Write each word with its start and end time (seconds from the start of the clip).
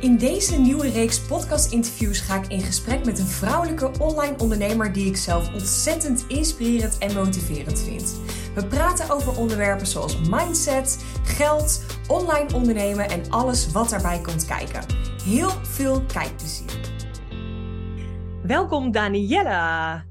In 0.00 0.16
deze 0.16 0.60
nieuwe 0.60 0.88
reeks 0.88 1.26
podcast-interviews 1.26 2.20
ga 2.20 2.36
ik 2.42 2.46
in 2.46 2.60
gesprek 2.60 3.04
met 3.04 3.18
een 3.18 3.26
vrouwelijke 3.26 3.90
online 3.98 4.38
ondernemer 4.38 4.92
die 4.92 5.06
ik 5.06 5.16
zelf 5.16 5.52
ontzettend 5.52 6.24
inspirerend 6.28 6.98
en 6.98 7.14
motiverend 7.14 7.80
vind. 7.80 8.20
We 8.54 8.66
praten 8.66 9.10
over 9.10 9.38
onderwerpen 9.38 9.86
zoals 9.86 10.28
mindset, 10.28 11.04
geld, 11.24 11.84
online 12.08 12.54
ondernemen 12.54 13.08
en 13.08 13.30
alles 13.30 13.72
wat 13.72 13.90
daarbij 13.90 14.20
komt 14.20 14.46
kijken. 14.46 14.84
Heel 15.24 15.50
veel 15.50 16.02
kijkplezier. 16.02 16.80
Welkom 18.42 18.90
Daniella. 18.90 20.04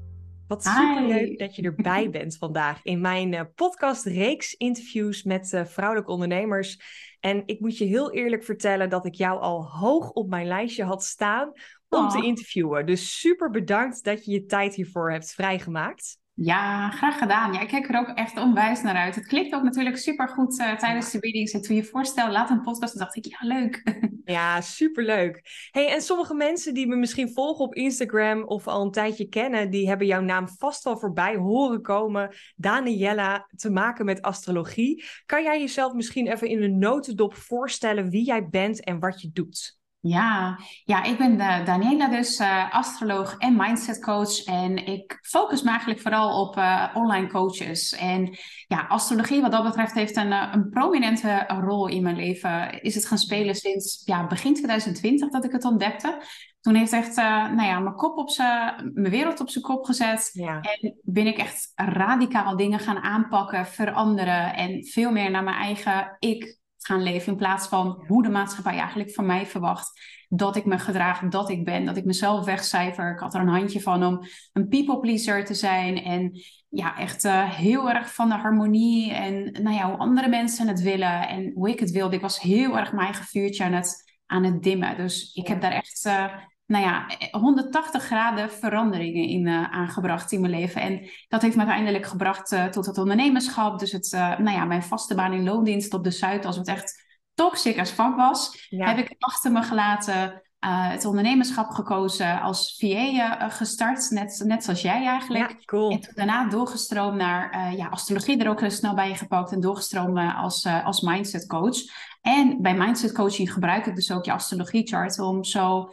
Wat 0.46 0.64
superleuk 0.64 1.38
dat 1.38 1.56
je 1.56 1.62
erbij 1.62 2.10
bent 2.10 2.36
vandaag 2.36 2.80
in 2.82 3.00
mijn 3.00 3.32
uh, 3.32 3.40
podcast-reeks 3.54 4.54
interviews 4.54 5.22
met 5.22 5.52
uh, 5.52 5.64
vrouwelijke 5.64 6.10
ondernemers. 6.10 6.80
En 7.20 7.42
ik 7.46 7.60
moet 7.60 7.78
je 7.78 7.84
heel 7.84 8.12
eerlijk 8.12 8.44
vertellen 8.44 8.88
dat 8.88 9.06
ik 9.06 9.14
jou 9.14 9.40
al 9.40 9.70
hoog 9.70 10.10
op 10.10 10.28
mijn 10.28 10.46
lijstje 10.46 10.84
had 10.84 11.04
staan 11.04 11.52
om 11.88 12.08
te 12.08 12.22
interviewen. 12.22 12.86
Dus 12.86 13.18
super 13.18 13.50
bedankt 13.50 14.04
dat 14.04 14.24
je 14.24 14.32
je 14.32 14.44
tijd 14.44 14.74
hiervoor 14.74 15.10
hebt 15.10 15.32
vrijgemaakt. 15.32 16.19
Ja, 16.34 16.90
graag 16.90 17.18
gedaan. 17.18 17.52
Ja, 17.52 17.60
ik 17.60 17.68
kijk 17.68 17.88
er 17.88 17.98
ook 17.98 18.08
echt 18.08 18.38
onwijs 18.38 18.82
naar 18.82 18.94
uit. 18.94 19.14
Het 19.14 19.26
klinkt 19.26 19.54
ook 19.54 19.62
natuurlijk 19.62 19.96
super 19.96 20.28
goed 20.28 20.58
uh, 20.58 20.76
tijdens 20.76 21.10
de 21.10 21.18
readings. 21.18 21.52
En 21.52 21.62
toen 21.62 21.76
je 21.76 21.84
voorstel, 21.84 22.30
laat 22.30 22.50
een 22.50 22.62
podcast, 22.62 22.98
dacht 22.98 23.16
ik, 23.16 23.24
ja, 23.24 23.38
leuk. 23.40 23.82
Ja, 24.24 24.60
superleuk. 24.60 25.40
Hey, 25.70 25.88
en 25.88 26.00
sommige 26.00 26.34
mensen 26.34 26.74
die 26.74 26.86
me 26.86 26.96
misschien 26.96 27.32
volgen 27.32 27.64
op 27.64 27.74
Instagram 27.74 28.44
of 28.44 28.66
al 28.66 28.82
een 28.82 28.90
tijdje 28.90 29.28
kennen, 29.28 29.70
die 29.70 29.88
hebben 29.88 30.06
jouw 30.06 30.20
naam 30.20 30.48
vast 30.48 30.84
wel 30.84 30.98
voorbij 30.98 31.36
horen 31.36 31.82
komen. 31.82 32.34
Daniella, 32.56 33.48
te 33.56 33.70
maken 33.70 34.04
met 34.04 34.22
astrologie. 34.22 35.04
Kan 35.26 35.42
jij 35.42 35.60
jezelf 35.60 35.92
misschien 35.92 36.26
even 36.26 36.48
in 36.48 36.62
een 36.62 36.78
notendop 36.78 37.34
voorstellen 37.34 38.10
wie 38.10 38.24
jij 38.24 38.48
bent 38.48 38.84
en 38.84 38.98
wat 38.98 39.20
je 39.20 39.30
doet? 39.32 39.79
Ja, 40.02 40.58
ja 40.84 41.02
ik 41.02 41.18
ben 41.18 41.36
de 41.36 41.62
Daniela 41.64 42.08
dus, 42.08 42.40
uh, 42.40 42.74
astroloog 42.74 43.36
en 43.38 43.56
mindset 43.56 44.00
coach. 44.00 44.44
En 44.44 44.86
ik 44.86 45.18
focus 45.22 45.62
me 45.62 45.70
eigenlijk 45.70 46.00
vooral 46.00 46.40
op 46.40 46.56
uh, 46.56 46.86
online 46.94 47.28
coaches. 47.28 47.92
En 47.92 48.38
ja, 48.66 48.86
astrologie 48.88 49.40
wat 49.40 49.52
dat 49.52 49.64
betreft 49.64 49.94
heeft 49.94 50.16
een, 50.16 50.32
een 50.32 50.68
prominente 50.68 51.44
rol 51.46 51.88
in 51.88 52.02
mijn 52.02 52.16
leven. 52.16 52.82
Is 52.82 52.94
het 52.94 53.06
gaan 53.06 53.18
spelen 53.18 53.54
sinds 53.54 54.02
ja, 54.04 54.26
begin 54.26 54.54
2020 54.54 55.28
dat 55.28 55.44
ik 55.44 55.52
het 55.52 55.64
ontdekte. 55.64 56.22
Toen 56.60 56.74
heeft 56.74 56.92
echt 56.92 57.16
nou 57.16 57.62
ja, 57.62 57.78
mijn, 57.78 57.94
kop 57.94 58.16
op 58.16 58.36
mijn 58.36 59.10
wereld 59.10 59.40
op 59.40 59.50
zijn 59.50 59.64
kop 59.64 59.84
gezet. 59.84 60.30
Ja. 60.32 60.60
En 60.60 60.98
ben 61.02 61.26
ik 61.26 61.38
echt 61.38 61.72
radicaal 61.74 62.56
dingen 62.56 62.78
gaan 62.78 62.98
aanpakken, 62.98 63.66
veranderen. 63.66 64.54
En 64.54 64.84
veel 64.84 65.10
meer 65.10 65.30
naar 65.30 65.44
mijn 65.44 65.56
eigen 65.56 66.16
ik 66.18 66.59
gaan 66.86 67.02
leven 67.02 67.32
in 67.32 67.38
plaats 67.38 67.68
van 67.68 68.04
hoe 68.06 68.22
de 68.22 68.28
maatschappij 68.28 68.78
eigenlijk 68.78 69.10
van 69.10 69.26
mij 69.26 69.46
verwacht 69.46 70.18
dat 70.28 70.56
ik 70.56 70.64
me 70.64 70.78
gedraag, 70.78 71.20
dat 71.20 71.50
ik 71.50 71.64
ben, 71.64 71.84
dat 71.84 71.96
ik 71.96 72.04
mezelf 72.04 72.44
wegcijfer. 72.44 73.12
Ik 73.12 73.18
had 73.18 73.34
er 73.34 73.40
een 73.40 73.48
handje 73.48 73.80
van 73.80 74.04
om 74.04 74.20
een 74.52 74.68
people 74.68 75.00
pleaser 75.00 75.44
te 75.44 75.54
zijn 75.54 76.02
en 76.02 76.40
ja, 76.68 76.98
echt 76.98 77.24
uh, 77.24 77.50
heel 77.50 77.90
erg 77.90 78.14
van 78.14 78.28
de 78.28 78.34
harmonie 78.34 79.12
en 79.12 79.52
nou 79.62 79.76
ja, 79.76 79.88
hoe 79.88 79.98
andere 79.98 80.28
mensen 80.28 80.68
het 80.68 80.80
willen 80.82 81.28
en 81.28 81.52
hoe 81.54 81.70
ik 81.70 81.80
het 81.80 81.90
wilde. 81.90 82.16
Ik 82.16 82.22
was 82.22 82.40
heel 82.40 82.78
erg 82.78 82.92
mijn 82.92 83.04
eigen 83.04 83.24
vuurtje 83.24 83.64
aan 83.64 83.72
het, 83.72 84.12
aan 84.26 84.44
het 84.44 84.62
dimmen. 84.62 84.96
Dus 84.96 85.32
ik 85.34 85.46
heb 85.46 85.60
daar 85.60 85.72
echt 85.72 86.04
uh, 86.06 86.34
nou 86.70 86.84
ja, 86.84 87.06
180 87.30 88.02
graden 88.02 88.50
veranderingen 88.50 89.28
in 89.28 89.46
uh, 89.46 89.70
aangebracht 89.70 90.32
in 90.32 90.40
mijn 90.40 90.52
leven. 90.52 90.80
En 90.80 91.10
dat 91.28 91.42
heeft 91.42 91.56
me 91.56 91.62
uiteindelijk 91.62 92.06
gebracht 92.06 92.52
uh, 92.52 92.64
tot 92.64 92.86
het 92.86 92.98
ondernemerschap. 92.98 93.78
Dus 93.78 93.92
het, 93.92 94.12
uh, 94.12 94.38
nou 94.38 94.56
ja, 94.56 94.64
mijn 94.64 94.82
vaste 94.82 95.14
baan 95.14 95.32
in 95.32 95.44
loondienst 95.44 95.94
op 95.94 96.04
de 96.04 96.10
Zuid, 96.10 96.44
als 96.44 96.56
het 96.56 96.68
echt 96.68 97.18
toxic 97.34 97.78
als 97.78 97.90
vak 97.90 98.16
was, 98.16 98.68
heb 98.68 98.98
ik 98.98 99.14
achter 99.18 99.52
me 99.52 99.62
gelaten. 99.62 100.42
het 100.66 101.04
ondernemerschap 101.04 101.70
gekozen, 101.70 102.40
als 102.40 102.76
VA 102.78 103.48
gestart, 103.48 104.10
net, 104.10 104.42
net 104.44 104.64
zoals 104.64 104.82
jij 104.82 105.06
eigenlijk. 105.06 105.50
Ja, 105.50 105.56
cool. 105.64 105.90
En 105.90 106.00
toen 106.00 106.12
daarna 106.14 106.48
doorgestroomd 106.48 107.16
naar 107.16 107.74
ja, 107.76 107.86
astrologie 107.86 108.38
er 108.38 108.50
ook 108.50 108.62
snel 108.66 108.94
bij 108.94 109.14
gepakt 109.14 109.52
en 109.52 109.60
doorgestroomd 109.60 110.34
als, 110.36 110.66
als 110.84 111.00
mindset 111.00 111.46
coach. 111.46 111.76
En 112.20 112.62
bij 112.62 112.74
mindset 112.74 113.12
coaching 113.12 113.52
gebruik 113.52 113.86
ik 113.86 113.94
dus 113.94 114.12
ook 114.12 114.24
je 114.24 114.32
astrologie 114.32 114.86
chart 114.86 115.18
om 115.18 115.44
zo 115.44 115.88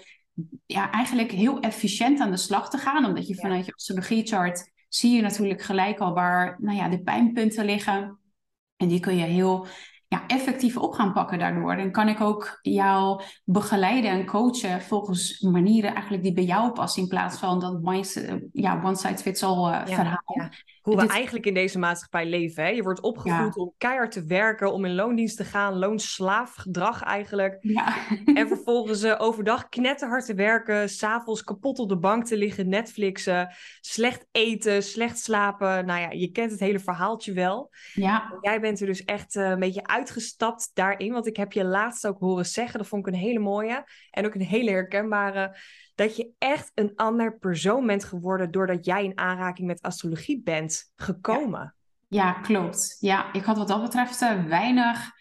ja, 0.66 0.92
eigenlijk 0.92 1.32
heel 1.32 1.60
efficiënt 1.60 2.20
aan 2.20 2.32
de 2.32 2.38
slag 2.38 2.70
te 2.70 2.78
gaan. 2.78 3.06
Omdat 3.06 3.28
je 3.28 3.36
vanuit 3.36 3.66
je 3.66 3.74
astrologie-chart 3.74 4.72
zie 4.90 5.16
je 5.16 5.22
natuurlijk 5.22 5.62
gelijk 5.62 6.00
al 6.00 6.14
waar 6.14 6.58
nou 6.60 6.78
ja, 6.78 6.90
de 6.90 7.02
pijnpunten 7.02 7.66
liggen. 7.66 8.20
En 8.76 8.88
die 8.88 9.00
kun 9.00 9.18
je 9.18 9.24
heel 9.24 9.68
ja, 10.08 10.28
effectief 10.28 10.78
op 10.78 10.94
gaan 10.94 11.14
pakken 11.14 11.40
daardoor. 11.40 11.76
Dan 11.76 11.92
kan 11.92 12.08
ik 12.08 12.22
ook 12.22 12.60
jou 12.62 13.22
begeleiden 13.44 14.12
en 14.12 14.26
coachen 14.26 14.82
volgens 14.82 15.40
manieren 15.40 15.94
eigenlijk 15.94 16.24
die 16.24 16.34
bij 16.34 16.44
jou 16.44 16.72
passen. 16.72 17.02
In 17.02 17.08
plaats 17.08 17.38
van 17.38 17.60
dat 17.60 17.80
ja, 18.52 18.82
one 18.84 18.96
size 18.96 19.18
fits 19.18 19.44
all 19.44 19.72
uh, 19.72 19.86
verhaal 19.86 20.50
hoe 20.88 20.96
we 20.96 21.08
eigenlijk 21.08 21.46
in 21.46 21.54
deze 21.54 21.80
maatschappij 21.80 22.26
leven. 22.26 22.64
Hè? 22.64 22.70
Je 22.70 22.84
wordt 22.84 23.02
opgevoed 23.02 23.58
om 23.58 23.74
keihard 23.78 24.12
te 24.12 24.26
werken, 24.26 24.74
om 24.74 24.86
in 24.86 24.96
loondienst 24.96 25.38
te 25.38 25.44
gaan, 25.44 25.78
loonslaafgedrag 25.78 27.04
eigenlijk. 27.04 27.58
Ja. 27.62 27.96
En 28.26 28.48
vervolgens 28.48 29.04
uh, 29.04 29.16
overdag 29.18 29.70
knetterhard 29.70 30.26
te 30.26 30.34
werken, 30.34 30.90
s'avonds 30.90 31.44
kapot 31.44 31.80
op 31.80 31.90
de 31.90 31.98
bank 31.98 32.26
te 32.26 32.38
liggen, 32.38 32.70
Netflixen, 32.70 33.56
slecht 33.82 34.26
eten, 34.32 34.84
slecht 34.84 35.20
slapen. 35.20 35.86
Nou 35.86 36.02
ja, 36.02 36.12
je 36.12 36.32
kent 36.32 36.52
het 36.52 36.60
hele 36.60 36.80
verhaaltje 36.80 37.34
wel. 37.34 37.70
Ja. 37.94 38.38
Jij 38.42 38.60
bent 38.60 38.80
er 38.80 38.88
dus 38.88 39.04
echt 39.04 39.36
uh, 39.36 39.50
een 39.50 39.60
beetje 39.60 39.88
uitgestapt 39.88 40.72
daarin, 40.74 41.14
want 41.14 41.28
ik 41.28 41.38
heb 41.38 41.52
je 41.52 41.66
laatst 41.66 42.08
ook 42.08 42.20
horen 42.20 42.46
zeggen, 42.46 42.80
dat 42.80 42.88
vond 42.88 43.08
ik 43.08 43.14
een 43.14 43.20
hele 43.20 43.40
mooie 43.40 43.84
en 44.12 44.26
ook 44.26 44.36
een 44.36 44.42
hele 44.42 44.72
herkenbare 44.72 45.58
dat 45.98 46.16
je 46.16 46.32
echt 46.38 46.72
een 46.74 46.92
ander 46.96 47.38
persoon 47.38 47.86
bent 47.86 48.04
geworden 48.04 48.52
doordat 48.52 48.86
jij 48.86 49.04
in 49.04 49.18
aanraking 49.18 49.68
met 49.68 49.82
astrologie 49.82 50.42
bent 50.44 50.92
gekomen. 50.96 51.76
Ja, 52.08 52.34
klopt. 52.34 52.98
Ja, 53.00 53.34
ik 53.34 53.44
had 53.44 53.58
wat 53.58 53.68
dat 53.68 53.82
betreft 53.82 54.22
uh, 54.22 54.46
weinig 54.46 55.12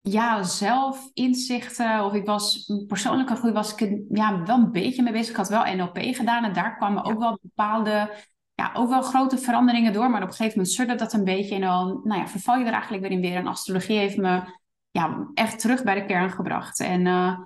ja, 0.00 0.42
zelf 0.42 1.10
inzichten. 1.12 2.04
Of 2.04 2.14
ik 2.14 2.26
was 2.26 2.72
persoonlijke 2.86 3.36
groei 3.36 3.52
was 3.52 3.74
ik 3.74 4.02
ja, 4.08 4.42
wel 4.42 4.56
een 4.56 4.72
beetje 4.72 5.02
mee 5.02 5.12
bezig. 5.12 5.30
Ik 5.30 5.36
had 5.36 5.48
wel 5.48 5.74
NLP 5.74 5.98
gedaan 5.98 6.44
en 6.44 6.52
daar 6.52 6.76
kwamen 6.76 7.04
ook 7.04 7.18
wel 7.18 7.38
bepaalde, 7.42 8.10
ja, 8.54 8.70
ook 8.74 8.88
wel 8.88 9.02
grote 9.02 9.38
veranderingen 9.38 9.92
door. 9.92 10.10
Maar 10.10 10.22
op 10.22 10.28
een 10.28 10.34
gegeven 10.34 10.56
moment 10.56 10.74
sudderde 10.74 11.02
dat 11.04 11.12
een 11.12 11.24
beetje. 11.24 11.54
En 11.54 11.60
dan 11.60 12.00
nou 12.04 12.20
ja, 12.20 12.28
verval 12.28 12.58
je 12.58 12.64
er 12.64 12.72
eigenlijk 12.72 13.02
weer 13.02 13.12
in 13.12 13.20
weer. 13.20 13.36
En 13.36 13.46
astrologie 13.46 13.98
heeft 13.98 14.16
me 14.16 14.42
ja, 14.90 15.30
echt 15.34 15.60
terug 15.60 15.82
bij 15.82 15.94
de 15.94 16.06
kern 16.06 16.30
gebracht. 16.30 16.80
En 16.80 17.06
uh, 17.06 17.38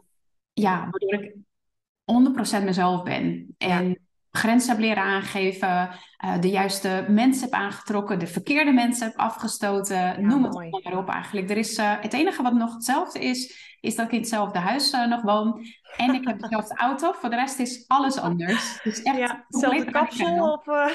ja, 0.52 0.88
waardoor 0.90 1.12
ik 1.12 1.34
100% 2.60 2.64
mezelf 2.64 3.02
ben. 3.02 3.54
En 3.58 3.98
grenzen 4.30 4.70
heb 4.70 4.80
leren 4.80 5.02
aangeven, 5.02 5.90
uh, 6.24 6.40
de 6.40 6.48
juiste 6.48 7.04
mensen 7.08 7.44
heb 7.44 7.52
aangetrokken, 7.52 8.18
de 8.18 8.26
verkeerde 8.26 8.72
mensen 8.72 9.06
heb 9.06 9.18
afgestoten. 9.18 10.26
noem 10.26 10.44
het 10.44 10.84
maar 10.84 10.98
op 10.98 11.08
eigenlijk. 11.08 11.50
Er 11.50 11.56
is, 11.56 11.78
uh, 11.78 11.92
het 12.00 12.12
enige 12.12 12.42
wat 12.42 12.52
nog 12.52 12.74
hetzelfde 12.74 13.18
is, 13.18 13.74
is 13.80 13.94
dat 13.94 14.06
ik 14.06 14.12
in 14.12 14.18
hetzelfde 14.18 14.58
huis 14.58 14.92
uh, 14.92 15.06
nog 15.06 15.22
woon. 15.22 15.64
En 15.96 16.14
ik 16.14 16.26
heb 16.26 16.40
dezelfde 16.40 16.74
auto. 16.74 17.12
Voor 17.12 17.30
de 17.30 17.36
rest 17.36 17.58
is 17.58 17.84
alles 17.86 18.18
anders. 18.18 18.80
Dus 18.82 19.02
echt 19.02 19.16
ja, 19.16 19.44
hetzelfde 19.48 19.90
kapsel? 19.90 20.52
Of, 20.52 20.66
uh... 20.76 20.86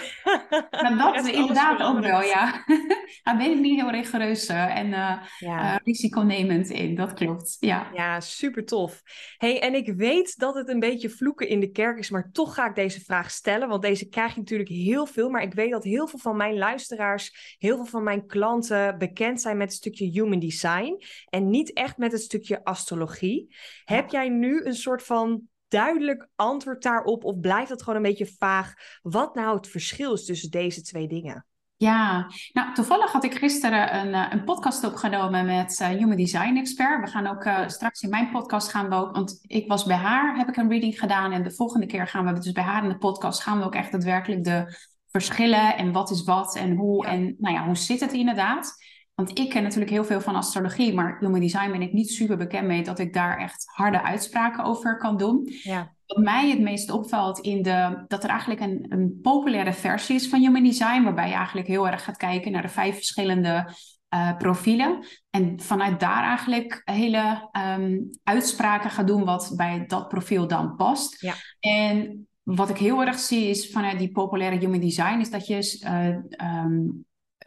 nou, 0.81 0.97
dat 0.97 1.15
is 1.25 1.31
inderdaad 1.31 1.81
ook 1.81 1.99
wel, 1.99 2.21
ja. 2.21 2.63
Daar 3.23 3.37
ben 3.37 3.51
ik 3.51 3.59
niet 3.59 3.79
heel 3.81 3.89
rigoureus 3.89 4.49
uh, 4.49 4.77
en 4.77 4.87
uh, 4.87 5.17
ja. 5.39 5.79
risiconemend 5.83 6.69
in. 6.69 6.95
Dat 6.95 7.13
klopt, 7.13 7.57
ja. 7.59 7.89
Ja, 7.93 8.19
super 8.19 8.65
tof. 8.65 9.01
hey, 9.37 9.61
en 9.61 9.75
ik 9.75 9.93
weet 9.93 10.37
dat 10.37 10.55
het 10.55 10.69
een 10.69 10.79
beetje 10.79 11.09
vloeken 11.09 11.47
in 11.47 11.59
de 11.59 11.71
kerk 11.71 11.97
is, 11.97 12.09
maar 12.09 12.29
toch 12.31 12.53
ga 12.53 12.67
ik 12.67 12.75
deze 12.75 13.01
vraag 13.01 13.31
stellen. 13.31 13.67
Want 13.67 13.81
deze 13.81 14.09
krijg 14.09 14.33
je 14.33 14.39
natuurlijk 14.39 14.69
heel 14.69 15.05
veel. 15.05 15.29
Maar 15.29 15.41
ik 15.41 15.53
weet 15.53 15.71
dat 15.71 15.83
heel 15.83 16.07
veel 16.07 16.19
van 16.19 16.37
mijn 16.37 16.57
luisteraars, 16.57 17.55
heel 17.57 17.75
veel 17.75 17.85
van 17.85 18.03
mijn 18.03 18.27
klanten 18.27 18.97
bekend 18.97 19.41
zijn 19.41 19.57
met 19.57 19.67
het 19.67 19.77
stukje 19.77 20.05
human 20.05 20.39
design. 20.39 21.03
En 21.29 21.49
niet 21.49 21.73
echt 21.73 21.97
met 21.97 22.11
het 22.11 22.21
stukje 22.21 22.63
astrologie. 22.63 23.55
Heb 23.85 24.09
jij 24.09 24.29
nu 24.29 24.65
een 24.65 24.75
soort 24.75 24.90
van 24.99 25.41
duidelijk 25.67 26.27
antwoord 26.35 26.83
daarop? 26.83 27.23
Of 27.23 27.39
blijft 27.39 27.69
het 27.69 27.81
gewoon 27.81 27.95
een 27.95 28.09
beetje 28.09 28.35
vaag 28.37 28.73
wat 29.01 29.35
nou 29.35 29.55
het 29.55 29.67
verschil 29.67 30.13
is 30.13 30.25
tussen 30.25 30.49
deze 30.49 30.81
twee 30.81 31.07
dingen? 31.07 31.45
Ja, 31.81 32.27
nou 32.53 32.73
toevallig 32.73 33.11
had 33.11 33.23
ik 33.23 33.35
gisteren 33.35 33.95
een, 33.95 34.13
eh, 34.13 34.25
een 34.29 34.43
podcast 34.43 34.83
opgenomen 34.83 35.45
met 35.45 35.79
uh, 35.81 35.87
Human 35.87 36.17
Design 36.17 36.57
Expert. 36.57 37.05
We 37.05 37.11
gaan 37.11 37.27
ook 37.27 37.45
uh, 37.45 37.67
straks 37.67 38.01
in 38.01 38.09
mijn 38.09 38.29
podcast 38.31 38.69
gaan 38.69 38.89
we 38.89 38.95
ook, 38.95 39.15
want 39.15 39.39
ik 39.47 39.67
was 39.67 39.83
bij 39.83 39.95
haar, 39.95 40.37
heb 40.37 40.47
ik 40.47 40.57
een 40.57 40.69
reading 40.69 40.99
gedaan. 40.99 41.31
En 41.31 41.43
de 41.43 41.51
volgende 41.51 41.85
keer 41.85 42.07
gaan 42.07 42.25
we 42.25 42.39
dus 42.39 42.51
bij 42.51 42.63
haar 42.63 42.83
in 42.83 42.89
de 42.89 42.97
podcast 42.97 43.41
gaan 43.41 43.59
we 43.59 43.65
ook 43.65 43.75
echt 43.75 43.91
daadwerkelijk 43.91 44.43
de 44.43 44.77
verschillen 45.11 45.77
en 45.77 45.91
wat 45.91 46.11
is 46.11 46.23
wat 46.23 46.55
en 46.55 46.75
hoe 46.75 47.05
en 47.05 47.35
nou 47.37 47.55
ja, 47.55 47.65
hoe 47.65 47.77
zit 47.77 47.99
het 47.99 48.13
inderdaad. 48.13 48.75
Want 49.15 49.39
ik 49.39 49.49
ken 49.49 49.63
natuurlijk 49.63 49.91
heel 49.91 50.05
veel 50.05 50.21
van 50.21 50.35
astrologie, 50.35 50.93
maar 50.93 51.17
human 51.19 51.39
design 51.39 51.71
ben 51.71 51.81
ik 51.81 51.93
niet 51.93 52.11
super 52.11 52.37
bekend 52.37 52.67
mee 52.67 52.83
dat 52.83 52.99
ik 52.99 53.13
daar 53.13 53.37
echt 53.37 53.65
harde 53.65 54.01
uitspraken 54.01 54.63
over 54.63 54.97
kan 54.97 55.17
doen. 55.17 55.49
Ja. 55.63 55.93
Wat 56.05 56.23
mij 56.23 56.49
het 56.49 56.59
meest 56.59 56.91
opvalt 56.91 57.39
in 57.39 57.61
de, 57.61 58.03
dat 58.07 58.23
er 58.23 58.29
eigenlijk 58.29 58.61
een, 58.61 58.85
een 58.89 59.19
populaire 59.21 59.73
versie 59.73 60.15
is 60.15 60.29
van 60.29 60.39
human 60.39 60.63
design, 60.63 61.03
waarbij 61.03 61.27
je 61.27 61.33
eigenlijk 61.33 61.67
heel 61.67 61.87
erg 61.87 62.03
gaat 62.03 62.17
kijken 62.17 62.51
naar 62.51 62.61
de 62.61 62.67
vijf 62.67 62.95
verschillende 62.95 63.73
uh, 64.13 64.37
profielen. 64.37 65.05
En 65.29 65.59
vanuit 65.59 65.99
daar 65.99 66.23
eigenlijk 66.23 66.81
hele 66.83 67.49
ehm, 67.51 67.99
uitspraken 68.23 68.89
gaan 68.89 69.05
doen 69.05 69.23
wat 69.23 69.53
bij 69.55 69.85
dat 69.87 70.07
profiel 70.07 70.47
dan 70.47 70.75
past. 70.75 71.21
Ja. 71.21 71.33
En 71.59 72.27
wat 72.43 72.69
ik 72.69 72.77
heel 72.77 73.05
erg 73.05 73.19
zie 73.19 73.49
is 73.49 73.71
vanuit 73.71 73.99
die 73.99 74.11
populaire 74.11 74.57
human 74.57 74.79
design, 74.79 75.19
is 75.19 75.29
dat 75.29 75.47
je 75.47 75.79
uh, 75.85 76.65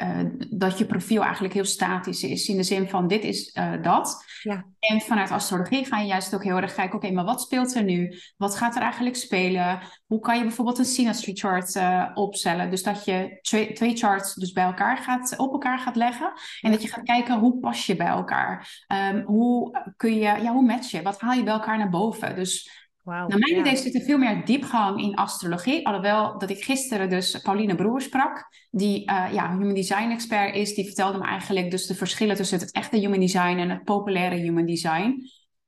uh, 0.00 0.19
dat 0.50 0.79
je 0.79 0.87
profiel 0.87 1.23
eigenlijk 1.23 1.55
heel 1.55 1.64
statisch 1.64 2.23
is. 2.23 2.49
In 2.49 2.56
de 2.56 2.62
zin 2.62 2.88
van 2.88 3.08
dit 3.08 3.25
is 3.25 3.55
uh, 3.55 3.82
dat. 3.82 4.25
Ja. 4.43 4.64
En 4.79 5.00
vanuit 5.00 5.31
astrologie 5.31 5.85
ga 5.85 5.99
je 5.99 6.06
juist 6.06 6.35
ook 6.35 6.44
heel 6.44 6.56
erg 6.56 6.75
kijken, 6.75 6.96
oké, 6.96 7.11
maar 7.11 7.25
wat 7.25 7.41
speelt 7.41 7.75
er 7.75 7.85
nu? 7.85 8.19
Wat 8.37 8.56
gaat 8.56 8.76
er 8.76 8.82
eigenlijk 8.82 9.17
spelen? 9.17 9.81
Hoe 10.06 10.20
kan 10.20 10.37
je 10.37 10.43
bijvoorbeeld 10.43 10.79
een 10.79 10.85
synastry 10.85 11.35
chart 11.35 11.75
uh, 11.75 12.11
opstellen? 12.14 12.70
Dus 12.70 12.82
dat 12.82 13.05
je 13.05 13.38
twee, 13.43 13.73
twee, 13.73 13.96
charts 13.96 14.35
dus 14.35 14.52
bij 14.52 14.64
elkaar 14.64 14.96
gaat, 14.96 15.37
op 15.37 15.52
elkaar 15.52 15.79
gaat 15.79 15.96
leggen. 15.96 16.32
En 16.61 16.70
dat 16.70 16.82
je 16.82 16.88
gaat 16.88 17.05
kijken, 17.05 17.38
hoe 17.38 17.58
pas 17.58 17.87
je 17.87 17.96
bij 17.96 18.06
elkaar? 18.06 18.85
Um, 19.12 19.23
hoe 19.23 19.93
kun 19.96 20.14
je, 20.14 20.20
ja, 20.20 20.52
hoe 20.52 20.67
match 20.67 20.91
je? 20.91 21.02
Wat 21.02 21.20
haal 21.20 21.32
je 21.32 21.43
bij 21.43 21.52
elkaar 21.52 21.79
naar 21.79 21.91
boven? 21.91 22.35
Dus 22.35 22.84
Wow, 23.05 23.29
Naar 23.29 23.39
mijn 23.39 23.59
idee 23.59 23.77
zit 23.77 23.95
er 23.95 24.01
veel 24.01 24.19
meer 24.19 24.45
diepgang 24.45 25.01
in 25.01 25.15
astrologie. 25.15 25.87
Alhoewel 25.87 26.39
dat 26.39 26.51
ik 26.51 26.65
gisteren 26.65 27.09
dus 27.09 27.41
Pauline 27.41 27.75
Broer 27.75 28.01
sprak, 28.01 28.49
die 28.71 29.11
uh, 29.11 29.27
ja, 29.33 29.51
human 29.51 29.75
design 29.75 30.11
expert 30.11 30.55
is. 30.55 30.75
Die 30.75 30.85
vertelde 30.85 31.19
me 31.19 31.25
eigenlijk 31.25 31.71
dus 31.71 31.87
de 31.87 31.95
verschillen 31.95 32.37
tussen 32.37 32.59
het 32.59 32.73
echte 32.73 32.97
human 32.97 33.21
design 33.21 33.59
en 33.59 33.71
het 33.71 33.85
populaire 33.85 34.35
human 34.35 34.67
design. 34.67 35.15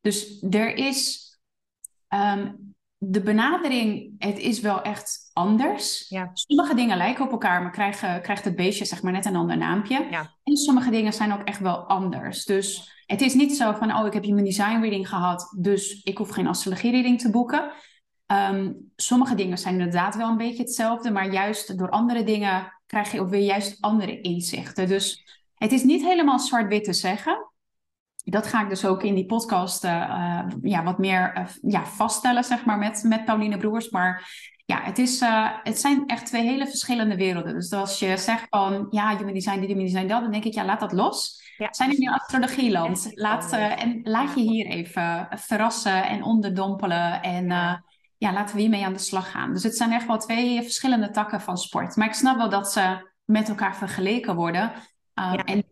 Dus 0.00 0.44
er 0.50 0.74
is 0.76 1.30
um, 2.08 2.65
de 3.08 3.20
benadering, 3.20 4.14
het 4.18 4.38
is 4.38 4.60
wel 4.60 4.82
echt 4.82 5.30
anders. 5.32 6.08
Ja. 6.08 6.30
Sommige 6.32 6.74
dingen 6.74 6.96
lijken 6.96 7.24
op 7.24 7.30
elkaar, 7.30 7.62
maar 7.62 7.70
krijgen, 7.70 8.22
krijgt 8.22 8.44
het 8.44 8.56
beestje 8.56 8.84
zeg 8.84 9.02
maar 9.02 9.12
net 9.12 9.24
een 9.24 9.36
ander 9.36 9.56
naampje. 9.56 10.06
Ja. 10.10 10.34
En 10.44 10.56
sommige 10.56 10.90
dingen 10.90 11.12
zijn 11.12 11.32
ook 11.32 11.42
echt 11.42 11.60
wel 11.60 11.76
anders. 11.76 12.44
Dus 12.44 12.94
het 13.06 13.20
is 13.20 13.34
niet 13.34 13.56
zo 13.56 13.72
van, 13.72 13.96
oh, 13.96 14.06
ik 14.06 14.12
heb 14.12 14.24
human 14.24 14.44
design 14.44 14.80
reading 14.80 15.08
gehad, 15.08 15.56
dus 15.58 16.02
ik 16.02 16.18
hoef 16.18 16.30
geen 16.30 16.46
astrologie 16.46 16.90
reading 16.90 17.20
te 17.20 17.30
boeken. 17.30 17.70
Um, 18.26 18.90
sommige 18.96 19.34
dingen 19.34 19.58
zijn 19.58 19.74
inderdaad 19.74 20.16
wel 20.16 20.28
een 20.28 20.36
beetje 20.36 20.62
hetzelfde, 20.62 21.10
maar 21.10 21.32
juist 21.32 21.78
door 21.78 21.90
andere 21.90 22.24
dingen 22.24 22.72
krijg 22.86 23.12
je 23.12 23.20
ook 23.20 23.30
weer 23.30 23.44
juist 23.44 23.80
andere 23.80 24.20
inzichten. 24.20 24.88
Dus 24.88 25.24
het 25.54 25.72
is 25.72 25.82
niet 25.82 26.02
helemaal 26.02 26.38
zwart-wit 26.38 26.84
te 26.84 26.92
zeggen. 26.92 27.50
Dat 28.28 28.46
ga 28.46 28.62
ik 28.62 28.68
dus 28.68 28.84
ook 28.84 29.02
in 29.02 29.14
die 29.14 29.26
podcast 29.26 29.84
uh, 29.84 29.90
uh, 29.90 30.40
ja, 30.62 30.82
wat 30.82 30.98
meer 30.98 31.36
uh, 31.36 31.72
ja, 31.72 31.84
vaststellen, 31.84 32.44
zeg 32.44 32.64
maar, 32.64 32.78
met, 32.78 33.02
met 33.02 33.24
Pauline 33.24 33.56
Broers. 33.56 33.90
Maar 33.90 34.30
ja, 34.64 34.80
het, 34.82 34.98
is, 34.98 35.22
het 35.62 35.80
zijn 35.80 36.06
echt 36.06 36.26
twee 36.26 36.42
hele 36.42 36.66
verschillende 36.66 37.16
werelden. 37.16 37.54
Dus 37.54 37.72
als 37.72 37.98
je 37.98 38.16
zegt 38.16 38.46
van, 38.50 38.86
ja, 38.90 39.16
human 39.16 39.34
design, 39.34 39.60
dit, 39.60 39.68
human 39.68 39.84
design, 39.84 40.06
dat, 40.06 40.22
dan 40.22 40.30
denk 40.30 40.44
ik, 40.44 40.54
ja, 40.54 40.64
laat 40.64 40.80
dat 40.80 40.92
los. 40.92 41.44
Ja. 41.56 41.68
Zijn 41.70 42.00
in 42.00 42.10
astrologieland. 42.10 43.10
Laat, 43.14 43.52
en 43.52 44.00
laat 44.02 44.34
je 44.34 44.40
hier 44.40 44.66
even 44.66 45.28
verrassen 45.30 46.08
en 46.08 46.22
onderdompelen. 46.22 47.22
En 47.22 47.46
ja, 48.18 48.32
laten 48.32 48.54
we 48.54 48.60
hiermee 48.60 48.84
aan 48.84 48.92
de 48.92 48.98
slag 48.98 49.30
gaan. 49.30 49.52
Dus 49.52 49.62
het 49.62 49.76
zijn 49.76 49.92
echt 49.92 50.06
wel 50.06 50.18
twee 50.18 50.62
verschillende 50.62 51.10
takken 51.10 51.40
van 51.40 51.56
sport. 51.58 51.96
Maar 51.96 52.06
ik 52.06 52.14
snap 52.14 52.36
wel 52.36 52.48
dat 52.48 52.72
ze 52.72 53.10
met 53.24 53.48
elkaar 53.48 53.76
vergeleken 53.76 54.34
worden. 54.34 54.72
Ja. 55.14 55.44
En 55.44 55.64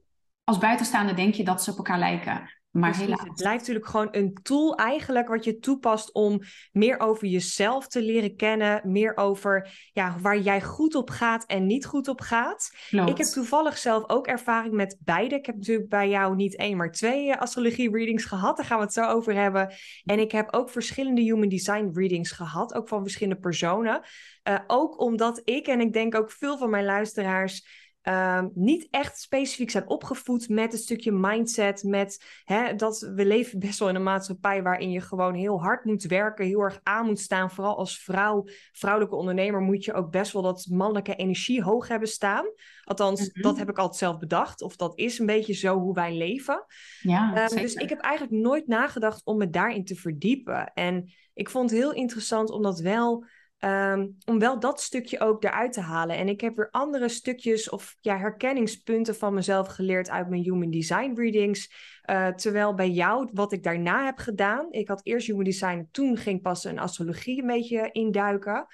als 0.44 0.58
buitenstaander 0.58 1.16
denk 1.16 1.34
je 1.34 1.44
dat 1.44 1.62
ze 1.62 1.70
op 1.70 1.76
elkaar 1.76 1.98
lijken. 1.98 2.52
Maar 2.74 2.96
helaas. 2.96 3.20
Het 3.20 3.34
blijft 3.34 3.58
natuurlijk 3.58 3.86
gewoon 3.86 4.08
een 4.10 4.38
tool 4.42 4.76
eigenlijk 4.76 5.28
wat 5.28 5.44
je 5.44 5.58
toepast 5.58 6.12
om 6.12 6.40
meer 6.72 7.00
over 7.00 7.26
jezelf 7.26 7.88
te 7.88 8.02
leren 8.02 8.36
kennen. 8.36 8.80
Meer 8.84 9.16
over 9.16 9.88
ja, 9.92 10.16
waar 10.20 10.38
jij 10.38 10.62
goed 10.62 10.94
op 10.94 11.10
gaat 11.10 11.44
en 11.46 11.66
niet 11.66 11.86
goed 11.86 12.08
op 12.08 12.20
gaat. 12.20 12.70
Klopt. 12.88 13.10
Ik 13.10 13.16
heb 13.16 13.26
toevallig 13.26 13.78
zelf 13.78 14.08
ook 14.08 14.26
ervaring 14.26 14.74
met 14.74 14.96
beide. 15.00 15.34
Ik 15.34 15.46
heb 15.46 15.56
natuurlijk 15.56 15.88
bij 15.88 16.08
jou 16.08 16.36
niet 16.36 16.56
één, 16.56 16.76
maar 16.76 16.90
twee 16.90 17.26
uh, 17.26 17.36
astrologie 17.36 17.90
readings 17.90 18.24
gehad. 18.24 18.56
Daar 18.56 18.66
gaan 18.66 18.78
we 18.78 18.84
het 18.84 18.92
zo 18.92 19.04
over 19.04 19.34
hebben. 19.34 19.72
En 20.04 20.18
ik 20.18 20.32
heb 20.32 20.54
ook 20.54 20.70
verschillende 20.70 21.20
human 21.20 21.48
design 21.48 21.90
readings 21.92 22.30
gehad. 22.30 22.74
Ook 22.74 22.88
van 22.88 23.02
verschillende 23.02 23.40
personen. 23.40 24.00
Uh, 24.48 24.58
ook 24.66 25.00
omdat 25.00 25.40
ik 25.44 25.66
en 25.66 25.80
ik 25.80 25.92
denk 25.92 26.14
ook 26.14 26.30
veel 26.30 26.58
van 26.58 26.70
mijn 26.70 26.84
luisteraars... 26.84 27.82
Um, 28.08 28.50
niet 28.54 28.88
echt 28.90 29.20
specifiek 29.20 29.70
zijn 29.70 29.88
opgevoed 29.88 30.48
met 30.48 30.72
een 30.72 30.78
stukje 30.78 31.12
mindset. 31.12 31.82
Met 31.82 32.24
hè, 32.44 32.74
dat 32.74 33.10
we 33.14 33.26
leven 33.26 33.58
best 33.58 33.78
wel 33.78 33.88
in 33.88 33.94
een 33.94 34.02
maatschappij 34.02 34.62
waarin 34.62 34.90
je 34.90 35.00
gewoon 35.00 35.34
heel 35.34 35.62
hard 35.62 35.84
moet 35.84 36.02
werken, 36.02 36.44
heel 36.44 36.60
erg 36.60 36.80
aan 36.82 37.06
moet 37.06 37.20
staan. 37.20 37.50
Vooral 37.50 37.76
als 37.76 37.98
vrouw, 37.98 38.44
vrouwelijke 38.72 39.16
ondernemer, 39.16 39.60
moet 39.60 39.84
je 39.84 39.92
ook 39.92 40.10
best 40.10 40.32
wel 40.32 40.42
dat 40.42 40.66
mannelijke 40.70 41.14
energie 41.14 41.62
hoog 41.62 41.88
hebben 41.88 42.08
staan. 42.08 42.44
Althans, 42.84 43.20
mm 43.20 43.28
-hmm. 43.32 43.42
dat 43.42 43.58
heb 43.58 43.68
ik 43.68 43.78
altijd 43.78 43.98
zelf 43.98 44.18
bedacht. 44.18 44.62
Of 44.62 44.76
dat 44.76 44.98
is 44.98 45.18
een 45.18 45.26
beetje 45.26 45.54
zo 45.54 45.78
hoe 45.78 45.94
wij 45.94 46.16
leven. 46.16 46.64
Ja, 47.00 47.48
um, 47.50 47.56
dus 47.56 47.74
ik 47.74 47.88
heb 47.88 48.00
eigenlijk 48.00 48.42
nooit 48.42 48.66
nagedacht 48.66 49.24
om 49.24 49.36
me 49.36 49.50
daarin 49.50 49.84
te 49.84 49.94
verdiepen. 49.94 50.72
En 50.72 51.12
ik 51.34 51.50
vond 51.50 51.70
het 51.70 51.78
heel 51.78 51.92
interessant 51.92 52.50
om 52.50 52.62
dat 52.62 52.80
wel. 52.80 53.24
Um, 53.64 54.16
om 54.24 54.38
wel 54.38 54.60
dat 54.60 54.80
stukje 54.80 55.20
ook 55.20 55.44
eruit 55.44 55.72
te 55.72 55.80
halen. 55.80 56.16
En 56.16 56.28
ik 56.28 56.40
heb 56.40 56.56
weer 56.56 56.70
andere 56.70 57.08
stukjes 57.08 57.68
of 57.68 57.96
ja, 58.00 58.18
herkenningspunten 58.18 59.14
van 59.14 59.34
mezelf 59.34 59.68
geleerd 59.68 60.10
uit 60.10 60.28
mijn 60.28 60.42
Human 60.42 60.70
Design 60.70 61.12
readings. 61.14 61.72
Uh, 62.10 62.28
terwijl 62.28 62.74
bij 62.74 62.90
jou, 62.90 63.28
wat 63.32 63.52
ik 63.52 63.62
daarna 63.62 64.04
heb 64.04 64.18
gedaan, 64.18 64.66
ik 64.70 64.88
had 64.88 65.00
eerst 65.02 65.26
Human 65.26 65.44
Design, 65.44 65.88
toen 65.90 66.16
ging 66.16 66.42
pas 66.42 66.64
een 66.64 66.78
astrologie 66.78 67.40
een 67.40 67.46
beetje 67.46 67.88
induiken. 67.92 68.66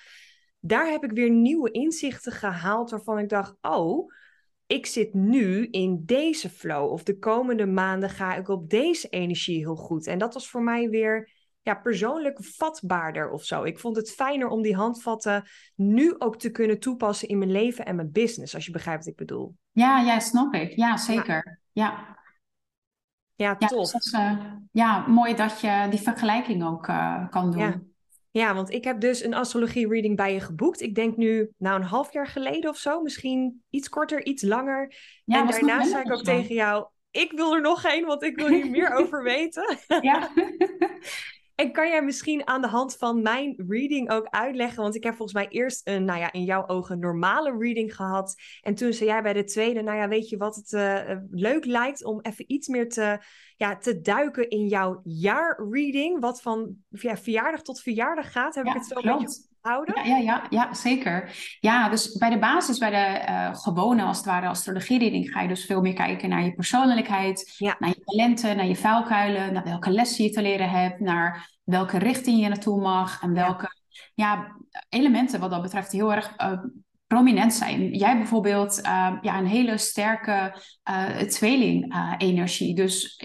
Daar 0.61 0.91
heb 0.91 1.05
ik 1.05 1.13
weer 1.13 1.31
nieuwe 1.31 1.71
inzichten 1.71 2.33
gehaald 2.33 2.91
waarvan 2.91 3.19
ik 3.19 3.29
dacht, 3.29 3.57
oh, 3.61 4.13
ik 4.67 4.87
zit 4.87 5.15
nu 5.15 5.67
in 5.67 6.03
deze 6.05 6.51
flow. 6.51 6.93
Of 6.93 7.03
de 7.03 7.19
komende 7.19 7.67
maanden 7.67 8.11
ga 8.11 8.37
ik 8.37 8.49
op 8.49 8.71
deze 8.71 9.09
energie 9.09 9.59
heel 9.59 9.77
goed. 9.77 10.07
En 10.07 10.19
dat 10.19 10.35
was 10.35 10.51
voor 10.51 10.63
mij 10.63 10.89
weer 10.89 11.40
ja, 11.63 11.75
persoonlijk 11.75 12.39
vatbaarder 12.45 13.31
of 13.31 13.45
zo. 13.45 13.63
Ik 13.63 13.79
vond 13.79 13.97
het 13.97 14.11
fijner 14.11 14.49
om 14.49 14.63
die 14.63 14.75
handvatten 14.75 15.45
nu 15.75 16.15
ook 16.19 16.39
te 16.39 16.51
kunnen 16.51 16.81
toepassen 16.81 17.29
in 17.29 17.39
mijn 17.39 17.51
leven 17.51 17.85
en 17.85 17.97
mijn 17.97 18.13
business, 18.13 18.55
als 18.55 18.67
je 18.67 18.73
begrijpt 18.73 19.05
wat 19.05 19.13
ik 19.13 19.19
bedoel. 19.19 19.57
Ja, 19.71 20.01
ja, 20.01 20.19
snap 20.19 20.55
ik. 20.55 20.77
Ja, 20.77 20.97
zeker. 20.97 21.61
Ja, 21.73 22.17
ja. 23.35 23.57
ja 23.59 23.69
tof. 23.69 23.91
dus 23.91 24.13
uh, 24.13 24.45
ja, 24.73 25.07
mooi 25.07 25.35
dat 25.35 25.61
je 25.61 25.87
die 25.91 26.01
vergelijking 26.01 26.65
ook 26.65 26.89
uh, 26.89 27.29
kan 27.29 27.51
doen. 27.51 27.61
Ja. 27.61 27.81
ja, 28.31 28.55
want 28.55 28.71
ik 28.71 28.85
heb 28.85 29.01
dus 29.01 29.25
een 29.25 29.35
astrologie 29.35 29.89
reading 29.89 30.17
bij 30.17 30.33
je 30.33 30.41
geboekt. 30.41 30.81
Ik 30.81 30.95
denk 30.95 31.17
nu, 31.17 31.51
nou 31.57 31.81
een 31.81 31.87
half 31.87 32.13
jaar 32.13 32.27
geleden 32.27 32.71
of 32.71 32.77
zo. 32.77 33.03
Misschien 33.03 33.63
iets 33.71 33.89
korter, 33.89 34.25
iets 34.25 34.43
langer. 34.43 34.95
Ja, 35.25 35.41
en 35.41 35.47
daarna 35.47 35.85
zei 35.85 36.03
ik 36.03 36.13
ook 36.13 36.23
tegen 36.23 36.55
jou, 36.55 36.87
ik 37.11 37.33
wil 37.33 37.55
er 37.55 37.61
nog 37.61 37.85
een, 37.85 38.05
want 38.05 38.23
ik 38.23 38.37
wil 38.37 38.49
hier 38.49 38.71
meer 38.71 38.95
over 39.01 39.23
weten. 39.23 39.79
Ja. 40.01 40.29
En 41.61 41.73
kan 41.73 41.89
jij 41.89 42.03
misschien 42.03 42.47
aan 42.47 42.61
de 42.61 42.69
hand 42.69 42.97
van 42.97 43.23
mijn 43.23 43.55
reading 43.69 44.11
ook 44.11 44.27
uitleggen? 44.27 44.83
Want 44.83 44.95
ik 44.95 45.05
heb 45.05 45.15
volgens 45.15 45.37
mij 45.39 45.49
eerst 45.49 45.89
een, 45.89 46.05
nou 46.05 46.19
ja, 46.19 46.33
in 46.33 46.45
jouw 46.45 46.67
ogen 46.67 46.99
normale 46.99 47.57
reading 47.59 47.95
gehad. 47.97 48.35
En 48.63 48.75
toen 48.75 48.93
zei 48.93 49.09
jij 49.09 49.23
bij 49.23 49.33
de 49.33 49.45
tweede, 49.45 49.83
nou 49.83 49.99
ja, 49.99 50.09
weet 50.09 50.29
je 50.29 50.37
wat 50.37 50.57
het 50.57 50.73
uh, 50.73 51.17
leuk 51.31 51.65
lijkt 51.65 52.05
om 52.05 52.21
even 52.21 52.45
iets 52.47 52.69
meer 52.69 52.89
te, 52.89 53.19
ja, 53.57 53.77
te 53.77 54.01
duiken 54.01 54.49
in 54.49 54.67
jouw 54.67 55.01
jaarreading. 55.05 56.21
Wat 56.21 56.43
van 56.43 56.77
ja, 56.89 57.17
verjaardag 57.17 57.63
tot 57.63 57.81
verjaardag 57.81 58.33
gaat. 58.33 58.55
Heb 58.55 58.65
ja, 58.65 58.71
ik 58.71 58.79
het 58.79 58.87
zo 58.87 59.01
klopt. 59.01 59.21
een 59.21 59.27
beetje 59.27 59.50
houden? 59.61 59.95
Ja, 59.95 60.17
ja, 60.17 60.17
ja, 60.17 60.47
ja, 60.51 60.75
zeker. 60.75 61.37
Ja, 61.61 61.89
dus 61.89 62.17
bij 62.17 62.31
de 62.31 62.39
basis, 62.39 62.79
bij 62.79 62.91
de 62.91 63.31
uh, 63.33 63.55
gewone, 63.55 64.03
als 64.03 64.17
het 64.17 64.27
ware, 64.27 64.47
astrologie-reading, 64.47 65.31
ga 65.31 65.41
je 65.41 65.49
dus 65.49 65.65
veel 65.65 65.81
meer 65.81 65.93
kijken 65.93 66.29
naar 66.29 66.45
je 66.45 66.55
persoonlijkheid, 66.55 67.55
ja. 67.57 67.77
naar 67.79 67.89
je 67.89 68.03
talenten, 68.05 68.57
naar 68.57 68.67
je 68.67 68.77
vuilkuilen, 68.77 69.53
naar 69.53 69.65
welke 69.65 69.91
lessen 69.91 70.25
je 70.25 70.31
te 70.31 70.43
leren 70.43 70.71
hebt, 70.71 71.01
naar 71.01 71.51
welke 71.65 71.99
richting 71.99 72.41
je 72.41 72.49
naartoe 72.49 72.81
mag 72.81 73.23
en 73.23 73.33
welke 73.33 73.69
ja. 74.15 74.57
elementen 74.89 75.41
wat 75.41 75.51
dat 75.51 75.63
betreft 75.63 75.93
heel 75.93 76.13
erg 76.13 76.35
uh, 76.39 76.53
prominent 77.07 77.55
zijn. 77.55 77.95
Jij 77.95 78.17
bijvoorbeeld 78.17 78.79
uh, 78.79 79.17
ja, 79.21 79.39
een 79.39 79.47
hele 79.47 79.79
sterke 79.79 80.55
tweeling-energie. 81.29 82.75
dus 82.75 83.19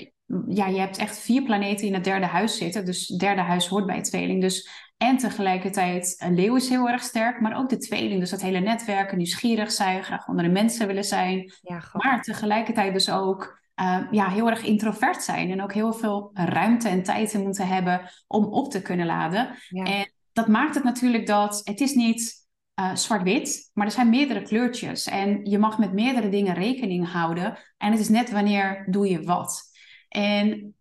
ja, 0.47 0.67
je 0.67 0.79
hebt 0.79 0.97
echt 0.97 1.19
vier 1.19 1.43
planeten 1.43 1.87
in 1.87 1.93
het 1.93 2.03
derde 2.03 2.25
huis 2.25 2.57
zitten. 2.57 2.85
Dus 2.85 3.07
het 3.07 3.19
derde 3.19 3.41
huis 3.41 3.67
hoort 3.67 3.85
bij 3.85 4.01
tweeling. 4.01 4.41
Dus 4.41 4.69
en 4.97 5.17
tegelijkertijd, 5.17 6.15
een 6.17 6.35
leeuw 6.35 6.55
is 6.55 6.69
heel 6.69 6.89
erg 6.89 7.03
sterk, 7.03 7.39
maar 7.41 7.57
ook 7.57 7.69
de 7.69 7.77
tweeling. 7.77 8.19
Dus 8.19 8.29
dat 8.29 8.41
hele 8.41 8.59
netwerken, 8.59 9.17
nieuwsgierig 9.17 9.71
zijn, 9.71 10.03
graag 10.03 10.27
onder 10.27 10.45
de 10.45 10.51
mensen 10.51 10.87
willen 10.87 11.03
zijn. 11.03 11.53
Ja, 11.61 11.83
maar 11.93 12.21
tegelijkertijd 12.21 12.93
dus 12.93 13.09
ook 13.09 13.63
uh, 13.81 14.01
ja, 14.11 14.29
heel 14.29 14.49
erg 14.49 14.63
introvert 14.63 15.23
zijn. 15.23 15.51
En 15.51 15.61
ook 15.61 15.73
heel 15.73 15.93
veel 15.93 16.29
ruimte 16.33 16.89
en 16.89 17.03
tijd 17.03 17.29
te 17.29 17.39
moeten 17.39 17.67
hebben 17.67 18.09
om 18.27 18.45
op 18.45 18.71
te 18.71 18.81
kunnen 18.81 19.05
laden. 19.05 19.55
Ja. 19.69 19.83
En 19.83 20.11
dat 20.33 20.47
maakt 20.47 20.75
het 20.75 20.83
natuurlijk 20.83 21.27
dat 21.27 21.61
het 21.63 21.81
is 21.81 21.93
niet 21.93 22.47
uh, 22.79 22.95
zwart-wit, 22.95 23.71
maar 23.73 23.85
er 23.85 23.91
zijn 23.91 24.09
meerdere 24.09 24.41
kleurtjes. 24.41 25.05
En 25.05 25.45
je 25.45 25.57
mag 25.57 25.77
met 25.77 25.93
meerdere 25.93 26.29
dingen 26.29 26.53
rekening 26.53 27.11
houden. 27.11 27.57
En 27.77 27.91
het 27.91 27.99
is 27.99 28.09
net 28.09 28.31
wanneer 28.31 28.87
doe 28.89 29.09
je 29.09 29.23
wat. 29.23 29.61
En 30.09 30.75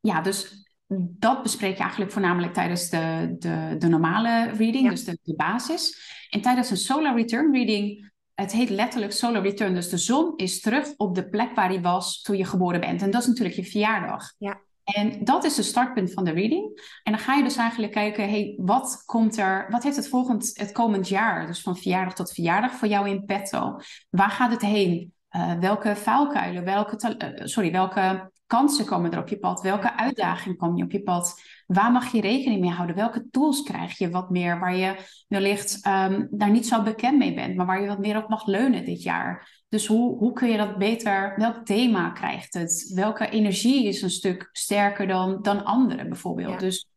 ja, 0.00 0.20
dus 0.20 0.68
dat 0.98 1.42
bespreek 1.42 1.76
je 1.76 1.82
eigenlijk 1.82 2.12
voornamelijk 2.12 2.52
tijdens 2.54 2.88
de, 2.88 3.36
de, 3.38 3.76
de 3.78 3.88
normale 3.88 4.50
reading, 4.50 4.84
Ja. 4.84 4.90
dus 4.90 5.04
de, 5.04 5.18
de 5.22 5.34
basis. 5.36 6.08
En 6.30 6.40
tijdens 6.40 6.70
een 6.70 6.76
solar 6.76 7.16
return 7.16 7.52
reading 7.52 8.10
het 8.34 8.52
heet 8.52 8.70
letterlijk 8.70 9.12
solar 9.12 9.42
return. 9.42 9.74
Dus 9.74 9.88
de 9.88 9.98
zon 9.98 10.32
is 10.36 10.60
terug 10.60 10.88
op 10.96 11.14
de 11.14 11.28
plek 11.28 11.54
waar 11.54 11.68
hij 11.68 11.80
was 11.80 12.22
toen 12.22 12.36
je 12.36 12.44
geboren 12.44 12.80
bent. 12.80 13.02
En 13.02 13.10
dat 13.10 13.20
is 13.22 13.26
natuurlijk 13.26 13.56
je 13.56 13.64
verjaardag. 13.64 14.32
Ja. 14.38 14.60
En 14.84 15.24
dat 15.24 15.44
is 15.44 15.54
de 15.54 15.62
startpunt 15.62 16.12
van 16.12 16.24
de 16.24 16.30
reading. 16.30 16.80
En 17.02 17.12
dan 17.12 17.20
ga 17.20 17.34
je 17.34 17.42
dus 17.42 17.56
eigenlijk 17.56 17.92
kijken, 17.92 18.28
hey, 18.30 18.54
wat 18.56 19.02
komt 19.06 19.38
er, 19.38 19.66
wat 19.70 19.82
heeft 19.82 19.96
het 19.96 20.08
volgend, 20.08 20.50
het 20.54 20.72
komend 20.72 21.08
jaar, 21.08 21.46
dus 21.46 21.60
van 21.60 21.76
verjaardag 21.76 22.14
tot 22.14 22.32
verjaardag, 22.32 22.72
voor 22.72 22.88
jou 22.88 23.08
in 23.08 23.24
petto? 23.24 23.76
Waar 24.10 24.30
gaat 24.30 24.50
het 24.50 24.62
heen? 24.62 25.12
Uh, 25.36 25.58
welke 25.58 25.96
vuilkuilen, 25.96 26.64
welke, 26.64 27.16
uh, 27.18 27.46
sorry, 27.46 27.72
welke 27.72 28.30
kansen 28.50 28.84
komen 28.84 29.10
er 29.10 29.18
op 29.18 29.28
je 29.28 29.38
pad? 29.38 29.60
Welke 29.60 29.96
uitdagingen 29.96 30.56
komen 30.56 30.76
je 30.76 30.84
op 30.84 30.90
je 30.90 31.02
pad? 31.02 31.42
Waar 31.66 31.92
mag 31.92 32.12
je 32.12 32.20
rekening 32.20 32.60
mee 32.60 32.70
houden? 32.70 32.96
Welke 32.96 33.28
tools 33.30 33.62
krijg 33.62 33.98
je 33.98 34.10
wat 34.10 34.30
meer 34.30 34.58
waar 34.58 34.76
je 34.76 34.96
wellicht 35.28 35.86
um, 35.86 36.28
daar 36.30 36.50
niet 36.50 36.66
zo 36.66 36.82
bekend 36.82 37.18
mee 37.18 37.34
bent, 37.34 37.56
maar 37.56 37.66
waar 37.66 37.80
je 37.80 37.86
wat 37.86 37.98
meer 37.98 38.16
op 38.16 38.28
mag 38.28 38.46
leunen 38.46 38.84
dit 38.84 39.02
jaar? 39.02 39.62
Dus 39.68 39.86
hoe, 39.86 40.18
hoe 40.18 40.32
kun 40.32 40.48
je 40.48 40.56
dat 40.56 40.78
beter? 40.78 41.34
Welk 41.36 41.64
thema 41.64 42.10
krijgt 42.10 42.54
het? 42.54 42.92
Welke 42.94 43.28
energie 43.28 43.86
is 43.86 44.02
een 44.02 44.10
stuk 44.10 44.48
sterker 44.52 45.06
dan, 45.06 45.42
dan 45.42 45.64
andere 45.64 46.08
bijvoorbeeld? 46.08 46.60
Dus 46.60 46.88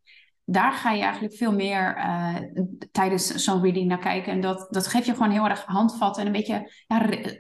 daar 0.46 0.74
ga 0.74 0.92
je 0.92 1.02
eigenlijk 1.02 1.36
veel 1.36 1.54
meer 1.54 1.98
uh, 1.98 2.36
tijdens 2.92 3.28
zo'n 3.28 3.62
reading 3.62 3.88
naar 3.88 4.00
kijken. 4.00 4.32
En 4.32 4.42
dat, 4.42 4.68
dat 4.70 4.88
geeft 4.88 5.06
je 5.06 5.14
gewoon 5.14 5.32
heel 5.32 5.50
erg 5.50 5.66
handvatten 5.66 6.22
en 6.22 6.28
een 6.28 6.38
beetje, 6.38 6.72
ja, 6.88 6.98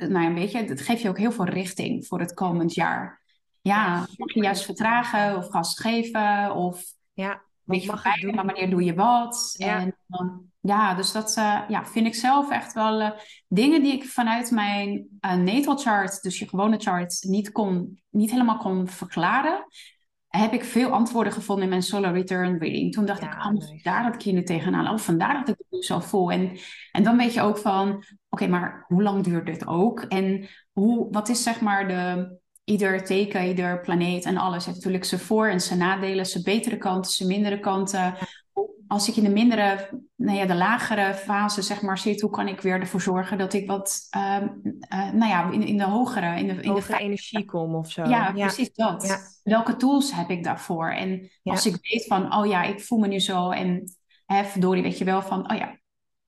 nou 0.07 0.21
ja, 0.21 0.25
een 0.25 0.33
beetje, 0.33 0.65
dat 0.65 0.81
geeft 0.81 1.01
je 1.01 1.09
ook 1.09 1.17
heel 1.17 1.31
veel 1.31 1.45
richting 1.45 2.07
voor 2.07 2.19
het 2.19 2.33
komend 2.33 2.73
jaar. 2.73 3.22
Ja, 3.63 4.07
mag 4.17 4.33
je 4.33 4.41
juist 4.41 4.65
vertragen 4.65 5.37
of 5.37 5.49
gas 5.49 5.79
geven 5.79 6.55
of 6.55 6.83
ja, 7.13 7.41
je, 7.63 7.85
mag 7.85 8.19
doen? 8.19 8.35
maar 8.35 8.45
wanneer 8.45 8.69
doe 8.69 8.83
je 8.83 8.93
wat? 8.93 9.55
Ja. 9.57 9.79
En 9.79 9.95
ja, 10.61 10.93
dus 10.93 11.11
dat 11.11 11.35
uh, 11.37 11.61
ja, 11.67 11.85
vind 11.85 12.05
ik 12.05 12.15
zelf 12.15 12.49
echt 12.49 12.73
wel 12.73 13.01
uh, 13.01 13.11
dingen 13.47 13.83
die 13.83 13.93
ik 13.93 14.03
vanuit 14.03 14.51
mijn 14.51 15.07
uh, 15.21 15.33
natal 15.33 15.77
chart, 15.77 16.21
dus 16.21 16.39
je 16.39 16.47
gewone 16.47 16.77
chart, 16.77 17.23
niet, 17.27 17.51
kon, 17.51 18.01
niet 18.09 18.31
helemaal 18.31 18.57
kon 18.57 18.87
verklaren. 18.87 19.65
Heb 20.27 20.53
ik 20.53 20.63
veel 20.63 20.89
antwoorden 20.89 21.33
gevonden 21.33 21.63
in 21.63 21.69
mijn 21.69 21.81
solar 21.81 22.13
return 22.13 22.57
reading. 22.57 22.93
Toen 22.93 23.05
dacht 23.05 23.21
Ja, 23.21 23.45
ik, 23.45 23.51
nice. 23.51 23.83
daar 23.83 24.03
dat 24.03 24.15
ik 24.15 24.21
hier 24.21 24.33
nu 24.33 24.43
tegenaan. 24.43 24.93
Of 24.93 25.03
vandaar 25.03 25.33
dat 25.33 25.49
ik 25.49 25.55
het 25.57 25.67
nu 25.69 25.81
zo 25.81 25.99
voel. 25.99 26.31
En, 26.31 26.57
en 26.91 27.03
dan 27.03 27.17
weet 27.17 27.33
je 27.33 27.41
ook 27.41 27.57
van, 27.57 28.03
oké, 28.29 28.47
maar 28.47 28.85
hoe 28.87 29.03
lang 29.03 29.23
duurt 29.23 29.45
dit 29.45 29.67
ook? 29.67 29.99
En 29.99 30.47
hoe, 30.71 31.07
wat 31.11 31.29
is 31.29 31.43
zeg 31.43 31.61
maar 31.61 31.87
de, 31.87 32.37
ieder 32.63 33.03
teken, 33.03 33.47
ieder 33.47 33.79
planeet 33.81 34.25
en 34.25 34.37
alles 34.37 34.65
heeft 34.65 34.77
natuurlijk 34.77 35.05
zijn 35.05 35.21
voor- 35.21 35.47
en 35.47 35.61
zijn 35.61 35.79
nadelen, 35.79 36.25
zijn 36.25 36.43
betere 36.43 36.77
kanten, 36.77 37.11
zijn 37.11 37.29
mindere 37.29 37.59
kanten. 37.59 38.15
Als 38.87 39.09
ik 39.09 39.15
in 39.15 39.23
de 39.23 39.29
mindere, 39.29 39.89
nou 40.15 40.37
ja, 40.37 40.45
de 40.45 40.55
lagere 40.55 41.13
fase 41.13 41.61
zeg 41.61 41.81
maar 41.81 41.97
zit, 41.97 42.21
hoe 42.21 42.31
kan 42.31 42.47
ik 42.47 42.61
weer 42.61 42.79
ervoor 42.79 43.01
zorgen 43.01 43.37
dat 43.37 43.53
ik 43.53 43.67
wat, 43.67 44.07
ehm, 44.09 44.47
eh, 44.79 45.11
nou 45.11 45.29
ja, 45.31 45.51
in, 45.51 45.63
in 45.63 45.77
de 45.77 45.83
hogere, 45.83 46.39
in 46.39 46.47
de, 46.47 46.53
in 46.53 46.61
de 46.61 46.67
Hogere 46.67 46.97
energie 46.97 47.45
kom 47.45 47.75
of 47.75 47.91
zo. 47.91 48.03
ja, 48.03 48.31
precies 48.31 48.73
dat. 48.73 49.07
Ja. 49.07 49.17
Welke 49.43 49.75
tools 49.75 50.11
heb 50.13 50.29
ik 50.29 50.43
daarvoor? 50.43 50.89
En 50.89 51.31
als 51.43 51.65
ik 51.65 51.77
weet 51.81 52.05
van, 52.07 52.35
oh 52.35 52.45
ja, 52.45 52.63
ik 52.63 52.81
voel 52.81 52.99
me 52.99 53.07
nu 53.07 53.19
zo 53.19 53.49
en 53.49 53.95
hè, 54.25 54.43
verdorie, 54.43 54.83
weet 54.83 54.97
je 54.97 55.05
wel 55.05 55.21
van, 55.21 55.51
oh 55.51 55.57
ja, 55.57 55.77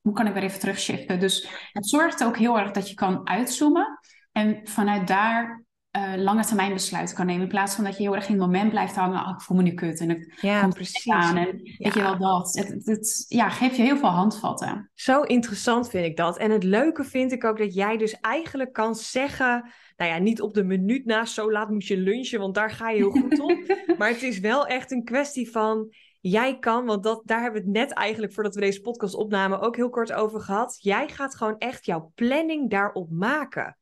hoe 0.00 0.12
kan 0.12 0.26
ik 0.26 0.32
weer 0.32 0.42
even 0.42 0.60
terugshiften? 0.60 1.20
Dus 1.20 1.48
het 1.72 1.88
zorgt 1.88 2.24
ook 2.24 2.36
heel 2.38 2.58
erg 2.58 2.70
dat 2.70 2.88
je 2.88 2.94
kan 2.94 3.28
uitzoomen 3.28 3.98
en 4.32 4.60
vanuit 4.64 5.06
daar 5.06 5.64
eh 5.96 6.12
lange 6.16 6.44
termijn 6.44 6.72
besluiten 6.72 7.16
kan 7.16 7.26
nemen. 7.26 7.42
In 7.42 7.48
plaats 7.48 7.74
van 7.74 7.84
dat 7.84 7.96
je 7.96 8.02
heel 8.02 8.14
erg 8.14 8.26
in 8.28 8.32
het 8.34 8.40
moment 8.42 8.70
blijft 8.70 8.94
hangen, 8.94 9.20
oh, 9.20 9.32
ik 9.34 9.40
voel 9.40 9.56
me 9.56 9.62
nu 9.62 9.74
kut 9.74 10.00
en 10.00 10.10
ik 10.10 10.38
Ja, 10.40 10.60
komt 10.60 10.74
precies. 10.74 11.08
aan 11.12 11.36
en 11.36 11.46
weet 11.78 11.94
je 11.94 12.00
wel 12.00 12.18
dat. 12.18 12.54
Het, 12.54 12.68
het, 12.68 12.86
het- 12.86 13.24
ja, 13.28 13.48
geeft 13.48 13.76
je 13.76 13.82
heel 13.82 13.96
veel 13.96 14.08
handvatten. 14.08 14.90
Zo 14.94 15.22
interessant 15.22 15.88
vind 15.90 16.04
ik 16.06 16.16
dat. 16.16 16.38
En 16.38 16.50
het 16.50 16.62
leuke 16.64 17.04
vind 17.04 17.32
ik 17.32 17.44
ook 17.44 17.58
dat 17.58 17.74
jij 17.74 17.96
dus 17.96 18.20
eigenlijk 18.20 18.72
kan 18.72 18.94
zeggen, 18.94 19.70
nou 19.96 20.10
ja, 20.10 20.18
niet 20.18 20.40
op 20.40 20.54
de 20.54 20.64
minuut 20.64 21.04
na, 21.04 21.24
zo 21.24 21.52
laat 21.52 21.70
moet 21.70 21.86
je 21.86 21.96
lunchen, 21.96 22.40
want 22.40 22.54
daar 22.54 22.70
ga 22.70 22.90
je 22.90 22.96
heel 22.96 23.10
goed 23.10 23.40
op. 23.40 23.76
Maar 23.98 24.08
het 24.08 24.22
is 24.22 24.38
wel 24.38 24.66
echt 24.66 24.90
een 24.92 25.04
kwestie 25.04 25.50
van, 25.50 25.94
jij 26.20 26.58
kan, 26.58 26.84
want 26.84 27.02
dat, 27.02 27.22
daar 27.24 27.42
hebben 27.42 27.60
we 27.62 27.66
het 27.68 27.76
net 27.76 27.92
eigenlijk 27.92 28.32
voordat 28.32 28.54
we 28.54 28.60
deze 28.60 28.80
podcast 28.80 29.14
opnamen 29.14 29.60
ook 29.60 29.76
heel 29.76 29.90
kort 29.90 30.12
over 30.12 30.40
gehad. 30.40 30.76
Jij 30.80 31.08
gaat 31.08 31.34
gewoon 31.36 31.58
echt 31.58 31.86
jouw 31.86 32.12
planning 32.14 32.70
daarop 32.70 33.10
maken. 33.10 33.78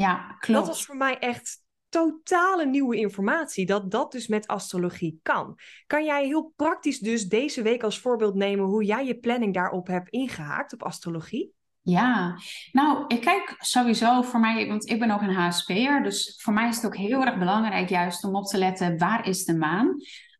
Ja, 0.00 0.36
klopt. 0.38 0.58
Dat 0.58 0.66
was 0.66 0.84
voor 0.84 0.96
mij 0.96 1.18
echt 1.18 1.64
totale 1.88 2.66
nieuwe 2.66 2.96
informatie, 2.96 3.66
dat 3.66 3.90
dat 3.90 4.12
dus 4.12 4.26
met 4.26 4.46
astrologie 4.46 5.18
kan. 5.22 5.58
Kan 5.86 6.04
jij 6.04 6.26
heel 6.26 6.52
praktisch 6.56 6.98
dus 6.98 7.28
deze 7.28 7.62
week 7.62 7.82
als 7.82 8.00
voorbeeld 8.00 8.34
nemen 8.34 8.64
hoe 8.64 8.84
jij 8.84 9.06
je 9.06 9.18
planning 9.18 9.54
daarop 9.54 9.86
hebt 9.86 10.08
ingehaakt 10.08 10.72
op 10.72 10.82
astrologie? 10.82 11.54
Ja, 11.82 12.38
nou, 12.72 13.04
ik 13.08 13.20
kijk 13.20 13.54
sowieso 13.58 14.22
voor 14.22 14.40
mij, 14.40 14.68
want 14.68 14.90
ik 14.90 14.98
ben 14.98 15.10
ook 15.10 15.20
een 15.20 15.34
HSP'er, 15.34 16.02
dus 16.02 16.40
voor 16.42 16.52
mij 16.52 16.68
is 16.68 16.76
het 16.76 16.86
ook 16.86 16.96
heel 16.96 17.24
erg 17.24 17.38
belangrijk 17.38 17.88
juist 17.88 18.24
om 18.24 18.36
op 18.36 18.44
te 18.44 18.58
letten, 18.58 18.98
waar 18.98 19.26
is 19.26 19.44
de 19.44 19.56
maan? 19.56 19.86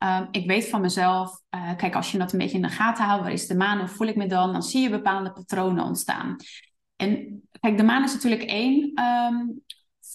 Um, 0.05 0.29
ik 0.31 0.47
weet 0.47 0.69
van 0.69 0.81
mezelf, 0.81 1.41
uh, 1.51 1.77
kijk, 1.77 1.95
als 1.95 2.13
je 2.13 2.19
dat 2.19 2.33
een 2.33 2.39
beetje 2.39 2.57
in 2.57 2.63
de 2.63 2.69
gaten 2.69 3.05
houdt, 3.05 3.23
waar 3.23 3.33
is 3.33 3.47
de 3.47 3.57
maan, 3.57 3.79
hoe 3.79 3.89
voel 3.89 4.07
ik 4.07 4.17
me 4.17 4.27
dan? 4.27 4.53
Dan 4.53 4.63
zie 4.63 4.83
je 4.83 4.91
bepaalde 4.91 5.33
patronen 5.33 5.85
ontstaan. 5.85 6.37
En 6.97 7.43
kijk, 7.61 7.77
de 7.77 7.83
maan 7.83 8.05
is 8.05 8.13
natuurlijk 8.13 8.43
één 8.43 9.03
um, 9.03 9.65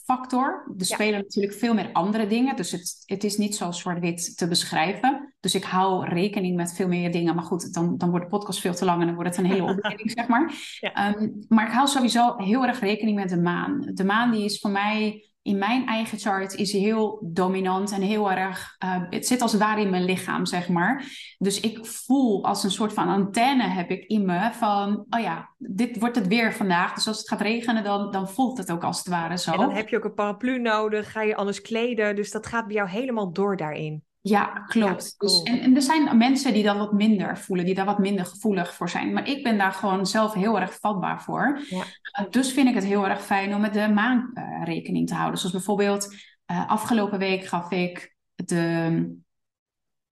factor. 0.06 0.64
Er 0.68 0.74
Ja. 0.78 0.86
spelen 0.96 1.20
natuurlijk 1.20 1.54
veel 1.54 1.74
meer 1.74 1.90
andere 1.94 2.28
dingen. 2.28 2.56
Dus 2.56 2.72
het, 2.72 3.04
het 3.06 3.24
is 3.24 3.38
niet 3.38 3.56
zo 3.56 3.72
zwart-wit 3.72 4.38
te 4.38 4.48
beschrijven. 4.48 5.34
Dus 5.40 5.56
ik 5.56 5.64
hou 5.64 6.06
rekening 6.06 6.56
met 6.56 6.74
veel 6.74 6.88
meer 6.88 7.12
dingen. 7.12 7.36
Maar 7.36 7.44
goed, 7.44 7.74
dan, 7.74 7.98
dan 7.98 8.10
wordt 8.10 8.26
de 8.26 8.32
podcast 8.32 8.60
veel 8.60 8.74
te 8.74 8.86
lang 8.86 9.00
en 9.00 9.06
dan 9.06 9.16
wordt 9.16 9.36
het 9.36 9.46
een 9.46 9.52
hele 9.52 9.72
opleiding, 9.74 10.12
zeg 10.12 10.28
maar. 10.28 10.54
Ja. 10.80 11.16
Um, 11.16 11.46
maar 11.48 11.68
ik 11.68 11.74
hou 11.74 11.88
sowieso 11.88 12.38
heel 12.38 12.66
erg 12.66 12.80
rekening 12.80 13.18
met 13.18 13.30
de 13.30 13.42
maan. 13.42 13.82
De 13.94 14.04
maan 14.04 14.32
die 14.32 14.44
is 14.46 14.60
voor 14.60 14.72
mij 14.72 15.31
in 15.44 15.58
mijn 15.58 15.88
eigen 15.88 16.18
chart 16.18 16.56
is 16.56 16.72
hij 16.72 16.82
heel 16.82 17.20
dominant 17.24 17.92
en 17.92 18.02
heel 18.02 18.32
erg. 18.32 18.76
Uh, 18.84 19.02
het 19.10 19.28
zit 19.28 19.42
als 19.42 19.52
het 19.52 19.62
ware 19.62 19.82
in 19.82 19.90
mijn 19.90 20.06
lichaam, 20.06 20.46
zeg 20.46 20.70
maar. 20.70 21.06
Dus 21.38 21.60
ik 21.60 21.86
voel 21.86 22.44
als 22.44 22.64
een 22.64 22.72
soort 22.72 22.94
van 22.94 23.08
antenne 23.08 23.68
heb 23.68 23.90
ik 23.90 24.06
in 24.06 24.26
me 24.26 24.50
van, 24.52 25.06
oh 25.10 25.20
ja, 25.20 25.50
dit 25.58 26.00
wordt 26.00 26.16
het 26.16 26.28
weer 26.28 26.54
vandaag. 26.54 26.94
Dus 26.94 27.08
als 27.08 27.18
het 27.18 27.30
gaat 27.30 27.42
regenen, 27.42 27.84
dan, 27.84 28.12
dan 28.12 28.30
voelt 28.30 28.58
het 28.58 28.72
ook 28.72 28.84
als 28.84 28.98
het 28.98 29.08
ware 29.08 29.38
zo. 29.38 29.52
En 29.52 29.60
dan 29.60 29.72
heb 29.72 29.90
je 29.90 29.98
ook 29.98 30.04
een 30.04 30.14
paraplu 30.14 30.60
nodig, 30.60 31.12
ga 31.12 31.22
je 31.22 31.36
anders 31.36 31.62
kleden. 31.62 32.16
Dus 32.16 32.32
dat 32.32 32.48
gaat 32.48 32.68
bij 32.68 32.76
jou 32.76 32.90
helemaal 32.90 33.32
door 33.32 33.58
daarin. 33.58 34.04
Ja, 34.24 34.46
klopt. 34.46 35.04
Ja, 35.04 35.28
cool. 35.28 35.44
dus, 35.44 35.54
en, 35.54 35.62
en 35.62 35.76
er 35.76 35.82
zijn 35.82 36.18
mensen 36.18 36.54
die 36.54 36.64
dat 36.64 36.78
wat 36.78 36.94
minder 36.94 37.38
voelen, 37.38 37.66
die 37.66 37.76
daar 37.76 37.86
wat 37.86 38.00
minder 38.00 38.26
gevoelig 38.26 38.74
voor 38.74 38.90
zijn. 38.90 39.14
Maar 39.14 39.28
ik 39.28 39.44
ben 39.44 39.58
daar 39.58 39.72
gewoon 39.72 40.06
zelf 40.06 40.34
heel 40.34 40.60
erg 40.60 40.80
vatbaar 40.80 41.22
voor. 41.24 41.62
Ja. 41.70 41.84
Dus 42.30 42.52
vind 42.52 42.68
ik 42.68 42.76
het 42.76 42.84
heel 42.84 43.08
erg 43.08 43.22
fijn 43.22 43.56
om 43.56 43.62
met 43.62 43.74
de 43.74 43.88
maan 43.88 44.32
uh, 44.34 44.64
rekening 44.64 45.08
te 45.08 45.14
houden. 45.14 45.40
Zoals 45.40 45.56
bijvoorbeeld 45.56 46.16
uh, 46.52 46.70
afgelopen 46.70 47.20
week 47.20 47.46
gaf 47.46 47.72
ik 47.72 48.16
de. 48.36 49.20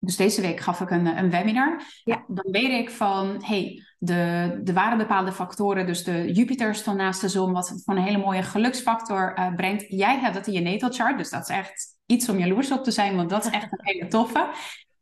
Dus 0.01 0.15
deze 0.15 0.41
week 0.41 0.59
gaf 0.59 0.81
ik 0.81 0.89
een, 0.89 1.05
een 1.05 1.29
webinar. 1.29 1.81
Ja. 2.03 2.23
Dan 2.27 2.51
weet 2.51 2.71
ik 2.71 2.89
van, 2.89 3.43
hey, 3.43 3.83
de, 3.97 4.13
er 4.65 4.73
waren 4.73 4.97
bepaalde 4.97 5.31
factoren. 5.31 5.85
Dus 5.85 6.03
de 6.03 6.31
Jupiter 6.31 6.75
stond 6.75 6.97
naast 6.97 7.21
de 7.21 7.29
zon, 7.29 7.53
wat 7.53 7.81
van 7.85 7.97
een 7.97 8.03
hele 8.03 8.17
mooie 8.17 8.43
geluksfactor 8.43 9.33
uh, 9.39 9.55
brengt. 9.55 9.85
Jij 9.87 10.19
hebt 10.19 10.33
dat 10.33 10.47
in 10.47 10.53
je 10.53 10.61
natal 10.61 10.89
chart, 10.89 11.17
dus 11.17 11.29
dat 11.29 11.49
is 11.49 11.55
echt 11.55 11.98
iets 12.09 12.29
om 12.29 12.39
jaloers 12.39 12.71
op 12.71 12.83
te 12.83 12.91
zijn, 12.91 13.15
want 13.15 13.29
dat 13.29 13.45
is 13.45 13.51
echt 13.51 13.71
een 13.71 13.79
hele 13.93 14.07
toffe. 14.07 14.49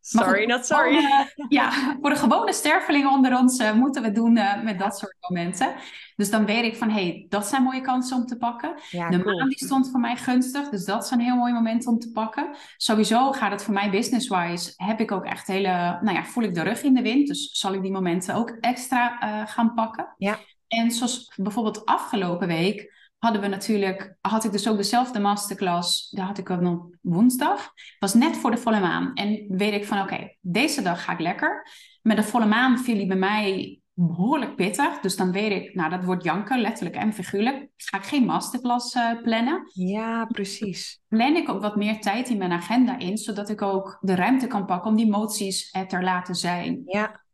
Sorry, 0.01 0.39
goed, 0.39 0.47
not 0.47 0.65
sorry. 0.65 1.05
Ja, 1.49 1.97
voor 2.01 2.09
de 2.09 2.15
gewone 2.15 2.53
stervelingen 2.53 3.11
onder 3.11 3.37
ons 3.37 3.59
uh, 3.59 3.73
moeten 3.73 4.01
we 4.01 4.11
doen 4.11 4.37
uh, 4.37 4.63
met 4.63 4.79
dat 4.79 4.97
soort 4.97 5.15
momenten. 5.19 5.75
Dus 6.15 6.29
dan 6.29 6.45
weet 6.45 6.63
ik 6.63 6.75
van, 6.75 6.89
hé, 6.89 7.03
hey, 7.03 7.25
dat 7.29 7.47
zijn 7.47 7.63
mooie 7.63 7.81
kansen 7.81 8.17
om 8.17 8.25
te 8.25 8.37
pakken. 8.37 8.73
Ja, 8.89 9.09
de 9.09 9.21
cool. 9.21 9.37
maan 9.37 9.49
die 9.49 9.65
stond 9.65 9.89
voor 9.91 9.99
mij 9.99 10.15
gunstig, 10.15 10.69
dus 10.69 10.85
dat 10.85 11.03
is 11.03 11.11
een 11.11 11.19
heel 11.19 11.35
mooi 11.35 11.53
moment 11.53 11.87
om 11.87 11.99
te 11.99 12.11
pakken. 12.11 12.55
Sowieso 12.77 13.31
gaat 13.31 13.51
het 13.51 13.63
voor 13.63 13.73
mij 13.73 13.89
business-wise, 13.89 14.73
heb 14.75 14.99
ik 14.99 15.11
ook 15.11 15.25
echt 15.25 15.47
hele, 15.47 15.99
nou 16.01 16.13
ja, 16.13 16.23
voel 16.23 16.43
ik 16.43 16.53
de 16.53 16.61
rug 16.61 16.83
in 16.83 16.93
de 16.93 17.01
wind. 17.01 17.27
Dus 17.27 17.49
zal 17.51 17.73
ik 17.73 17.81
die 17.81 17.91
momenten 17.91 18.35
ook 18.35 18.49
extra 18.49 19.23
uh, 19.23 19.47
gaan 19.47 19.73
pakken. 19.73 20.13
Ja. 20.17 20.39
En 20.67 20.91
zoals 20.91 21.33
bijvoorbeeld 21.35 21.85
afgelopen 21.85 22.47
week 22.47 22.95
hadden 23.17 23.41
we 23.41 23.47
natuurlijk, 23.47 24.17
had 24.21 24.43
ik 24.43 24.51
dus 24.51 24.67
ook 24.67 24.77
dezelfde 24.77 25.19
masterclass, 25.19 26.09
daar 26.09 26.25
had 26.25 26.38
ik 26.38 26.50
ook 26.50 26.62
nog 26.62 26.88
woensdag, 27.01 27.71
was 28.00 28.13
net 28.13 28.38
voor 28.38 28.51
de 28.51 28.57
volle 28.57 28.79
maan. 28.79 29.13
En 29.13 29.45
weet 29.47 29.74
ik 29.74 29.86
van, 29.86 30.01
oké, 30.01 30.13
okay, 30.13 30.38
deze 30.41 30.81
dag 30.81 31.03
ga 31.03 31.13
ik 31.13 31.19
lekker. 31.19 31.67
Met 32.01 32.17
de 32.17 32.24
volle 32.24 32.45
maan 32.45 32.79
viel 32.79 32.95
die 32.95 33.07
bij 33.07 33.17
mij 33.17 33.79
behoorlijk 33.93 34.55
pittig. 34.55 35.00
Dus 35.00 35.15
dan 35.15 35.31
weet 35.31 35.51
ik, 35.51 35.75
nou 35.75 35.89
dat 35.89 36.03
wordt 36.03 36.24
janken, 36.24 36.62
letterlijk 36.62 36.95
en 36.95 37.13
figuurlijk. 37.13 37.67
Ga 37.75 37.97
ik 37.97 38.03
geen 38.03 38.25
masterclass 38.25 38.95
uh, 38.95 39.21
plannen. 39.21 39.71
Ja, 39.74 40.25
precies. 40.25 41.01
Plan 41.07 41.36
ik 41.36 41.50
ook 41.50 41.62
wat 41.62 41.75
meer 41.75 42.01
tijd 42.01 42.29
in 42.29 42.38
mijn 42.38 42.51
agenda 42.51 42.97
in, 42.97 43.17
zodat 43.17 43.50
ik 43.50 43.62
ook 43.62 43.97
de 44.01 44.15
ruimte 44.15 44.47
kan 44.47 44.65
pakken 44.65 44.89
om 44.91 44.97
die 44.97 45.05
emoties 45.05 45.69
er 45.71 45.88
te 45.88 46.01
laten 46.01 46.36
zijn. 46.36 46.81
Ja. 46.86 47.25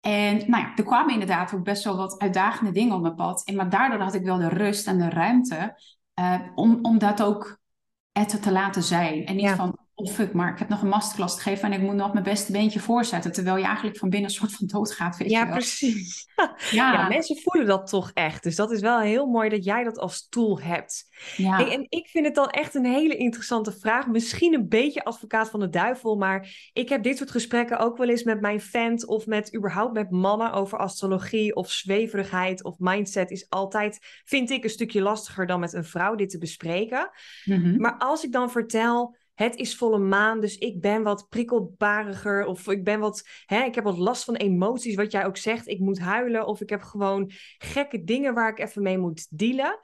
En 0.00 0.36
nou 0.36 0.62
ja, 0.62 0.72
er 0.76 0.84
kwamen 0.84 1.12
inderdaad 1.12 1.54
ook 1.54 1.64
best 1.64 1.84
wel 1.84 1.96
wat 1.96 2.18
uitdagende 2.18 2.72
dingen 2.72 2.94
op 2.94 3.02
mijn 3.02 3.14
pad. 3.14 3.44
En 3.44 3.56
maar 3.56 3.70
daardoor 3.70 4.00
had 4.00 4.14
ik 4.14 4.24
wel 4.24 4.38
de 4.38 4.48
rust 4.48 4.86
en 4.86 4.98
de 4.98 5.08
ruimte 5.08 5.80
uh, 6.20 6.34
om, 6.54 6.78
om 6.82 6.98
dat 6.98 7.22
ook 7.22 7.58
te 8.26 8.52
laten 8.52 8.82
zijn. 8.82 9.26
En 9.26 9.36
niet 9.36 9.44
Ja. 9.44 9.54
van, 9.54 9.78
of 10.00 10.12
fuck, 10.12 10.32
maar 10.32 10.52
ik 10.52 10.58
heb 10.58 10.68
nog 10.68 10.82
een 10.82 10.88
masterclass 10.88 11.34
te 11.34 11.40
geven 11.40 11.64
en 11.64 11.80
ik 11.80 11.86
moet 11.86 11.94
nog 11.94 12.12
mijn 12.12 12.24
beste 12.24 12.52
beentje 12.52 12.80
voorzetten. 12.80 13.32
Terwijl 13.32 13.56
je 13.56 13.64
eigenlijk 13.64 13.96
van 13.96 14.08
binnen 14.08 14.28
een 14.28 14.34
soort 14.34 14.52
van 14.52 14.66
doodgaat. 14.66 15.16
Weet 15.16 15.30
ja, 15.30 15.40
je 15.40 15.46
wel. 15.46 15.54
precies. 15.56 16.26
Ja. 16.70 16.92
ja. 16.92 17.08
mensen 17.08 17.36
voelen 17.36 17.66
dat 17.68 17.86
toch 17.86 18.10
echt. 18.14 18.42
Dus 18.42 18.56
dat 18.56 18.70
is 18.70 18.80
wel 18.80 19.00
heel 19.00 19.26
mooi 19.26 19.48
dat 19.48 19.64
jij 19.64 19.84
dat 19.84 19.98
als 19.98 20.28
tool 20.28 20.60
hebt. 20.60 21.06
Ja. 21.36 21.70
en 21.70 21.86
ik 21.88 22.08
vind 22.08 22.26
het 22.26 22.34
dan 22.34 22.48
echt 22.48 22.74
een 22.74 22.84
hele 22.84 23.16
interessante 23.16 23.72
vraag. 23.72 24.06
Misschien 24.06 24.54
een 24.54 24.68
beetje 24.68 25.04
advocaat 25.04 25.50
van 25.50 25.60
de 25.60 25.68
duivel, 25.68 26.16
maar 26.16 26.70
ik 26.72 26.88
heb 26.88 27.02
dit 27.02 27.16
soort 27.16 27.30
gesprekken 27.30 27.78
ook 27.78 27.96
wel 27.96 28.08
eens 28.08 28.22
met 28.22 28.40
mijn 28.40 28.60
fans 28.60 29.06
of 29.06 29.26
met 29.26 29.56
überhaupt 29.56 29.92
met 29.92 30.10
mannen 30.10 30.52
over 30.52 30.78
astrologie 30.78 31.54
of 31.54 31.70
zweverigheid 31.70 32.64
of 32.64 32.78
mindset. 32.78 33.30
Is 33.30 33.46
altijd, 33.48 33.98
vind 34.24 34.50
ik, 34.50 34.64
een 34.64 34.70
stukje 34.70 35.00
lastiger 35.00 35.46
dan 35.46 35.60
met 35.60 35.72
een 35.72 35.84
vrouw 35.84 36.14
dit 36.14 36.30
te 36.30 36.38
bespreken. 36.38 37.10
Mhm. 37.44 37.80
Maar 37.80 37.98
als 37.98 38.24
ik 38.24 38.32
dan 38.32 38.50
vertel 38.50 39.16
het 39.38 39.56
is 39.56 39.76
volle 39.76 39.98
maan, 39.98 40.40
dus 40.40 40.56
ik 40.56 40.80
ben 40.80 41.02
wat 41.02 41.28
prikkelbariger 41.28 42.44
of 42.44 42.68
ik 42.68 42.84
ben 42.84 43.00
wat, 43.00 43.28
hè, 43.46 43.64
ik 43.64 43.74
heb 43.74 43.84
wat 43.84 43.98
last 43.98 44.24
van 44.24 44.34
emoties, 44.34 44.94
wat 44.94 45.12
jij 45.12 45.26
ook 45.26 45.36
zegt, 45.36 45.68
ik 45.68 45.78
moet 45.78 45.98
huilen 45.98 46.46
of 46.46 46.60
ik 46.60 46.70
heb 46.70 46.82
gewoon 46.82 47.30
gekke 47.58 48.04
dingen 48.04 48.34
waar 48.34 48.50
ik 48.50 48.58
even 48.58 48.82
mee 48.82 48.98
moet 48.98 49.26
dealen. 49.30 49.80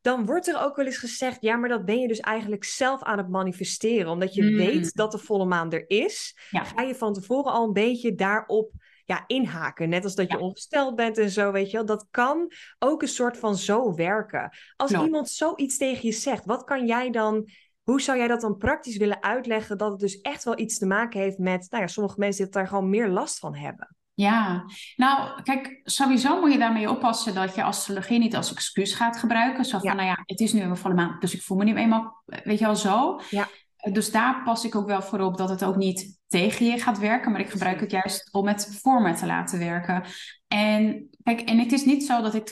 Dan 0.00 0.24
wordt 0.24 0.48
er 0.48 0.60
ook 0.60 0.76
wel 0.76 0.86
eens 0.86 0.98
gezegd, 0.98 1.36
ja, 1.40 1.56
maar 1.56 1.68
dat 1.68 1.84
ben 1.84 2.00
je 2.00 2.08
dus 2.08 2.20
eigenlijk 2.20 2.64
zelf 2.64 3.02
aan 3.02 3.18
het 3.18 3.28
manifesteren, 3.28 4.10
omdat 4.10 4.34
je 4.34 4.42
hmm. 4.42 4.56
weet 4.56 4.94
dat 4.94 5.12
de 5.12 5.18
volle 5.18 5.44
maan 5.44 5.72
er 5.72 5.84
is. 5.90 6.36
Ga 6.50 6.82
je 6.82 6.94
van 6.94 7.12
tevoren 7.12 7.52
al 7.52 7.66
een 7.66 7.72
beetje 7.72 8.14
daarop 8.14 8.72
ja, 9.04 9.24
inhaken. 9.26 9.88
Net 9.88 10.04
als 10.04 10.14
dat 10.14 10.30
je 10.30 10.38
ongesteld 10.38 10.94
bent 10.94 11.18
en 11.18 11.30
zo, 11.30 11.52
weet 11.52 11.70
je 11.70 11.76
wel. 11.76 11.86
Dat 11.86 12.06
kan 12.10 12.52
ook 12.78 13.02
een 13.02 13.08
soort 13.08 13.36
van 13.36 13.56
zo 13.56 13.94
werken. 13.94 14.50
Als 14.76 14.92
iemand 14.92 15.28
zoiets 15.28 15.76
tegen 15.76 16.06
je 16.06 16.12
zegt, 16.12 16.44
wat 16.44 16.64
kan 16.64 16.86
jij 16.86 17.10
dan 17.10 17.50
hoe 17.90 18.00
zou 18.00 18.18
jij 18.18 18.28
dat 18.28 18.40
dan 18.40 18.56
praktisch 18.56 18.96
willen 18.96 19.22
uitleggen 19.22 19.78
dat 19.78 19.90
het 19.90 20.00
dus 20.00 20.20
echt 20.20 20.44
wel 20.44 20.58
iets 20.58 20.78
te 20.78 20.86
maken 20.86 21.20
heeft 21.20 21.38
met, 21.38 21.66
nou 21.70 21.82
ja, 21.82 21.88
sommige 21.88 22.18
mensen 22.18 22.44
die 22.44 22.52
daar 22.52 22.68
gewoon 22.68 22.90
meer 22.90 23.08
last 23.08 23.38
van 23.38 23.54
hebben? 23.54 23.96
Ja, 24.14 24.64
nou 24.96 25.42
kijk, 25.42 25.80
sowieso 25.84 26.40
moet 26.40 26.52
je 26.52 26.58
daarmee 26.58 26.90
oppassen 26.90 27.34
dat 27.34 27.54
je 27.54 27.62
astrologie 27.62 28.18
niet 28.18 28.36
als 28.36 28.52
excuus 28.52 28.94
gaat 28.94 29.16
gebruiken. 29.16 29.64
Zo 29.64 29.78
van, 29.78 29.96
nou 29.96 30.08
ja, 30.08 30.22
het 30.24 30.40
is 30.40 30.52
nu 30.52 30.60
een 30.60 30.76
volle 30.76 30.94
maand, 30.94 31.20
dus 31.20 31.34
ik 31.34 31.42
voel 31.42 31.56
me 31.56 31.64
nu 31.64 31.76
eenmaal, 31.76 32.22
weet 32.24 32.58
je 32.58 32.64
wel, 32.64 32.76
zo. 32.76 33.20
Ja. 33.30 33.48
Dus 33.92 34.10
daar 34.10 34.42
pas 34.44 34.64
ik 34.64 34.74
ook 34.74 34.86
wel 34.86 35.02
voor 35.02 35.20
op 35.20 35.36
dat 35.36 35.48
het 35.48 35.64
ook 35.64 35.76
niet 35.76 36.15
tegen 36.28 36.66
je 36.66 36.78
gaat 36.78 36.98
werken, 36.98 37.32
maar 37.32 37.40
ik 37.40 37.50
gebruik 37.50 37.80
het 37.80 37.90
juist 37.90 38.28
om 38.32 38.46
het 38.46 38.78
voor 38.82 39.02
me 39.02 39.14
te 39.14 39.26
laten 39.26 39.58
werken. 39.58 40.02
En 40.48 41.10
kijk, 41.22 41.40
en 41.40 41.58
het 41.58 41.72
is 41.72 41.84
niet 41.84 42.04
zo 42.06 42.22
dat 42.22 42.34
ik 42.34 42.48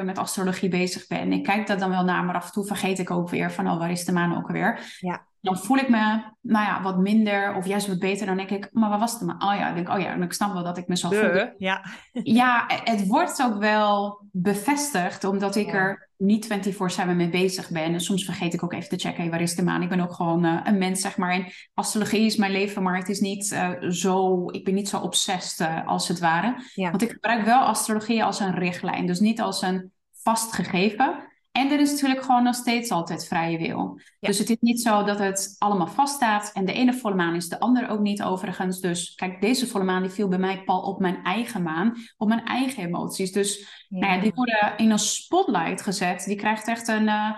24-7 0.00 0.04
met 0.04 0.18
astrologie 0.18 0.68
bezig 0.68 1.06
ben. 1.06 1.32
Ik 1.32 1.42
kijk 1.42 1.66
dat 1.66 1.78
dan 1.78 1.90
wel 1.90 2.04
naar, 2.04 2.24
maar 2.24 2.34
af 2.34 2.46
en 2.46 2.52
toe 2.52 2.66
vergeet 2.66 2.98
ik 2.98 3.10
ook 3.10 3.28
weer 3.28 3.52
van, 3.52 3.70
oh, 3.70 3.78
waar 3.78 3.90
is 3.90 4.04
de 4.04 4.12
maan 4.12 4.36
ook 4.36 4.46
alweer? 4.46 4.96
Ja. 5.00 5.26
Dan 5.44 5.58
voel 5.58 5.76
ik 5.76 5.88
me, 5.88 6.22
nou 6.40 6.66
ja, 6.66 6.82
wat 6.82 6.98
minder 6.98 7.54
of 7.54 7.66
juist 7.66 7.86
wat 7.86 7.98
beter. 7.98 8.26
Dan 8.26 8.36
denk 8.36 8.50
ik, 8.50 8.68
maar 8.72 8.90
wat 8.90 8.98
was 8.98 9.12
het 9.12 9.22
maar? 9.22 9.34
Oh 9.34 9.58
ja, 9.58 9.68
ik 9.68 9.74
denk, 9.74 9.88
oh 9.88 10.00
ja, 10.00 10.14
ik 10.14 10.32
snap 10.32 10.52
wel 10.52 10.64
dat 10.64 10.78
ik 10.78 10.88
me 10.88 10.96
zo 10.96 11.08
voel. 11.08 11.52
Ja. 11.58 11.84
ja, 12.12 12.64
het 12.66 13.06
wordt 13.06 13.42
ook 13.42 13.58
wel 13.58 14.20
bevestigd, 14.32 15.24
omdat 15.24 15.56
ik 15.56 15.72
er 15.72 16.08
niet 16.16 16.72
24-7 17.02 17.06
mee 17.16 17.28
bezig 17.28 17.70
ben. 17.70 17.82
En 17.82 18.00
soms 18.00 18.24
vergeet 18.24 18.54
ik 18.54 18.62
ook 18.62 18.72
even 18.72 18.88
te 18.88 18.98
checken, 18.98 19.22
hey, 19.22 19.30
waar 19.30 19.40
is 19.40 19.54
de 19.54 19.62
maan? 19.62 19.82
Ik 19.82 19.88
ben 19.88 20.00
ook 20.00 20.12
gewoon 20.12 20.44
uh, 20.44 20.60
een 20.64 20.78
mens, 20.78 21.00
zeg 21.00 21.16
maar. 21.16 21.32
En 21.32 21.46
astrologie 21.74 22.26
is 22.26 22.36
mijn 22.36 22.52
leven, 22.52 22.82
maar 22.82 22.96
het 22.96 23.08
is 23.08 23.20
niet 23.20 23.50
uh, 23.52 23.90
zo... 23.90 24.44
Ik 24.50 24.64
ben 24.64 24.74
niet 24.74 24.88
zo 24.88 24.98
obsessed, 24.98 25.68
uh, 25.68 25.86
als 25.86 26.08
het 26.08 26.18
ware. 26.18 26.62
Ja. 26.74 26.90
Want 26.90 27.02
ik 27.02 27.10
gebruik 27.10 27.44
wel 27.44 27.60
astrologie 27.60 28.24
als 28.24 28.40
een 28.40 28.54
richtlijn. 28.54 29.06
Dus 29.06 29.20
niet 29.20 29.40
als 29.40 29.62
een 29.62 29.92
vast 30.22 30.52
gegeven. 30.52 31.32
En 31.56 31.70
er 31.70 31.80
is 31.80 31.90
natuurlijk 31.90 32.22
gewoon 32.22 32.42
nog 32.42 32.54
steeds 32.54 32.90
altijd 32.90 33.26
vrije 33.26 33.58
wil. 33.58 34.00
Dus 34.20 34.38
het 34.38 34.50
is 34.50 34.56
niet 34.60 34.80
zo 34.80 35.04
dat 35.04 35.18
het 35.18 35.56
allemaal 35.58 35.86
vaststaat. 35.86 36.50
En 36.52 36.64
de 36.64 36.72
ene 36.72 36.94
volle 36.94 37.14
maan 37.14 37.34
is 37.34 37.48
de 37.48 37.60
andere 37.60 37.88
ook 37.88 38.00
niet 38.00 38.22
overigens. 38.22 38.80
Dus 38.80 39.14
kijk, 39.14 39.40
deze 39.40 39.66
volle 39.66 39.84
maan 39.84 40.02
die 40.02 40.10
viel 40.10 40.28
bij 40.28 40.38
mij 40.38 40.62
pal 40.64 40.82
op 40.82 41.00
mijn 41.00 41.22
eigen 41.22 41.62
maan. 41.62 41.94
Op 42.16 42.28
mijn 42.28 42.44
eigen 42.44 42.82
emoties. 42.82 43.32
Dus 43.32 43.84
Nou 43.88 44.12
ja, 44.12 44.20
die 44.20 44.32
worden 44.34 44.76
in 44.76 44.90
een 44.90 44.98
spotlight 44.98 45.82
gezet. 45.82 46.24
Die 46.24 46.36
krijgt 46.36 46.68
echt 46.68 46.88
een... 46.88 47.06
Uh, 47.06 47.30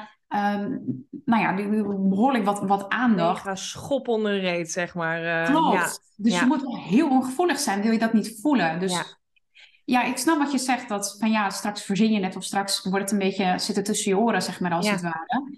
nou 1.24 1.42
ja, 1.42 1.56
die, 1.56 1.68
behoorlijk 2.08 2.44
wat, 2.44 2.60
wat 2.60 2.88
aandacht. 2.88 3.44
Mega 3.44 3.56
schop 3.56 4.08
onder 4.08 4.40
reet, 4.40 4.70
zeg 4.70 4.94
maar. 4.94 5.24
Uh, 5.24 5.54
Klopt. 5.54 5.74
Ja. 5.74 5.88
Dus 6.16 6.38
je 6.38 6.46
moet 6.46 6.62
wel 6.62 6.78
heel 6.78 7.08
ongevoelig 7.08 7.58
zijn, 7.58 7.82
wil 7.82 7.92
je 7.92 7.98
dat 7.98 8.12
niet 8.12 8.40
voelen. 8.40 8.80
Dus 8.80 9.18
ja, 9.86 10.04
ik 10.04 10.16
snap 10.16 10.38
wat 10.38 10.52
je 10.52 10.58
zegt. 10.58 10.88
Dat 10.88 11.16
van 11.18 11.30
ja, 11.30 11.50
straks 11.50 11.82
verzin 11.82 12.12
je 12.12 12.20
net 12.20 12.36
of 12.36 12.44
straks 12.44 12.82
wordt 12.82 13.04
het 13.04 13.12
een 13.12 13.26
beetje 13.26 13.58
zitten 13.58 13.84
tussen 13.84 14.10
je 14.10 14.18
oren, 14.18 14.42
zeg 14.42 14.60
maar, 14.60 14.72
als 14.72 14.90
het 14.90 15.00
ware. 15.00 15.54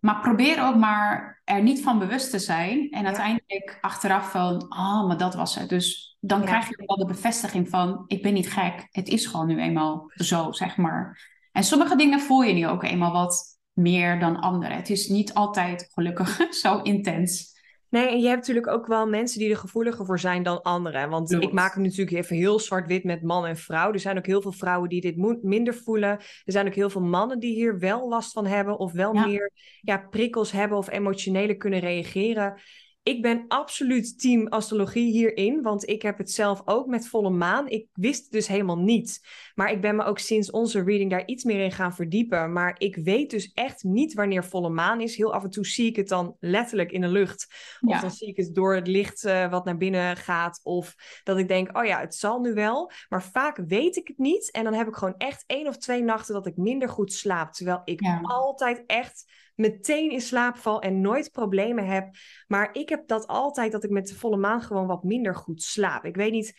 Maar 0.00 0.20
probeer 0.20 0.66
ook 0.66 0.76
maar 0.76 1.40
er 1.44 1.62
niet 1.62 1.82
van 1.82 1.98
bewust 1.98 2.30
te 2.30 2.38
zijn. 2.38 2.90
En 2.90 3.06
uiteindelijk 3.06 3.78
achteraf 3.80 4.30
van, 4.30 4.62
oh, 4.62 5.06
maar 5.06 5.16
dat 5.16 5.34
was 5.34 5.54
het. 5.54 5.68
Dus 5.68 6.16
dan 6.20 6.44
krijg 6.44 6.68
je 6.68 6.82
wel 6.86 6.96
de 6.96 7.06
bevestiging 7.06 7.68
van, 7.68 8.04
ik 8.06 8.22
ben 8.22 8.34
niet 8.34 8.52
gek. 8.52 8.86
Het 8.90 9.08
is 9.08 9.26
gewoon 9.26 9.46
nu 9.46 9.60
eenmaal 9.60 10.10
zo, 10.14 10.52
zeg 10.52 10.76
maar. 10.76 11.20
En 11.52 11.64
sommige 11.64 11.96
dingen 11.96 12.20
voel 12.20 12.42
je 12.42 12.52
nu 12.52 12.66
ook 12.66 12.82
eenmaal 12.82 13.12
wat 13.12 13.58
meer 13.72 14.20
dan 14.20 14.40
andere. 14.40 14.74
Het 14.74 14.90
is 14.90 15.08
niet 15.08 15.34
altijd 15.34 15.90
gelukkig 15.92 16.38
zo 16.62 16.80
intens. 16.82 17.55
Nee, 17.96 18.08
en 18.08 18.20
je 18.20 18.26
hebt 18.26 18.40
natuurlijk 18.40 18.66
ook 18.66 18.86
wel 18.86 19.08
mensen 19.08 19.38
die 19.38 19.50
er 19.50 19.56
gevoeliger 19.56 20.06
voor 20.06 20.18
zijn 20.18 20.42
dan 20.42 20.62
anderen. 20.62 21.08
Want 21.10 21.32
ik 21.32 21.52
maak 21.52 21.74
het 21.74 21.82
natuurlijk 21.82 22.16
even 22.16 22.36
heel 22.36 22.58
zwart-wit 22.58 23.04
met 23.04 23.22
man 23.22 23.46
en 23.46 23.56
vrouw. 23.56 23.92
Er 23.92 24.00
zijn 24.00 24.18
ook 24.18 24.26
heel 24.26 24.42
veel 24.42 24.52
vrouwen 24.52 24.88
die 24.88 25.00
dit 25.00 25.42
minder 25.42 25.74
voelen. 25.74 26.08
Er 26.10 26.52
zijn 26.52 26.66
ook 26.66 26.74
heel 26.74 26.90
veel 26.90 27.00
mannen 27.00 27.38
die 27.38 27.54
hier 27.54 27.78
wel 27.78 28.08
last 28.08 28.32
van 28.32 28.46
hebben. 28.46 28.78
Of 28.78 28.92
wel 28.92 29.12
meer 29.12 29.50
ja, 29.80 29.98
prikkels 30.10 30.52
hebben 30.52 30.78
of 30.78 30.90
emotionele 30.90 31.56
kunnen 31.56 31.80
reageren 31.80 32.60
ik 33.06 33.22
ben 33.22 33.44
absoluut 33.48 34.20
team 34.20 34.46
astrologie 34.46 35.10
hierin, 35.12 35.62
want 35.62 35.88
ik 35.88 36.02
heb 36.02 36.18
het 36.18 36.30
zelf 36.30 36.62
ook 36.64 36.86
met 36.86 37.08
volle 37.08 37.30
maan. 37.30 37.68
Ik 37.68 37.88
wist 37.92 38.22
het 38.22 38.32
dus 38.32 38.46
helemaal 38.46 38.78
niet. 38.78 39.26
Maar 39.54 39.70
ik 39.70 39.80
ben 39.80 39.96
me 39.96 40.04
ook 40.04 40.18
sinds 40.18 40.50
onze 40.50 40.82
reading 40.82 41.10
daar 41.10 41.26
iets 41.26 41.44
meer 41.44 41.64
in 41.64 41.72
gaan 41.72 41.94
verdiepen. 41.94 42.52
Maar 42.52 42.74
ik 42.78 42.96
weet 42.96 43.30
dus 43.30 43.52
echt 43.52 43.82
niet 43.82 44.14
wanneer 44.14 44.44
volle 44.44 44.68
maan 44.68 45.00
is. 45.00 45.16
Heel 45.16 45.34
af 45.34 45.44
en 45.44 45.50
toe 45.50 45.66
zie 45.66 45.86
ik 45.86 45.96
het 45.96 46.08
dan 46.08 46.36
letterlijk 46.40 46.92
in 46.92 47.00
de 47.00 47.08
lucht. 47.08 47.46
Of 47.80 48.00
dan 48.00 48.10
zie 48.10 48.28
ik 48.28 48.36
het 48.36 48.54
door 48.54 48.74
het 48.74 48.86
licht 48.86 49.24
uh, 49.24 49.50
wat 49.50 49.64
naar 49.64 49.76
binnen 49.76 50.16
gaat. 50.16 50.60
Of 50.62 50.94
dat 51.22 51.38
ik 51.38 51.48
denk, 51.48 51.76
oh 51.78 51.84
ja, 51.84 52.00
het 52.00 52.14
zal 52.14 52.40
nu 52.40 52.54
wel. 52.54 52.90
Maar 53.08 53.22
vaak 53.22 53.62
weet 53.66 53.96
ik 53.96 54.08
het 54.08 54.18
niet. 54.18 54.50
En 54.50 54.64
dan 54.64 54.74
heb 54.74 54.88
ik 54.88 54.94
gewoon 54.94 55.16
echt 55.18 55.44
één 55.46 55.66
of 55.66 55.76
twee 55.76 56.02
nachten 56.02 56.34
dat 56.34 56.46
ik 56.46 56.56
minder 56.56 56.88
goed 56.88 57.12
slaap. 57.12 57.52
Terwijl 57.52 57.82
ik 57.84 58.00
altijd 58.22 58.82
echt 58.86 59.24
meteen 59.56 60.10
in 60.10 60.20
slaap 60.20 60.56
val 60.56 60.80
en 60.80 61.00
nooit 61.00 61.32
problemen 61.32 61.86
heb. 61.86 62.14
Maar 62.46 62.68
ik 62.72 62.88
heb 62.88 63.08
dat 63.08 63.26
altijd 63.26 63.72
dat 63.72 63.84
ik 63.84 63.90
met 63.90 64.06
de 64.06 64.14
volle 64.14 64.36
maan 64.36 64.62
gewoon 64.62 64.86
wat 64.86 65.04
minder 65.04 65.34
goed 65.34 65.62
slaap. 65.62 66.04
Ik 66.04 66.16
weet 66.16 66.32
niet, 66.32 66.58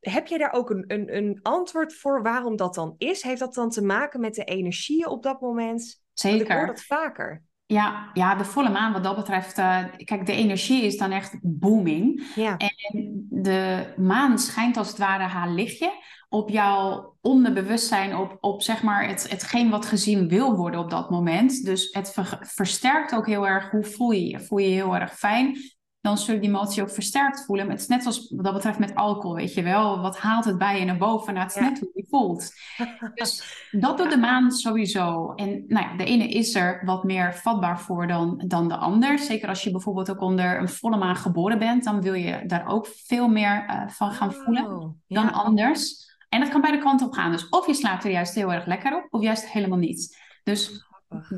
heb 0.00 0.26
je 0.26 0.38
daar 0.38 0.52
ook 0.52 0.70
een, 0.70 0.84
een, 0.86 1.16
een 1.16 1.38
antwoord 1.42 1.94
voor 1.94 2.22
waarom 2.22 2.56
dat 2.56 2.74
dan 2.74 2.94
is? 2.98 3.22
Heeft 3.22 3.40
dat 3.40 3.54
dan 3.54 3.70
te 3.70 3.82
maken 3.82 4.20
met 4.20 4.34
de 4.34 4.44
energieën 4.44 5.08
op 5.08 5.22
dat 5.22 5.40
moment? 5.40 6.02
Zeker. 6.12 6.40
ik 6.40 6.52
hoor 6.52 6.66
dat 6.66 6.82
vaker. 6.82 7.42
Ja, 7.66 8.10
ja, 8.12 8.34
de 8.34 8.44
volle 8.44 8.70
maan 8.70 8.92
wat 8.92 9.02
dat 9.04 9.16
betreft. 9.16 9.58
Uh, 9.58 9.84
kijk, 10.04 10.26
de 10.26 10.32
energie 10.32 10.82
is 10.82 10.96
dan 10.96 11.10
echt 11.10 11.38
booming. 11.42 12.32
Ja. 12.34 12.56
En 12.56 13.26
de 13.30 13.86
maan 13.96 14.38
schijnt 14.38 14.76
als 14.76 14.88
het 14.88 14.98
ware 14.98 15.22
haar 15.22 15.50
lichtje 15.50 15.92
op 16.28 16.48
jouw 16.48 17.16
onderbewustzijn, 17.20 18.16
op, 18.16 18.36
op 18.40 18.62
zeg 18.62 18.82
maar 18.82 19.08
het, 19.08 19.30
hetgeen 19.30 19.70
wat 19.70 19.86
gezien 19.86 20.28
wil 20.28 20.56
worden 20.56 20.80
op 20.80 20.90
dat 20.90 21.10
moment. 21.10 21.64
Dus 21.64 21.88
het 21.92 22.14
versterkt 22.40 23.14
ook 23.14 23.26
heel 23.26 23.46
erg 23.46 23.70
hoe 23.70 23.84
voel 23.84 24.10
je 24.10 24.26
je. 24.26 24.40
Voel 24.40 24.58
je 24.58 24.68
je 24.68 24.74
heel 24.74 24.96
erg 24.96 25.18
fijn, 25.18 25.56
dan 26.00 26.18
zul 26.18 26.34
je 26.34 26.40
die 26.40 26.48
emotie 26.48 26.82
ook 26.82 26.90
versterkt 26.90 27.44
voelen. 27.44 27.66
Maar 27.66 27.74
het 27.74 27.82
is 27.82 27.88
net 27.88 28.02
zoals 28.02 28.30
wat 28.30 28.44
dat 28.44 28.54
betreft 28.54 28.78
met 28.78 28.94
alcohol, 28.94 29.34
weet 29.34 29.54
je 29.54 29.62
wel. 29.62 30.00
Wat 30.00 30.18
haalt 30.18 30.44
het 30.44 30.58
bij 30.58 30.78
je 30.78 30.84
naar 30.84 30.96
boven? 30.96 31.34
Nou, 31.34 31.46
het 31.46 31.56
is 31.56 31.62
net 31.62 31.78
hoe 31.78 31.90
je 31.94 32.06
voelt. 32.08 32.50
Dus 33.14 33.66
dat 33.70 33.98
doet 33.98 34.10
de 34.10 34.16
maan 34.16 34.50
sowieso. 34.50 35.32
En 35.34 35.64
nou 35.66 35.86
ja, 35.86 35.96
de 35.96 36.04
ene 36.04 36.28
is 36.28 36.54
er 36.54 36.82
wat 36.84 37.04
meer 37.04 37.34
vatbaar 37.34 37.80
voor 37.80 38.06
dan, 38.06 38.44
dan 38.46 38.68
de 38.68 38.76
ander. 38.76 39.18
Zeker 39.18 39.48
als 39.48 39.62
je 39.62 39.70
bijvoorbeeld 39.70 40.10
ook 40.10 40.20
onder 40.20 40.60
een 40.60 40.68
volle 40.68 40.96
maan 40.96 41.16
geboren 41.16 41.58
bent, 41.58 41.84
dan 41.84 42.02
wil 42.02 42.14
je 42.14 42.46
daar 42.46 42.66
ook 42.66 42.86
veel 42.86 43.28
meer 43.28 43.66
uh, 43.70 43.88
van 43.88 44.10
gaan 44.10 44.32
voelen 44.32 44.66
oh, 44.66 44.94
dan 45.06 45.32
anders. 45.32 46.07
En 46.28 46.40
dat 46.40 46.48
kan 46.48 46.60
beide 46.60 46.82
kanten 46.82 47.06
op 47.06 47.12
gaan. 47.12 47.30
Dus 47.30 47.48
of 47.48 47.66
je 47.66 47.74
slaapt 47.74 48.04
er 48.04 48.10
juist 48.10 48.34
heel 48.34 48.52
erg 48.52 48.66
lekker 48.66 48.96
op, 48.96 49.06
of 49.10 49.22
juist 49.22 49.48
helemaal 49.48 49.78
niet. 49.78 50.16
Dus 50.42 50.86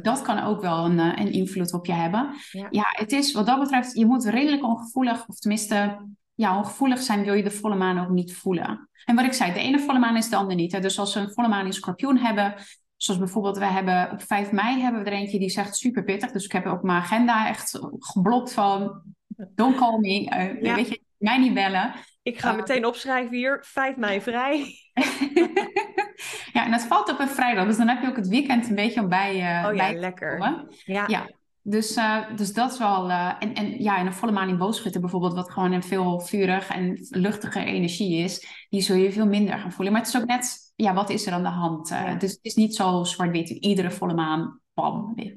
dat 0.03 0.23
kan 0.23 0.43
ook 0.43 0.61
wel 0.61 0.85
een, 0.85 0.99
eh, 0.99 1.13
een 1.17 1.33
invloed 1.33 1.73
op 1.73 1.87
je 1.87 1.93
hebben. 1.93 2.35
Ja. 2.71 2.87
het 2.91 3.13
is 3.13 3.33
wat 3.33 3.47
dat 3.47 3.61
betreft, 3.61 3.97
je 3.97 4.07
moet 4.07 4.25
redelijk 4.25 4.65
ongevoelig, 4.65 5.27
of 5.27 5.39
tenminste, 5.39 6.07
ja, 6.35 6.59
ongevoelig 6.59 7.01
zijn, 7.01 7.25
wil 7.25 7.35
je 7.35 7.43
de 7.43 7.51
volle 7.51 7.77
maan 7.77 7.99
ook 7.99 8.11
niet 8.11 8.35
voelen. 8.35 8.89
En 9.05 9.15
wat 9.15 9.25
ik 9.25 9.33
zei, 9.33 9.53
de 9.53 9.61
ene 9.61 9.79
volle 9.79 9.99
maan 9.99 10.17
is 10.17 10.29
de 10.29 10.37
andere 10.37 10.57
niet. 10.57 10.73
Hè? 10.73 10.81
Dus 10.81 10.99
als 10.99 11.15
we 11.15 11.21
een 11.21 11.33
volle 11.33 11.49
maan 11.49 11.67
in 11.67 11.73
Scorpioen 11.73 12.19
hebben, 12.19 12.55
zoals 12.97 13.21
bijvoorbeeld, 13.21 13.59
we 13.59 13.65
hebben 13.65 14.11
op 14.11 14.23
5 14.23 14.53
mei 14.53 14.81
hebben 14.81 15.05
we 15.05 15.11
er 15.11 15.17
eentje 15.17 15.39
die 15.39 15.51
zegt 15.51 15.77
super 15.77 16.05
pittig. 16.05 16.31
Dus 16.31 16.45
ik 16.45 16.53
heb 16.53 16.67
ook 16.67 16.83
mijn 16.83 17.03
agenda 17.03 17.49
echt 17.49 17.79
geblokt 17.99 18.53
van, 18.53 19.03
don't 19.55 19.77
call 19.77 19.99
me, 19.99 20.25
uh, 20.25 20.75
weet 20.75 20.89
je, 20.89 21.03
mij 21.17 21.39
niet 21.39 21.55
bellen. 21.55 21.93
Ik 22.23 22.39
ga 22.39 22.53
meteen 22.53 22.87
opschrijven 22.87 23.37
hier, 23.37 23.59
5 23.65 23.97
mei 23.97 24.21
vrij. 24.21 24.59
ja, 26.53 26.65
en 26.65 26.71
dat 26.71 26.83
valt 26.83 27.11
op 27.11 27.19
een 27.19 27.29
vrijdag, 27.29 27.67
dus 27.67 27.77
dan 27.77 27.89
heb 27.89 28.03
je 28.03 28.09
ook 28.09 28.17
het 28.17 28.29
weekend 28.29 28.69
een 28.69 28.75
beetje 28.75 29.01
om 29.01 29.09
bij, 29.09 29.35
uh, 29.35 29.69
oh, 29.69 29.75
ja, 29.75 29.93
lekker. 29.93 30.39
Ja. 30.85 31.05
ja. 31.07 31.31
dus, 31.63 31.97
uh, 31.97 32.37
dus 32.37 32.53
dat 32.53 32.73
is 32.73 32.79
wel. 32.79 33.09
Uh, 33.09 33.35
en, 33.39 33.55
en 33.55 33.83
ja, 33.83 33.99
in 33.99 34.07
een 34.07 34.13
volle 34.13 34.33
maan 34.33 34.49
in 34.49 34.59
boogschutter 34.59 35.01
bijvoorbeeld, 35.01 35.35
wat 35.35 35.51
gewoon 35.51 35.73
een 35.73 35.83
veel 35.83 36.21
vurig 36.21 36.69
en 36.69 37.07
luchtige 37.11 37.65
energie 37.65 38.23
is, 38.23 38.67
die 38.69 38.81
zul 38.81 38.97
je 38.97 39.13
veel 39.13 39.27
minder 39.27 39.59
gaan 39.59 39.73
voelen. 39.73 39.93
Maar 39.93 40.03
het 40.03 40.15
is 40.15 40.21
ook 40.21 40.29
net, 40.29 40.73
ja, 40.77 40.95
wat 40.95 41.11
is 41.11 41.27
er 41.27 41.33
aan 41.33 41.43
de 41.43 41.49
hand? 41.49 41.91
Uh, 41.91 42.19
Dus 42.19 42.31
het 42.31 42.41
is 42.43 42.55
niet 42.55 42.75
zo 42.75 43.05
zwart-wit, 43.05 43.49
iedere 43.49 43.91
volle 43.91 44.15
maan, 44.15 44.61
bam. 44.75 45.13
Nee. 45.15 45.37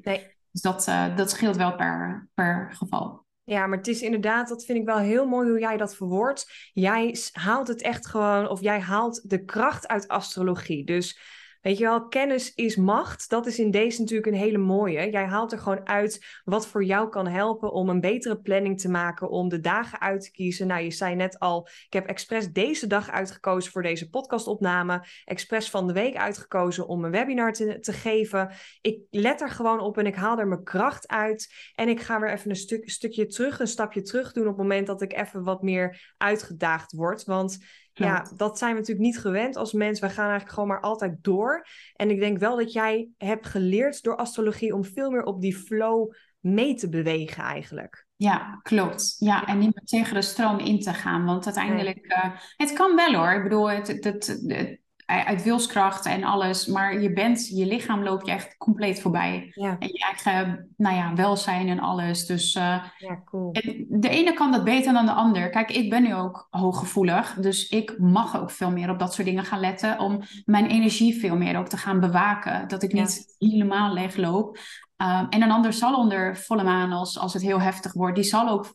Dus 0.50 0.62
dat, 0.62 0.84
dat 1.16 1.30
scheelt 1.30 1.56
wel 1.56 1.74
per, 1.74 2.28
per 2.34 2.72
geval. 2.72 3.23
Ja, 3.44 3.66
maar 3.66 3.78
het 3.78 3.88
is 3.88 4.02
inderdaad, 4.02 4.48
dat 4.48 4.64
vind 4.64 4.78
ik 4.78 4.84
wel 4.84 4.98
heel 4.98 5.26
mooi 5.26 5.48
hoe 5.48 5.58
jij 5.58 5.76
dat 5.76 5.96
verwoordt. 5.96 6.70
Jij 6.72 7.16
haalt 7.32 7.68
het 7.68 7.82
echt 7.82 8.06
gewoon, 8.06 8.48
of 8.48 8.60
jij 8.60 8.80
haalt 8.80 9.30
de 9.30 9.44
kracht 9.44 9.88
uit 9.88 10.08
astrologie. 10.08 10.84
Dus 10.84 11.18
Weet 11.64 11.78
je 11.78 11.84
wel, 11.84 12.08
kennis 12.08 12.54
is 12.54 12.76
macht. 12.76 13.30
Dat 13.30 13.46
is 13.46 13.58
in 13.58 13.70
deze 13.70 14.00
natuurlijk 14.00 14.26
een 14.26 14.40
hele 14.40 14.58
mooie. 14.58 15.10
Jij 15.10 15.24
haalt 15.24 15.52
er 15.52 15.58
gewoon 15.58 15.86
uit 15.88 16.40
wat 16.44 16.66
voor 16.66 16.84
jou 16.84 17.08
kan 17.08 17.26
helpen 17.26 17.72
om 17.72 17.88
een 17.88 18.00
betere 18.00 18.40
planning 18.40 18.80
te 18.80 18.90
maken, 18.90 19.30
om 19.30 19.48
de 19.48 19.60
dagen 19.60 20.00
uit 20.00 20.22
te 20.22 20.30
kiezen. 20.30 20.66
Nou, 20.66 20.82
je 20.82 20.90
zei 20.90 21.14
net 21.14 21.38
al, 21.38 21.68
ik 21.86 21.92
heb 21.92 22.06
expres 22.06 22.52
deze 22.52 22.86
dag 22.86 23.10
uitgekozen 23.10 23.72
voor 23.72 23.82
deze 23.82 24.10
podcastopname. 24.10 25.06
Expres 25.24 25.70
van 25.70 25.86
de 25.86 25.92
week 25.92 26.16
uitgekozen 26.16 26.86
om 26.86 27.04
een 27.04 27.10
webinar 27.10 27.52
te, 27.52 27.80
te 27.80 27.92
geven. 27.92 28.50
Ik 28.80 28.98
let 29.10 29.40
er 29.40 29.50
gewoon 29.50 29.80
op 29.80 29.98
en 29.98 30.06
ik 30.06 30.14
haal 30.14 30.38
er 30.38 30.48
mijn 30.48 30.64
kracht 30.64 31.08
uit. 31.08 31.54
En 31.74 31.88
ik 31.88 32.00
ga 32.00 32.20
weer 32.20 32.32
even 32.32 32.50
een 32.50 32.56
stuk, 32.56 32.90
stukje 32.90 33.26
terug, 33.26 33.60
een 33.60 33.66
stapje 33.66 34.02
terug 34.02 34.32
doen 34.32 34.46
op 34.46 34.48
het 34.48 34.62
moment 34.62 34.86
dat 34.86 35.02
ik 35.02 35.12
even 35.12 35.42
wat 35.42 35.62
meer 35.62 36.14
uitgedaagd 36.16 36.92
word. 36.92 37.24
Want 37.24 37.58
ja, 37.94 38.30
dat 38.36 38.58
zijn 38.58 38.72
we 38.72 38.78
natuurlijk 38.78 39.06
niet 39.06 39.18
gewend 39.18 39.56
als 39.56 39.72
mens. 39.72 40.00
We 40.00 40.08
gaan 40.08 40.28
eigenlijk 40.28 40.52
gewoon 40.52 40.68
maar 40.68 40.80
altijd 40.80 41.16
door. 41.20 41.66
En 41.94 42.10
ik 42.10 42.20
denk 42.20 42.38
wel 42.38 42.56
dat 42.56 42.72
jij 42.72 43.08
hebt 43.18 43.46
geleerd 43.46 44.02
door 44.02 44.16
astrologie 44.16 44.74
om 44.74 44.84
veel 44.84 45.10
meer 45.10 45.22
op 45.22 45.40
die 45.40 45.56
flow 45.56 46.12
mee 46.40 46.74
te 46.74 46.88
bewegen 46.88 47.42
eigenlijk. 47.42 48.06
Ja, 48.16 48.60
klopt. 48.62 49.16
Ja, 49.18 49.46
en 49.46 49.58
niet 49.58 49.74
meer 49.74 49.84
tegen 49.84 50.14
de 50.14 50.22
stroom 50.22 50.58
in 50.58 50.80
te 50.80 50.92
gaan. 50.92 51.24
Want 51.24 51.44
uiteindelijk, 51.44 52.06
uh, 52.06 52.40
het 52.56 52.72
kan 52.72 52.96
wel 52.96 53.14
hoor. 53.14 53.32
Ik 53.32 53.42
bedoel, 53.42 53.70
het, 53.70 53.86
het, 53.86 54.04
het, 54.04 54.80
uit 55.06 55.42
wilskracht 55.42 56.06
en 56.06 56.24
alles. 56.24 56.66
Maar 56.66 57.00
je 57.00 57.12
bent, 57.12 57.48
je 57.48 57.66
lichaam 57.66 58.02
loopt 58.02 58.26
je 58.26 58.32
echt 58.32 58.56
compleet 58.56 59.00
voorbij. 59.00 59.50
Ja. 59.54 59.76
En 59.78 59.88
je 59.88 60.04
eigen, 60.04 60.68
nou 60.76 60.96
ja, 60.96 61.14
welzijn 61.14 61.68
en 61.68 61.80
alles. 61.80 62.26
Dus 62.26 62.54
uh, 62.54 62.84
ja, 62.98 63.22
cool. 63.24 63.52
de 63.88 64.08
ene 64.08 64.32
kan 64.32 64.52
dat 64.52 64.64
beter 64.64 64.92
dan 64.92 65.06
de 65.06 65.12
ander. 65.12 65.50
Kijk, 65.50 65.70
ik 65.70 65.90
ben 65.90 66.02
nu 66.02 66.14
ook 66.14 66.46
hooggevoelig. 66.50 67.34
Dus 67.34 67.68
ik 67.68 67.98
mag 67.98 68.40
ook 68.40 68.50
veel 68.50 68.70
meer 68.70 68.90
op 68.90 68.98
dat 68.98 69.14
soort 69.14 69.26
dingen 69.26 69.44
gaan 69.44 69.60
letten. 69.60 69.98
Om 69.98 70.20
mijn 70.44 70.66
energie 70.66 71.20
veel 71.20 71.36
meer 71.36 71.58
ook 71.58 71.68
te 71.68 71.76
gaan 71.76 72.00
bewaken. 72.00 72.68
Dat 72.68 72.82
ik 72.82 72.92
niet 72.92 73.34
helemaal 73.38 73.92
leeg 73.92 74.16
loop. 74.16 74.58
Um, 74.96 75.26
en 75.28 75.42
een 75.42 75.50
ander 75.50 75.72
zal 75.72 75.94
onder 75.94 76.36
volle 76.36 76.64
maan, 76.64 76.92
als, 76.92 77.18
als 77.18 77.32
het 77.32 77.42
heel 77.42 77.60
heftig 77.60 77.92
wordt, 77.92 78.14
die 78.14 78.24
zal 78.24 78.48
ook 78.48 78.74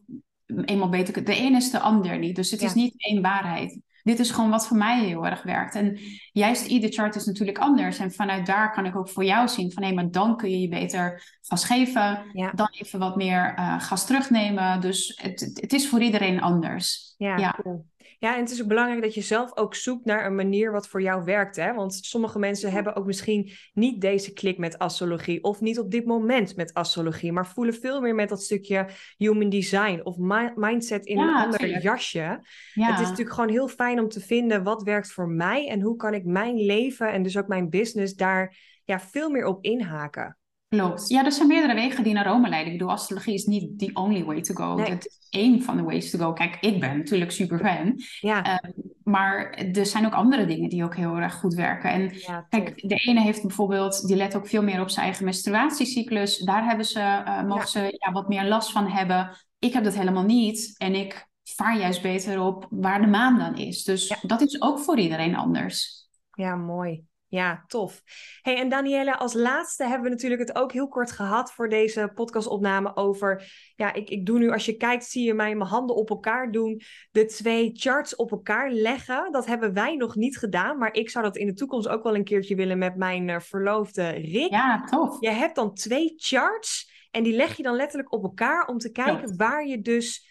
eenmaal 0.65 0.89
beter. 0.89 1.23
De 1.23 1.35
ene 1.35 1.57
is 1.57 1.71
de 1.71 1.79
ander 1.79 2.17
niet. 2.17 2.35
Dus 2.35 2.51
het 2.51 2.61
is 2.61 2.73
niet 2.73 2.93
één 2.97 3.21
waarheid 3.21 3.79
dit 4.09 4.19
is 4.19 4.31
gewoon 4.31 4.49
wat 4.49 4.67
voor 4.67 4.77
mij 4.77 5.05
heel 5.05 5.25
erg 5.25 5.43
werkt. 5.43 5.75
En 5.75 5.99
juist 6.31 6.65
ieder 6.65 6.91
chart 6.91 7.15
is 7.15 7.25
natuurlijk 7.25 7.57
anders. 7.57 7.97
En 7.99 8.11
vanuit 8.11 8.45
daar 8.45 8.71
kan 8.71 8.85
ik 8.85 8.95
ook 8.95 9.09
voor 9.09 9.23
jou 9.23 9.47
zien 9.47 9.71
van 9.71 9.83
hé, 9.83 9.93
maar 9.93 10.11
dan 10.11 10.37
kun 10.37 10.49
je 10.49 10.61
je 10.61 10.69
beter 10.69 11.37
gas 11.41 11.65
geven. 11.65 12.23
Dan 12.53 12.67
even 12.71 12.99
wat 12.99 13.15
meer 13.15 13.55
uh, 13.59 13.81
gas 13.81 14.05
terugnemen. 14.05 14.81
Dus 14.81 15.19
het, 15.21 15.39
het 15.53 15.73
is 15.73 15.89
voor 15.89 16.01
iedereen 16.01 16.41
anders. 16.41 17.13
Ja, 17.17 17.37
ja. 17.37 17.59
Cool. 17.61 17.85
Ja, 18.19 18.35
en 18.35 18.41
het 18.41 18.51
is 18.51 18.61
ook 18.61 18.67
belangrijk 18.67 19.01
dat 19.01 19.13
je 19.13 19.21
zelf 19.21 19.57
ook 19.57 19.75
zoekt 19.75 20.05
naar 20.05 20.25
een 20.25 20.35
manier 20.35 20.71
wat 20.71 20.87
voor 20.87 21.01
jou 21.01 21.23
werkt. 21.23 21.55
Hè? 21.55 21.73
Want 21.73 21.93
sommige 21.95 22.39
mensen 22.39 22.71
hebben 22.71 22.95
ook 22.95 23.05
misschien 23.05 23.51
niet 23.73 24.01
deze 24.01 24.33
klik 24.33 24.57
met 24.57 24.77
astrologie. 24.77 25.43
Of 25.43 25.61
niet 25.61 25.79
op 25.79 25.91
dit 25.91 26.05
moment 26.05 26.55
met 26.55 26.73
astrologie. 26.73 27.31
Maar 27.31 27.47
voelen 27.47 27.73
veel 27.73 28.01
meer 28.01 28.15
met 28.15 28.29
dat 28.29 28.43
stukje 28.43 28.87
human 29.17 29.49
design 29.49 30.01
of 30.03 30.17
mindset 30.55 31.05
in 31.05 31.19
een 31.19 31.35
ander 31.35 31.81
jasje. 31.81 32.43
Ja. 32.73 32.91
Het 32.91 32.99
is 32.99 33.07
natuurlijk 33.07 33.35
gewoon 33.35 33.49
heel 33.49 33.67
fijn 33.67 33.99
om 33.99 34.09
te 34.09 34.21
vinden 34.21 34.63
wat 34.63 34.83
werkt 34.83 35.11
voor 35.11 35.27
mij. 35.29 35.67
En 35.67 35.81
hoe 35.81 35.95
kan 35.95 36.13
ik 36.13 36.25
mijn 36.25 36.55
leven 36.55 37.11
en 37.11 37.23
dus 37.23 37.37
ook 37.37 37.47
mijn 37.47 37.69
business 37.69 38.13
daar 38.13 38.57
ja, 38.83 38.99
veel 38.99 39.29
meer 39.29 39.45
op 39.45 39.63
inhaken. 39.63 40.38
Klopt. 40.69 41.09
Ja, 41.09 41.25
er 41.25 41.31
zijn 41.31 41.47
meerdere 41.47 41.73
wegen 41.73 42.03
die 42.03 42.13
naar 42.13 42.25
Rome 42.25 42.49
leiden. 42.49 42.73
Ik 42.73 42.77
bedoel, 42.77 42.93
astrologie 42.93 43.33
is 43.33 43.45
niet 43.45 43.79
the 43.79 43.89
only 43.93 44.23
way 44.23 44.41
to 44.41 44.53
go. 44.53 44.77
Het 44.77 45.05
is 45.05 45.27
één 45.29 45.61
van 45.63 45.77
de 45.77 45.83
ways 45.83 46.09
to 46.09 46.19
go. 46.19 46.33
Kijk, 46.33 46.57
ik 46.59 46.79
ben 46.79 46.97
natuurlijk 46.97 47.31
super 47.31 47.59
fan. 47.59 47.93
Ja. 48.19 48.43
Ehm, 48.43 48.71
maar 49.03 49.49
er 49.51 49.85
zijn 49.85 50.05
ook 50.05 50.13
andere 50.13 50.45
dingen 50.45 50.69
die 50.69 50.83
ook 50.83 50.95
heel 50.95 51.15
erg 51.15 51.33
goed 51.33 51.53
werken. 51.53 51.89
En 51.89 52.11
kijk, 52.49 52.89
de 52.89 52.95
ene 52.95 53.21
heeft 53.21 53.41
bijvoorbeeld, 53.41 54.07
die 54.07 54.15
let 54.15 54.35
ook 54.35 54.47
veel 54.47 54.63
meer 54.63 54.81
op 54.81 54.89
zijn 54.89 55.05
eigen 55.05 55.23
menstruatiecyclus. 55.23 56.37
Daar 56.37 56.65
hebben 56.65 56.85
ze, 56.85 56.99
uh, 56.99 57.43
mogen 57.43 57.67
ze 57.67 57.95
ja, 57.97 58.11
wat 58.11 58.27
meer 58.27 58.45
last 58.45 58.71
van 58.71 58.87
hebben. 58.87 59.29
Ik 59.59 59.73
heb 59.73 59.83
dat 59.83 59.95
helemaal 59.95 60.23
niet. 60.23 60.75
En 60.77 60.95
ik 60.95 61.27
vaar 61.43 61.77
juist 61.77 62.01
beter 62.01 62.41
op 62.41 62.67
waar 62.69 63.01
de 63.01 63.07
maan 63.07 63.37
dan 63.37 63.57
is. 63.57 63.83
Dus 63.83 64.17
dat 64.21 64.41
is 64.41 64.61
ook 64.61 64.79
voor 64.79 64.99
iedereen 64.99 65.35
anders. 65.35 66.07
Ja, 66.33 66.55
mooi. 66.55 67.08
Ja, 67.29 67.63
tof. 67.67 68.01
Hey, 68.41 68.57
en 68.57 68.69
Danielle, 68.69 69.17
als 69.17 69.33
laatste 69.33 69.83
hebben 69.83 70.03
we 70.03 70.09
natuurlijk 70.09 70.41
het 70.41 70.55
ook 70.55 70.71
heel 70.71 70.87
kort 70.87 71.11
gehad 71.11 71.51
voor 71.51 71.69
deze 71.69 72.11
podcastopname 72.13 72.95
over. 72.95 73.51
Ja, 73.75 73.93
ik, 73.93 74.09
ik 74.09 74.25
doe 74.25 74.39
nu, 74.39 74.51
als 74.51 74.65
je 74.65 74.77
kijkt, 74.77 75.05
zie 75.05 75.25
je 75.25 75.33
mij 75.33 75.55
mijn 75.55 75.69
handen 75.69 75.95
op 75.95 76.09
elkaar 76.09 76.51
doen. 76.51 76.81
De 77.11 77.25
twee 77.25 77.71
charts 77.73 78.15
op 78.15 78.31
elkaar 78.31 78.71
leggen. 78.71 79.31
Dat 79.31 79.45
hebben 79.45 79.73
wij 79.73 79.95
nog 79.95 80.15
niet 80.15 80.37
gedaan. 80.37 80.77
Maar 80.77 80.93
ik 80.93 81.09
zou 81.09 81.25
dat 81.25 81.37
in 81.37 81.47
de 81.47 81.53
toekomst 81.53 81.87
ook 81.87 82.03
wel 82.03 82.15
een 82.15 82.23
keertje 82.23 82.55
willen 82.55 82.77
met 82.77 82.95
mijn 82.95 83.27
uh, 83.27 83.39
verloofde 83.39 84.09
Rick. 84.09 84.51
Ja, 84.51 84.83
tof. 84.83 85.17
Je 85.19 85.29
hebt 85.29 85.55
dan 85.55 85.73
twee 85.73 86.13
charts. 86.15 86.97
En 87.11 87.23
die 87.23 87.35
leg 87.35 87.57
je 87.57 87.63
dan 87.63 87.75
letterlijk 87.75 88.13
op 88.13 88.23
elkaar 88.23 88.67
om 88.67 88.77
te 88.77 88.91
kijken 88.91 89.37
waar 89.37 89.67
je 89.67 89.81
dus 89.81 90.28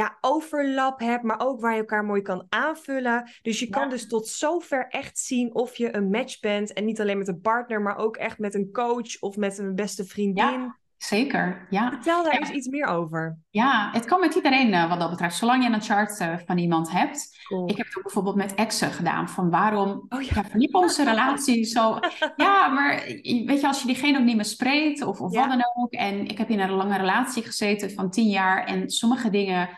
ja, 0.00 0.18
overlap 0.20 1.00
hebt, 1.00 1.22
maar 1.22 1.40
ook 1.40 1.60
waar 1.60 1.72
je 1.72 1.78
elkaar 1.78 2.04
mooi 2.04 2.22
kan 2.22 2.46
aanvullen. 2.48 3.30
Dus 3.42 3.58
je 3.58 3.68
kan 3.68 3.88
dus 3.88 4.08
tot 4.08 4.28
zover 4.28 4.86
echt 4.88 5.18
zien 5.18 5.54
of 5.54 5.76
je 5.76 5.96
een 5.96 6.10
match 6.10 6.40
bent. 6.40 6.72
En 6.72 6.84
niet 6.84 7.00
alleen 7.00 7.18
met 7.18 7.28
een 7.28 7.40
partner, 7.40 7.82
maar 7.82 7.96
ook 7.96 8.16
echt 8.16 8.38
met 8.38 8.54
een 8.54 8.72
coach 8.72 9.20
of 9.20 9.36
met 9.36 9.58
een 9.58 9.74
beste 9.74 10.04
vriendin. 10.04 10.44
Ja, 10.44 10.76
zeker. 10.96 11.66
Ja. 11.70 11.90
Vertel 11.90 12.22
daar 12.22 12.32
eens 12.32 12.50
iets 12.50 12.68
meer 12.68 12.86
over. 12.86 13.38
Ja, 13.50 13.90
het 13.92 14.04
kan 14.04 14.20
met 14.20 14.34
iedereen 14.34 14.68
uh, 14.68 14.88
wat 14.88 15.00
dat 15.00 15.10
betreft. 15.10 15.36
Zolang 15.36 15.64
je 15.64 15.70
een 15.70 15.82
chart 15.82 16.20
uh, 16.20 16.38
van 16.46 16.58
iemand 16.58 16.90
hebt. 16.90 17.38
Ik 17.66 17.76
heb 17.76 17.86
het 17.86 17.96
ook 17.96 18.02
bijvoorbeeld 18.02 18.36
met 18.36 18.54
exen 18.54 18.90
gedaan. 18.90 19.28
Van 19.28 19.50
waarom 19.50 20.06
oh, 20.08 20.22
ja. 20.22 20.44
verliep 20.44 20.74
onze 20.74 21.04
relatie 21.04 21.64
zo. 21.76 21.98
ja, 22.36 22.68
maar 22.68 23.02
weet 23.46 23.60
je, 23.60 23.66
als 23.66 23.80
je 23.80 23.86
diegene 23.86 24.18
ook 24.18 24.24
niet 24.24 24.36
meer 24.36 24.44
spreekt 24.44 25.02
of, 25.02 25.20
of 25.20 25.34
wat 25.34 25.48
dan 25.48 25.64
ook. 25.74 25.92
En 25.92 26.26
ik 26.26 26.38
heb 26.38 26.48
in 26.48 26.60
een 26.60 26.70
lange 26.70 26.98
relatie 26.98 27.42
gezeten 27.42 27.90
van 27.90 28.10
tien 28.10 28.28
jaar. 28.28 28.64
En 28.64 28.90
sommige 28.90 29.30
dingen 29.30 29.68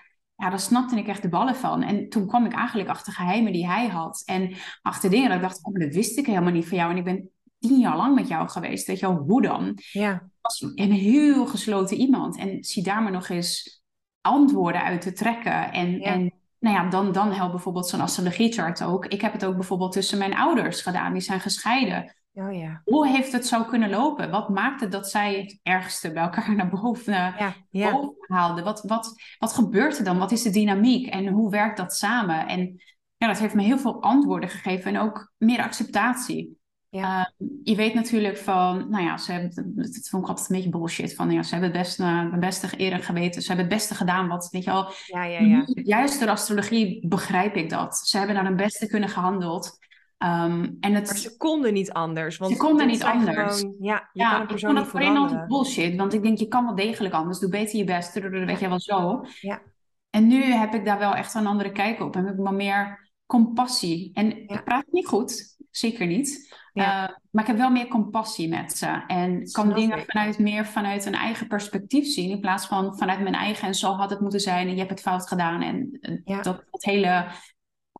ja, 0.42 0.50
daar 0.50 0.60
snapte 0.60 0.96
ik 0.96 1.06
echt 1.06 1.22
de 1.22 1.28
ballen 1.28 1.56
van. 1.56 1.82
En 1.82 2.08
toen 2.08 2.26
kwam 2.26 2.44
ik 2.44 2.52
eigenlijk 2.52 2.88
achter 2.88 3.12
geheimen 3.12 3.52
die 3.52 3.66
hij 3.66 3.88
had. 3.88 4.22
En 4.24 4.54
achter 4.82 5.10
dingen 5.10 5.28
dat 5.28 5.36
ik 5.36 5.42
dacht, 5.42 5.64
oh, 5.64 5.74
dat 5.74 5.94
wist 5.94 6.18
ik 6.18 6.26
helemaal 6.26 6.52
niet 6.52 6.68
van 6.68 6.76
jou. 6.76 6.90
En 6.90 6.96
ik 6.96 7.04
ben 7.04 7.30
tien 7.58 7.78
jaar 7.78 7.96
lang 7.96 8.14
met 8.14 8.28
jou 8.28 8.48
geweest. 8.48 8.86
Weet 8.86 8.98
je 8.98 9.06
wel, 9.06 9.16
hoe 9.16 9.42
dan? 9.42 9.78
Ja. 9.92 10.30
was 10.40 10.60
een 10.74 10.92
heel 10.92 11.46
gesloten 11.46 11.96
iemand. 11.96 12.38
En 12.38 12.64
zie 12.64 12.82
daar 12.82 13.02
maar 13.02 13.12
nog 13.12 13.28
eens 13.28 13.82
antwoorden 14.20 14.82
uit 14.82 15.00
te 15.00 15.12
trekken. 15.12 15.72
En, 15.72 16.00
en 16.00 16.32
nou 16.58 16.76
ja, 16.76 16.88
dan, 16.88 17.12
dan 17.12 17.32
helpt 17.32 17.52
bijvoorbeeld 17.52 17.88
zo'n 17.88 18.00
astrologie-chart 18.00 18.82
ook. 18.82 19.06
Ik 19.06 19.20
heb 19.20 19.32
het 19.32 19.44
ook 19.44 19.54
bijvoorbeeld 19.54 19.92
tussen 19.92 20.18
mijn 20.18 20.36
ouders 20.36 20.80
gedaan. 20.80 21.12
Die 21.12 21.22
zijn 21.22 21.40
gescheiden. 21.40 22.14
Oh, 22.34 22.52
ja. 22.52 22.80
Hoe 22.84 23.08
heeft 23.08 23.32
het 23.32 23.46
zo 23.46 23.64
kunnen 23.64 23.90
lopen? 23.90 24.30
Wat 24.30 24.48
maakte 24.48 24.88
dat 24.88 25.10
zij 25.10 25.40
het 25.40 25.58
ergste 25.62 26.12
bij 26.12 26.22
elkaar 26.22 26.54
naar 26.56 26.70
boven, 26.70 27.12
ja, 27.12 27.54
ja. 27.70 28.12
haalden? 28.20 28.64
Wat, 28.64 28.82
wat, 28.82 29.14
wat 29.38 29.52
gebeurt 29.52 29.98
er 29.98 30.04
dan? 30.04 30.18
Wat 30.18 30.32
is 30.32 30.42
de 30.42 30.50
dynamiek 30.50 31.06
en 31.06 31.28
hoe 31.28 31.50
werkt 31.50 31.76
dat 31.76 31.94
samen? 31.94 32.46
En 32.46 32.80
ja, 33.16 33.26
dat 33.26 33.38
heeft 33.38 33.54
me 33.54 33.62
heel 33.62 33.78
veel 33.78 34.02
antwoorden 34.02 34.48
gegeven 34.48 34.94
en 34.94 35.00
ook 35.00 35.32
meer 35.38 35.62
acceptatie. 35.62 36.60
Ja. 36.88 37.32
Uh, 37.38 37.48
je 37.62 37.74
weet 37.74 37.94
natuurlijk 37.94 38.36
van, 38.36 38.90
nou 38.90 39.04
ja, 39.04 39.18
ze 39.18 39.32
hebben, 39.32 39.74
dat 39.74 40.08
vond 40.08 40.22
ik 40.22 40.28
altijd 40.28 40.50
een 40.50 40.56
beetje 40.56 40.70
bullshit. 40.70 41.14
Van 41.14 41.30
ja, 41.30 41.42
ze 41.42 41.52
hebben 41.54 41.70
het 41.70 41.78
beste, 41.78 42.04
het 42.04 42.40
beste 42.40 42.76
eerder 42.76 43.02
geweten. 43.02 43.42
Ze 43.42 43.48
hebben 43.48 43.66
het 43.66 43.74
beste 43.74 43.94
gedaan 43.94 44.28
wat, 44.28 44.48
weet 44.50 44.64
je 44.64 44.70
al. 44.70 44.92
Ja, 45.06 45.24
ja, 45.24 45.40
ja. 45.40 45.64
Juist 45.66 46.20
door 46.20 46.28
astrologie 46.28 47.08
begrijp 47.08 47.56
ik 47.56 47.70
dat. 47.70 47.96
Ze 47.96 48.18
hebben 48.18 48.34
naar 48.34 48.44
hun 48.44 48.56
beste 48.56 48.86
kunnen 48.86 49.08
gehandeld. 49.08 49.78
Um, 50.24 50.76
en 50.80 50.94
het... 50.94 51.06
Maar 51.06 51.16
ze 51.16 51.36
konden 51.36 51.72
niet 51.72 51.92
anders. 51.92 52.36
Want 52.36 52.52
ze 52.52 52.58
konden 52.58 52.86
niet 52.86 53.02
anders. 53.02 53.58
Gewoon, 53.58 53.76
ja, 53.80 54.08
je 54.12 54.22
ja, 54.22 54.30
kan 54.30 54.56
ik 54.56 54.58
vond 54.58 54.76
dat 54.76 54.86
voorheen 54.86 55.16
altijd 55.16 55.48
bullshit. 55.48 55.96
Want 55.96 56.14
ik 56.14 56.22
denk, 56.22 56.38
je 56.38 56.48
kan 56.48 56.64
wel 56.64 56.74
degelijk 56.74 57.14
anders. 57.14 57.38
Doe 57.38 57.50
beter 57.50 57.78
je 57.78 57.84
best. 57.84 58.14
Weet 58.14 58.60
je 58.60 58.68
wel 58.68 58.80
zo. 58.80 59.24
Ja. 59.40 59.62
En 60.10 60.26
nu 60.26 60.42
heb 60.42 60.74
ik 60.74 60.84
daar 60.84 60.98
wel 60.98 61.14
echt 61.14 61.34
een 61.34 61.46
andere 61.46 61.72
kijk 61.72 62.00
op. 62.00 62.16
En 62.16 62.24
heb 62.24 62.34
ik 62.34 62.40
maar 62.40 62.54
meer 62.54 63.10
compassie. 63.26 64.10
En 64.14 64.48
ik 64.48 64.64
praat 64.64 64.84
niet 64.90 65.06
goed. 65.06 65.56
Zeker 65.70 66.06
niet. 66.06 66.60
Uh, 66.74 66.84
maar 67.30 67.42
ik 67.42 67.46
heb 67.46 67.56
wel 67.56 67.70
meer 67.70 67.88
compassie 67.88 68.48
met 68.48 68.76
ze. 68.76 69.04
En 69.06 69.50
kan 69.50 69.72
dingen 69.72 70.04
vanuit 70.06 70.38
meer 70.38 70.66
vanuit 70.66 71.06
een 71.06 71.14
eigen 71.14 71.46
perspectief 71.46 72.06
zien. 72.06 72.30
In 72.30 72.40
plaats 72.40 72.66
van 72.66 72.96
vanuit 72.96 73.20
mijn 73.20 73.34
eigen. 73.34 73.66
En 73.66 73.74
zo 73.74 73.92
had 73.92 74.10
het 74.10 74.20
moeten 74.20 74.40
zijn. 74.40 74.66
En 74.66 74.72
je 74.72 74.78
hebt 74.78 74.90
het 74.90 75.00
fout 75.00 75.28
gedaan. 75.28 75.62
En 75.62 75.98
dat, 76.24 76.44
dat 76.44 76.84
hele 76.84 77.26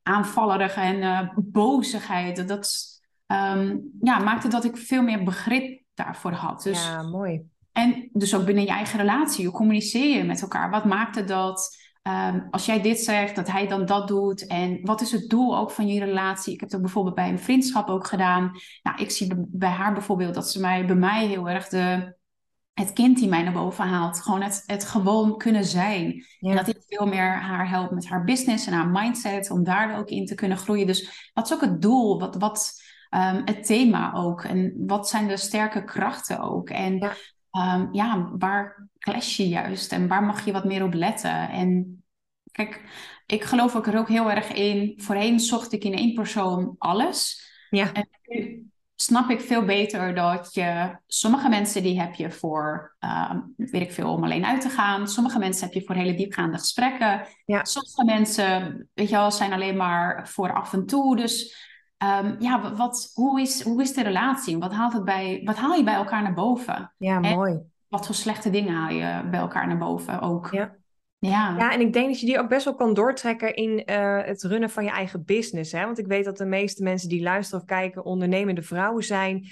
aanvallerige 0.02 0.80
en 0.80 0.96
uh, 0.96 1.28
bozigheid. 1.36 2.48
Dat 2.48 3.00
um, 3.26 3.90
ja, 4.00 4.18
maakte 4.18 4.48
dat 4.48 4.64
ik 4.64 4.76
veel 4.76 5.02
meer 5.02 5.24
begrip 5.24 5.82
daarvoor 5.94 6.32
had. 6.32 6.62
Dus, 6.62 6.84
ja, 6.84 7.02
mooi. 7.02 7.50
En 7.72 8.08
dus 8.12 8.34
ook 8.34 8.44
binnen 8.44 8.64
je 8.64 8.70
eigen 8.70 8.98
relatie, 8.98 9.44
hoe 9.44 9.54
communiceer 9.54 10.16
je 10.16 10.24
met 10.24 10.42
elkaar? 10.42 10.70
Wat 10.70 10.84
maakt 10.84 11.14
het 11.14 11.28
dat 11.28 11.76
ehm, 12.02 12.40
als 12.50 12.66
jij 12.66 12.82
dit 12.82 12.98
zegt, 12.98 13.36
dat 13.36 13.50
hij 13.50 13.66
dan 13.66 13.86
dat 13.86 14.08
doet? 14.08 14.46
En 14.46 14.78
wat 14.82 15.00
is 15.00 15.12
het 15.12 15.28
doel 15.28 15.56
ook 15.56 15.70
van 15.70 15.86
je 15.86 16.04
relatie? 16.04 16.54
Ik 16.54 16.60
heb 16.60 16.74
ook 16.74 16.80
bijvoorbeeld 16.80 17.14
bij 17.14 17.28
een 17.28 17.38
vriendschap 17.38 17.88
ook 17.88 18.06
gedaan. 18.06 18.50
Nou, 18.82 19.02
ik 19.02 19.10
zie 19.10 19.32
bij 19.36 19.70
haar 19.70 19.92
bijvoorbeeld 19.92 20.34
dat 20.34 20.50
ze 20.50 20.60
mij 20.60 20.86
bij 20.86 20.96
mij 20.96 21.26
heel 21.26 21.48
erg 21.48 21.68
de 21.68 22.14
het 22.74 22.92
kind 22.92 23.18
die 23.18 23.28
mij 23.28 23.42
naar 23.42 23.52
boven 23.52 23.85
haalt. 23.85 24.20
Gewoon 24.20 24.42
het, 24.42 24.62
het 24.66 24.85
gewoon 24.85 25.37
kunnen 25.37 25.64
zijn. 25.64 26.24
En 26.40 26.56
dat 26.56 26.68
ik 26.68 26.82
veel 26.88 27.06
meer 27.06 27.32
haar 27.40 27.68
helpt 27.68 27.90
met 27.90 28.08
haar 28.08 28.24
business 28.24 28.66
en 28.66 28.72
haar 28.72 28.88
mindset. 28.88 29.50
Om 29.50 29.64
daar 29.64 29.98
ook 29.98 30.08
in 30.08 30.26
te 30.26 30.35
kunnen 30.35 30.58
groeien. 30.58 30.87
Dus 30.87 31.30
wat 31.35 31.44
is 31.46 31.54
ook 31.54 31.61
het 31.61 31.82
doel? 31.82 32.18
Wat, 32.18 32.37
wat 32.37 32.72
um, 33.11 33.42
het 33.44 33.66
thema 33.66 34.12
ook? 34.14 34.44
En 34.44 34.74
wat 34.87 35.08
zijn 35.08 35.28
de 35.28 35.37
sterke 35.37 35.85
krachten 35.85 36.40
ook? 36.40 36.70
En 36.70 36.96
ja, 37.50 37.74
um, 37.74 37.88
ja 37.92 38.30
waar 38.38 38.88
clash 38.98 39.37
je 39.37 39.48
juist? 39.48 39.92
En 39.92 40.08
waar 40.08 40.22
mag 40.22 40.44
je 40.44 40.52
wat 40.52 40.64
meer 40.64 40.85
op 40.85 40.94
letten? 40.94 41.48
En 41.48 42.02
kijk, 42.52 42.82
ik 43.26 43.44
geloof 43.44 43.76
ook 43.76 43.87
er 43.87 43.98
ook 43.98 44.08
heel 44.08 44.30
erg 44.30 44.52
in. 44.52 44.92
Voorheen 44.96 45.40
zocht 45.40 45.72
ik 45.72 45.85
in 45.85 45.94
één 45.94 46.14
persoon 46.14 46.74
alles. 46.78 47.50
Ja. 47.70 47.92
En 47.92 48.08
snap 48.96 49.31
ik 49.31 49.40
veel 49.40 49.64
beter 49.64 50.14
dat 50.14 50.55
je 50.55 50.98
sommige 51.07 51.48
mensen 51.48 51.83
die 51.83 52.00
heb 52.00 52.14
je 52.14 52.31
voor, 52.31 52.96
uh, 53.00 53.31
weet 53.57 53.83
ik 53.83 53.92
veel, 53.92 54.12
om 54.12 54.24
alleen 54.24 54.44
uit 54.44 54.61
te 54.61 54.68
gaan. 54.68 55.09
Sommige 55.09 55.38
mensen 55.38 55.64
heb 55.64 55.74
je 55.74 55.83
voor 55.85 55.94
hele 55.94 56.14
diepgaande 56.14 56.59
gesprekken. 56.59 57.26
Ja. 57.44 57.64
Sommige 57.64 58.05
mensen, 58.05 58.88
weet 58.94 59.09
je 59.09 59.14
wel, 59.14 59.31
zijn 59.31 59.52
alleen 59.52 59.76
maar 59.76 60.28
voor 60.28 60.52
af 60.52 60.72
en 60.72 60.87
toe. 60.87 61.16
Dus 61.16 61.57
um, 61.98 62.37
ja, 62.38 62.74
wat, 62.74 63.11
hoe, 63.14 63.40
is, 63.40 63.62
hoe 63.62 63.83
is 63.83 63.94
de 63.94 64.02
relatie? 64.02 64.59
Wat, 64.59 64.72
haalt 64.72 64.92
het 64.92 65.05
bij, 65.05 65.40
wat 65.44 65.57
haal 65.57 65.74
je 65.74 65.85
bij 65.85 65.94
elkaar 65.94 66.22
naar 66.22 66.35
boven? 66.35 66.92
Ja, 66.98 67.18
mooi. 67.18 67.61
Wat 67.88 68.07
voor 68.07 68.14
slechte 68.14 68.50
dingen 68.50 68.74
haal 68.74 68.90
je 68.90 69.28
bij 69.31 69.40
elkaar 69.40 69.66
naar 69.66 69.78
boven 69.78 70.20
ook? 70.20 70.48
Ja. 70.50 70.74
Ja. 71.28 71.54
ja, 71.58 71.72
en 71.72 71.80
ik 71.80 71.92
denk 71.92 72.06
dat 72.06 72.20
je 72.20 72.26
die 72.26 72.38
ook 72.38 72.48
best 72.48 72.64
wel 72.64 72.74
kan 72.74 72.94
doortrekken 72.94 73.54
in 73.54 73.82
uh, 73.87 74.24
het 74.24 74.42
runnen 74.42 74.70
van 74.70 74.85
je 74.85 74.90
eigen 74.90 75.24
business. 75.24 75.72
Hè? 75.72 75.85
Want 75.85 75.98
ik 75.98 76.06
weet 76.06 76.24
dat 76.24 76.37
de 76.37 76.44
meeste 76.44 76.82
mensen 76.82 77.08
die 77.08 77.22
luisteren 77.22 77.61
of 77.61 77.66
kijken 77.66 78.04
ondernemende 78.04 78.62
vrouwen 78.62 79.04
zijn. 79.04 79.46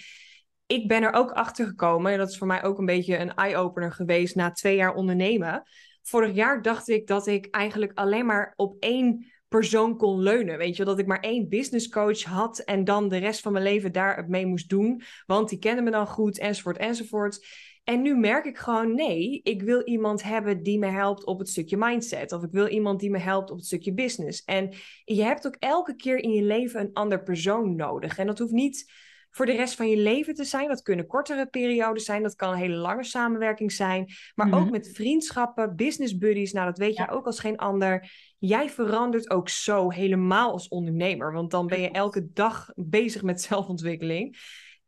Ik 0.67 0.89
ben 0.89 1.03
er 1.03 1.13
ook 1.13 1.31
achter 1.31 1.67
gekomen, 1.67 2.13
en 2.13 2.19
dat 2.19 2.29
is 2.29 2.39
voor 2.39 2.47
mij 2.47 2.63
ook 2.63 2.79
een 2.79 2.87
beetje 2.87 3.19
een 3.19 3.35
eye-opener 3.35 3.93
geweest 3.93 4.35
na 4.35 4.51
twee 4.51 4.77
jaar 4.77 4.95
ondernemen. 4.95 5.63
Vorig 6.03 6.35
jaar 6.35 6.63
dacht 6.63 6.89
ik 6.89 7.07
dat 7.07 7.27
ik 7.27 7.47
eigenlijk 7.51 7.93
alleen 7.95 8.27
maar 8.27 8.53
op 8.57 8.77
één 8.79 9.27
persoon 9.49 9.97
kon 9.97 10.21
leunen. 10.21 10.59
Weet 10.59 10.77
je, 10.77 10.85
dat 10.85 10.99
ik 10.99 11.07
maar 11.07 11.21
één 11.21 11.49
business 11.49 11.89
coach 11.89 12.23
had 12.23 12.59
en 12.59 12.85
dan 12.85 13.09
de 13.09 13.17
rest 13.17 13.41
van 13.41 13.53
mijn 13.53 13.65
leven 13.65 13.93
daar 13.93 14.25
mee 14.29 14.47
moest 14.47 14.69
doen. 14.69 15.03
Want 15.27 15.49
die 15.49 15.59
kende 15.59 15.83
me 15.83 15.91
dan 15.91 16.07
goed, 16.07 16.39
enzovoort, 16.39 16.77
enzovoort. 16.77 17.47
En 17.91 18.03
nu 18.03 18.17
merk 18.17 18.45
ik 18.45 18.59
gewoon, 18.59 18.95
nee, 18.95 19.41
ik 19.43 19.63
wil 19.63 19.83
iemand 19.83 20.23
hebben 20.23 20.63
die 20.63 20.79
me 20.79 20.87
helpt 20.87 21.25
op 21.25 21.39
het 21.39 21.49
stukje 21.49 21.77
mindset. 21.77 22.33
Of 22.33 22.43
ik 22.43 22.51
wil 22.51 22.67
iemand 22.67 23.01
die 23.01 23.11
me 23.11 23.19
helpt 23.19 23.51
op 23.51 23.57
het 23.57 23.67
stukje 23.67 23.93
business. 23.93 24.45
En 24.45 24.73
je 25.05 25.23
hebt 25.23 25.47
ook 25.47 25.57
elke 25.59 25.97
keer 25.97 26.17
in 26.19 26.31
je 26.33 26.43
leven 26.43 26.81
een 26.81 26.93
ander 26.93 27.23
persoon 27.23 27.77
nodig. 27.77 28.19
En 28.19 28.27
dat 28.27 28.39
hoeft 28.39 28.53
niet 28.53 28.93
voor 29.31 29.47
de 29.47 29.53
rest 29.53 29.75
van 29.75 29.89
je 29.89 29.97
leven 29.97 30.35
te 30.35 30.45
zijn. 30.45 30.69
Dat 30.69 30.83
kunnen 30.83 31.07
kortere 31.07 31.47
periodes 31.47 32.05
zijn. 32.05 32.23
Dat 32.23 32.35
kan 32.35 32.53
een 32.53 32.59
hele 32.59 32.77
lange 32.77 33.05
samenwerking 33.05 33.73
zijn. 33.73 34.13
Maar 34.35 34.47
ook 34.47 34.63
mhm. 34.63 34.71
met 34.71 34.91
vriendschappen, 34.95 35.77
business 35.77 36.19
buddies. 36.19 36.53
Nou, 36.53 36.67
dat 36.67 36.79
weet 36.79 36.97
je 36.97 37.09
ook 37.09 37.27
als 37.27 37.41
geen 37.41 37.57
ander. 37.57 38.11
Jij 38.39 38.71
verandert 38.71 39.31
ook 39.31 39.49
zo 39.49 39.91
helemaal 39.91 40.53
als 40.53 40.69
ondernemer. 40.69 41.33
Want 41.33 41.51
dan 41.51 41.67
ben 41.67 41.81
je 41.81 41.91
elke 41.91 42.33
dag 42.33 42.71
bezig 42.75 43.23
met 43.23 43.41
zelfontwikkeling. 43.43 44.37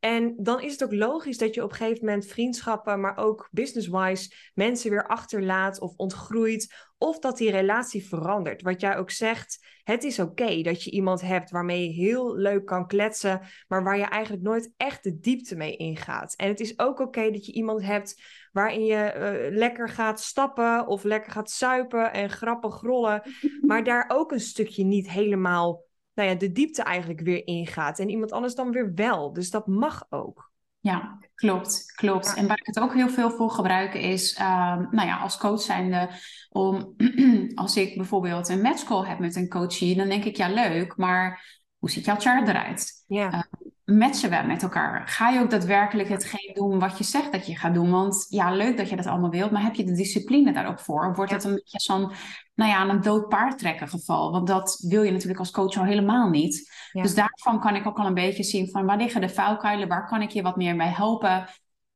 En 0.05 0.35
dan 0.37 0.61
is 0.61 0.73
het 0.73 0.85
ook 0.85 0.93
logisch 0.93 1.39
dat 1.39 1.55
je 1.55 1.63
op 1.63 1.71
een 1.71 1.77
gegeven 1.77 2.05
moment 2.05 2.27
vriendschappen, 2.27 3.01
maar 3.01 3.17
ook 3.17 3.49
business-wise, 3.51 4.33
mensen 4.55 4.91
weer 4.91 5.07
achterlaat 5.07 5.81
of 5.81 5.97
ontgroeit. 5.97 6.75
Of 6.99 7.19
dat 7.19 7.37
die 7.37 7.51
relatie 7.51 8.07
verandert. 8.07 8.63
Wat 8.63 8.81
jij 8.81 8.97
ook 8.97 9.11
zegt, 9.11 9.67
het 9.85 10.05
is 10.05 10.19
oké 10.19 10.63
dat 10.63 10.83
je 10.83 10.91
iemand 10.91 11.21
hebt 11.21 11.51
waarmee 11.51 11.83
je 11.83 11.93
heel 11.93 12.37
leuk 12.37 12.67
kan 12.67 12.87
kletsen, 12.87 13.41
maar 13.69 13.85
waar 13.85 13.97
je 13.97 14.05
eigenlijk 14.05 14.43
nooit 14.43 14.73
echt 14.77 15.03
de 15.03 15.19
diepte 15.19 15.57
mee 15.57 15.77
ingaat. 15.77 16.35
En 16.37 16.49
het 16.49 16.61
is 16.61 16.79
ook 16.79 17.01
oké 17.01 17.31
dat 17.31 17.47
je 17.47 17.53
iemand 17.53 17.83
hebt 17.83 18.23
waarin 18.53 18.85
je 18.85 19.15
uh, 19.15 19.57
lekker 19.57 19.89
gaat 19.89 20.21
stappen 20.21 20.87
of 20.87 21.05
lekker 21.05 21.33
gaat 21.33 21.51
suipen 21.51 22.13
en 22.13 22.31
grappen 22.31 22.73
grollen, 22.73 23.23
maar 23.69 23.85
daar 23.85 24.05
ook 24.09 24.33
een 24.33 24.41
stukje 24.41 24.85
niet 24.85 25.11
helemaal 25.11 25.85
nou 26.15 26.29
ja, 26.29 26.35
de 26.35 26.53
diepte 26.53 26.83
eigenlijk 26.83 27.21
weer 27.21 27.47
ingaat. 27.47 27.99
En 27.99 28.09
iemand 28.09 28.33
anders 28.33 28.55
dan 28.55 28.71
weer 28.71 28.95
wel. 28.95 29.33
Dus 29.33 29.51
dat 29.51 29.67
mag 29.67 30.07
ook. 30.11 30.51
Ja, 30.81 31.19
klopt, 31.35 31.93
klopt. 31.95 32.35
En 32.35 32.47
waar 32.47 32.59
ik 32.59 32.67
het 32.67 32.81
ook 32.81 32.95
heel 32.95 33.09
veel 33.09 33.31
voor 33.31 33.51
gebruik 33.51 33.95
is, 33.95 34.35
ehm, 34.35 34.87
nou 34.91 35.07
ja, 35.09 35.17
als 35.17 35.39
coach 35.39 35.61
zijnde, 35.61 36.09
om 36.51 36.95
als 37.55 37.77
ik 37.77 37.97
bijvoorbeeld 37.97 38.49
een 38.49 38.61
matchcall 38.61 39.09
heb 39.09 39.19
met 39.19 39.37
een 39.37 39.49
coachie, 39.49 39.97
dan 39.97 40.09
denk 40.09 40.25
ik, 40.25 40.37
ja 40.37 40.49
leuk, 40.49 40.97
maar 40.97 41.45
hoe 41.79 41.91
ziet 41.91 42.05
jouw 42.05 42.17
chart 42.19 42.49
eruit? 42.49 43.05
Ja. 43.07 43.33
Uh, 43.33 43.43
matchen 43.85 44.31
we 44.31 44.47
met 44.47 44.63
elkaar? 44.63 45.09
Ga 45.09 45.29
je 45.29 45.41
ook 45.41 45.51
daadwerkelijk 45.51 46.09
hetgeen 46.09 46.55
doen 46.55 46.79
wat 46.79 46.99
je 46.99 47.05
zegt 47.05 47.33
dat 47.33 47.47
je 47.47 47.57
gaat 47.57 47.75
doen? 47.75 47.91
Want 47.91 48.27
ja, 48.29 48.51
leuk 48.55 48.77
dat 48.77 48.89
je 48.89 48.97
dat 48.97 49.07
allemaal 49.07 49.31
wilt, 49.31 49.51
maar 49.51 49.63
heb 49.63 49.75
je 49.75 49.85
de 49.85 49.95
discipline 49.95 50.53
daar 50.53 50.69
ook 50.69 50.81
voor? 50.81 51.15
Wordt 51.15 51.33
het 51.33 51.45
een 51.45 51.55
beetje 51.55 51.81
zo'n, 51.81 52.13
nou 52.55 52.71
ja, 52.71 52.89
een 52.89 53.01
dood 53.01 53.29
paard 53.29 53.59
trekken 53.59 53.89
geval? 53.89 54.33
Want 54.33 54.47
dat 54.47 54.85
wil 54.89 55.03
je 55.03 55.11
natuurlijk 55.11 55.39
als 55.39 55.51
coach 55.51 55.77
al 55.77 55.85
helemaal 55.85 56.29
niet. 56.29 56.71
Dus 56.93 57.15
daarvan 57.15 57.61
kan 57.61 57.75
ik 57.75 57.87
ook 57.87 57.99
al 57.99 58.07
een 58.07 58.15
beetje 58.15 58.43
zien 58.43 58.71
van 58.71 58.87
waar 58.87 58.97
liggen 58.97 59.21
de 59.21 59.29
vuilkuilen? 59.29 59.89
Waar 59.89 60.07
kan 60.07 60.23
ik 60.23 60.31
je 60.31 60.43
wat 60.43 60.57
meer 60.57 60.77
bij 60.77 60.91
helpen? 60.91 61.49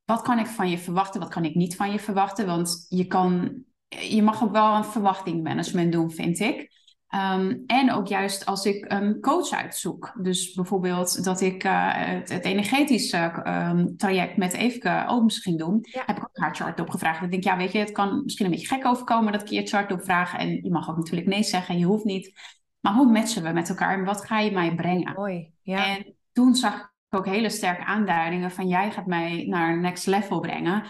Wat 0.04 0.22
kan 0.22 0.38
ik 0.38 0.46
van 0.46 0.70
je 0.70 0.78
verwachten? 0.78 1.20
Wat 1.20 1.30
kan 1.30 1.44
ik 1.44 1.54
niet 1.54 1.76
van 1.76 1.92
je 1.92 1.98
verwachten? 1.98 2.46
Want 2.46 2.86
je 2.88 3.06
kan, 3.06 3.62
je 3.88 4.22
mag 4.22 4.42
ook 4.42 4.52
wel 4.52 4.74
een 4.74 4.84
verwachtingmanagement 4.84 5.92
doen, 5.92 6.10
vind 6.10 6.38
ik. 6.38 6.74
Um, 7.16 7.62
en 7.66 7.92
ook 7.92 8.06
juist 8.06 8.46
als 8.46 8.64
ik 8.64 8.84
een 8.92 9.20
coach 9.20 9.50
uitzoek. 9.50 10.12
Dus 10.22 10.52
bijvoorbeeld 10.52 11.24
dat 11.24 11.40
ik 11.40 11.64
uh, 11.64 11.92
het, 11.92 12.28
het 12.28 12.44
energetische 12.44 13.42
um, 13.46 13.96
traject 13.96 14.36
met 14.36 14.52
Evke 14.52 15.04
Ooms 15.08 15.38
ging 15.38 15.58
doen. 15.58 15.86
Heb 15.90 16.16
ik 16.16 16.22
ook 16.22 16.38
haar 16.38 16.54
chart 16.54 16.80
opgevraagd. 16.80 17.22
Ik 17.22 17.30
denk, 17.30 17.44
ja, 17.44 17.56
weet 17.56 17.72
je, 17.72 17.78
het 17.78 17.92
kan 17.92 18.22
misschien 18.22 18.44
een 18.44 18.50
beetje 18.52 18.66
gek 18.66 18.86
overkomen 18.86 19.32
dat 19.32 19.42
ik 19.42 19.48
je 19.48 19.66
chart 19.66 19.92
opvraag. 19.92 20.36
En 20.36 20.48
je 20.62 20.70
mag 20.70 20.90
ook 20.90 20.96
natuurlijk 20.96 21.28
nee 21.28 21.42
zeggen, 21.42 21.78
je 21.78 21.84
hoeft 21.84 22.04
niet. 22.04 22.40
Maar 22.80 22.94
hoe 22.94 23.12
matchen 23.12 23.42
we 23.42 23.52
met 23.52 23.68
elkaar 23.68 23.98
en 23.98 24.04
wat 24.04 24.24
ga 24.24 24.40
je 24.40 24.50
mij 24.50 24.74
brengen? 24.74 25.12
Mooi, 25.14 25.52
ja. 25.62 25.96
En 25.96 26.16
toen 26.32 26.54
zag 26.54 26.74
ik 26.74 27.18
ook 27.18 27.26
hele 27.26 27.50
sterke 27.50 27.84
aanduidingen 27.84 28.50
van 28.50 28.68
jij 28.68 28.90
gaat 28.90 29.06
mij 29.06 29.46
naar 29.48 29.80
next 29.80 30.06
level 30.06 30.40
brengen. 30.40 30.82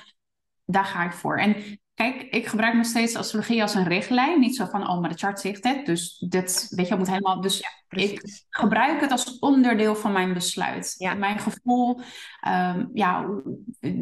Daar 0.65 0.85
ga 0.85 1.05
ik 1.05 1.13
voor. 1.13 1.39
En 1.39 1.81
Kijk, 1.97 2.23
ik 2.23 2.47
gebruik 2.47 2.75
nog 2.75 2.87
steeds 2.87 3.17
astrologie 3.17 3.63
als 3.63 3.75
een 3.75 3.89
richtlijn. 3.89 4.41
Niet 4.41 4.57
zo 4.57 4.67
van, 4.67 4.89
oh, 4.89 5.01
maar 5.01 5.11
de 5.11 5.19
chart 5.19 5.41
zegt 5.41 5.65
het. 5.65 5.87
Dus 5.87 6.25
dit, 6.29 6.67
weet 6.71 6.89
je, 6.89 6.97
moet 6.97 7.09
helemaal... 7.09 7.41
Dus 7.41 7.63
ik 7.89 8.21
gebruik 8.51 9.01
het 9.01 9.11
als 9.11 9.39
onderdeel 9.39 9.97
van 9.97 10.13
mijn 10.13 10.33
besluit. 10.33 10.95
Ja. 10.99 11.15
Mijn 11.15 11.39
gevoel, 11.39 12.01
um, 12.49 12.91
ja, 12.93 13.27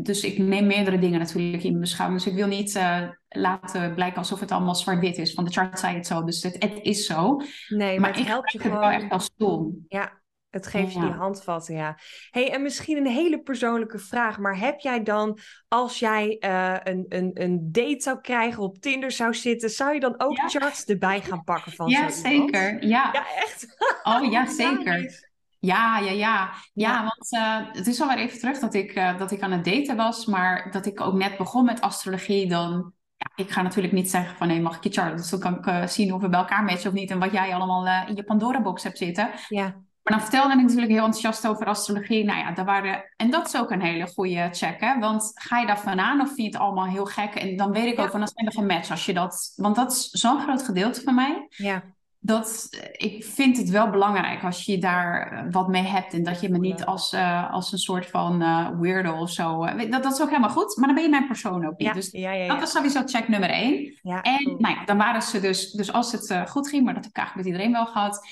dus 0.02 0.24
ik 0.24 0.38
neem 0.38 0.66
meerdere 0.66 0.98
dingen 0.98 1.18
natuurlijk 1.18 1.62
in 1.62 1.80
beschouwing. 1.80 2.22
Dus 2.22 2.32
ik 2.32 2.38
wil 2.38 2.46
niet 2.46 2.74
uh, 2.74 3.08
laten 3.28 3.94
blijken 3.94 4.18
alsof 4.18 4.40
het 4.40 4.52
allemaal 4.52 4.74
zwart-wit 4.74 5.18
is. 5.18 5.32
Van 5.32 5.44
de 5.44 5.52
chart 5.52 5.78
zei 5.78 5.96
het 5.96 6.06
zo, 6.06 6.24
dus 6.24 6.42
het, 6.42 6.56
het 6.58 6.78
is 6.82 7.06
zo. 7.06 7.40
Nee, 7.68 8.00
maar, 8.00 8.16
het 8.16 8.26
helpt 8.26 8.52
je 8.52 8.58
gewoon... 8.58 8.78
wel 8.78 8.90
echt 8.90 9.10
als 9.10 9.30
tool. 9.36 9.74
Ja, 9.88 10.22
het 10.54 10.66
geeft 10.66 10.92
je 10.92 11.00
die 11.00 11.10
handvatten, 11.10 11.74
ja. 11.74 11.98
hey, 12.30 12.52
en 12.52 12.62
misschien 12.62 12.96
een 12.96 13.06
hele 13.06 13.40
persoonlijke 13.40 13.98
vraag, 13.98 14.38
maar 14.38 14.58
heb 14.58 14.80
jij 14.80 15.02
dan, 15.02 15.38
als 15.68 15.98
jij 15.98 16.36
uh, 16.40 16.76
een, 16.82 17.06
een, 17.08 17.30
een 17.34 17.72
date 17.72 18.00
zou 18.00 18.20
krijgen, 18.20 18.62
op 18.62 18.78
Tinder 18.78 19.10
zou 19.10 19.34
zitten, 19.34 19.70
zou 19.70 19.94
je 19.94 20.00
dan 20.00 20.14
ook 20.20 20.38
charts 20.50 20.84
erbij 20.84 21.20
gaan 21.20 21.44
pakken 21.44 21.72
van 21.72 21.88
Ja, 21.88 22.10
zeker. 22.10 22.86
Ja. 22.86 23.10
ja, 23.12 23.26
echt? 23.36 23.76
Oh 24.02 24.30
ja, 24.30 24.46
zeker. 24.62 25.22
Ja, 25.58 25.98
ja, 25.98 26.10
ja. 26.10 26.52
Ja, 26.72 27.00
want 27.00 27.32
uh, 27.32 27.74
het 27.76 27.86
is 27.86 28.00
alweer 28.00 28.18
even 28.18 28.38
terug 28.38 28.58
dat 28.58 28.74
ik, 28.74 28.96
uh, 28.96 29.18
dat 29.18 29.30
ik 29.30 29.42
aan 29.42 29.52
het 29.52 29.64
daten 29.64 29.96
was, 29.96 30.26
maar 30.26 30.70
dat 30.70 30.86
ik 30.86 31.00
ook 31.00 31.14
net 31.14 31.36
begon 31.36 31.64
met 31.64 31.80
astrologie, 31.80 32.48
dan 32.48 32.92
ik 33.34 33.50
ga 33.50 33.62
natuurlijk 33.62 33.94
niet 33.94 34.10
zeggen 34.10 34.36
van 34.36 34.46
nee, 34.46 34.60
mag 34.60 34.76
ik 34.76 34.84
je 34.84 34.90
chart? 34.90 35.16
Dus 35.16 35.30
dan 35.30 35.40
kan 35.40 35.58
ik 35.58 35.66
uh, 35.66 35.86
zien 35.86 36.12
of 36.12 36.20
we 36.20 36.28
bij 36.28 36.38
elkaar 36.38 36.64
matchen 36.64 36.90
of 36.90 36.96
niet 36.96 37.10
en 37.10 37.18
wat 37.18 37.32
jij 37.32 37.54
allemaal 37.54 37.86
uh, 37.86 38.02
in 38.08 38.16
je 38.16 38.24
Pandora-box 38.24 38.82
hebt 38.82 38.98
zitten. 38.98 39.30
Ja. 39.48 39.76
Maar 40.04 40.18
dan 40.18 40.22
vertelde 40.22 40.52
ik 40.54 40.60
natuurlijk 40.60 40.90
heel 40.90 41.04
enthousiast 41.04 41.46
over 41.46 41.66
astrologie. 41.66 42.24
Nou 42.24 42.38
ja, 42.38 42.52
daar 42.52 42.64
waren... 42.64 43.04
En 43.16 43.30
dat 43.30 43.46
is 43.46 43.56
ook 43.56 43.70
een 43.70 43.82
hele 43.82 44.06
goede 44.06 44.48
check, 44.52 44.80
hè? 44.80 44.98
Want 44.98 45.32
ga 45.34 45.58
je 45.58 45.66
daar 45.66 45.80
vandaan 45.80 46.20
of 46.20 46.26
vind 46.26 46.38
je 46.38 46.44
het 46.44 46.56
allemaal 46.56 46.86
heel 46.86 47.04
gek? 47.06 47.34
En 47.34 47.56
dan 47.56 47.72
weet 47.72 47.92
ik 47.92 47.98
ook 47.98 48.10
van, 48.10 48.20
dat 48.20 48.32
zijn 48.34 48.46
we 48.46 48.52
geen 48.52 48.66
match 48.66 48.90
als 48.90 49.06
je 49.06 49.14
dat... 49.14 49.52
Want 49.56 49.76
dat 49.76 49.92
is 49.92 50.10
zo'n 50.10 50.40
groot 50.40 50.62
gedeelte 50.62 51.02
van 51.02 51.14
mij. 51.14 51.46
Ja. 51.48 51.82
dat, 52.18 52.68
ik 52.92 53.24
vind 53.24 53.56
het 53.56 53.68
wel 53.70 53.90
belangrijk 53.90 54.44
als 54.44 54.64
je 54.64 54.78
daar 54.78 55.32
eh, 55.32 55.44
wat 55.50 55.68
mee 55.68 55.82
hebt. 55.82 56.12
En 56.12 56.22
dat 56.22 56.40
je 56.40 56.48
me 56.48 56.58
niet 56.58 56.84
als, 56.84 57.12
uh, 57.12 57.52
als 57.52 57.72
een 57.72 57.78
soort 57.78 58.06
van 58.06 58.42
uh, 58.42 58.68
weirdo 58.80 59.16
of 59.16 59.30
zo. 59.30 59.66
dat, 59.76 60.02
dat 60.02 60.12
is 60.12 60.20
ook 60.20 60.28
helemaal 60.28 60.50
goed. 60.50 60.76
Maar 60.76 60.86
dan 60.86 60.94
ben 60.94 61.04
je 61.04 61.10
mijn 61.10 61.26
persoon 61.26 61.66
ook 61.66 61.78
niet. 61.78 61.94
dus 61.94 62.10
dat 62.46 62.62
is 62.62 62.70
sowieso 62.70 63.02
check 63.04 63.28
nummer 63.28 63.50
één. 63.50 63.98
en 64.02 64.56
nou 64.58 64.74
ja, 64.74 64.84
dan 64.84 64.96
waren 64.96 65.22
ze 65.22 65.40
dus, 65.40 65.70
dus 65.70 65.92
als 65.92 66.12
het 66.12 66.48
goed 66.48 66.68
ging, 66.68 66.84
maar 66.84 66.94
dat 66.94 67.02
heb 67.04 67.12
ik 67.12 67.18
eigenlijk 67.18 67.48
met 67.48 67.56
iedereen 67.56 67.84
wel 67.84 67.92
gehad. 67.92 68.26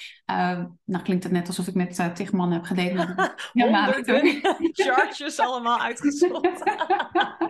Nou 0.85 1.03
klinkt 1.03 1.25
het 1.25 1.33
net 1.33 1.47
alsof 1.47 1.67
ik 1.67 1.75
met 1.75 1.99
uh, 1.99 2.31
mannen 2.31 2.59
heb 2.59 2.67
gedate. 2.67 3.35
Ja, 3.53 3.93
charges 4.73 5.39
allemaal 5.39 5.81
uitgesloten. 5.81 6.73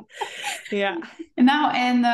ja. 0.80 0.98
Nou, 1.34 1.74
en, 1.74 2.04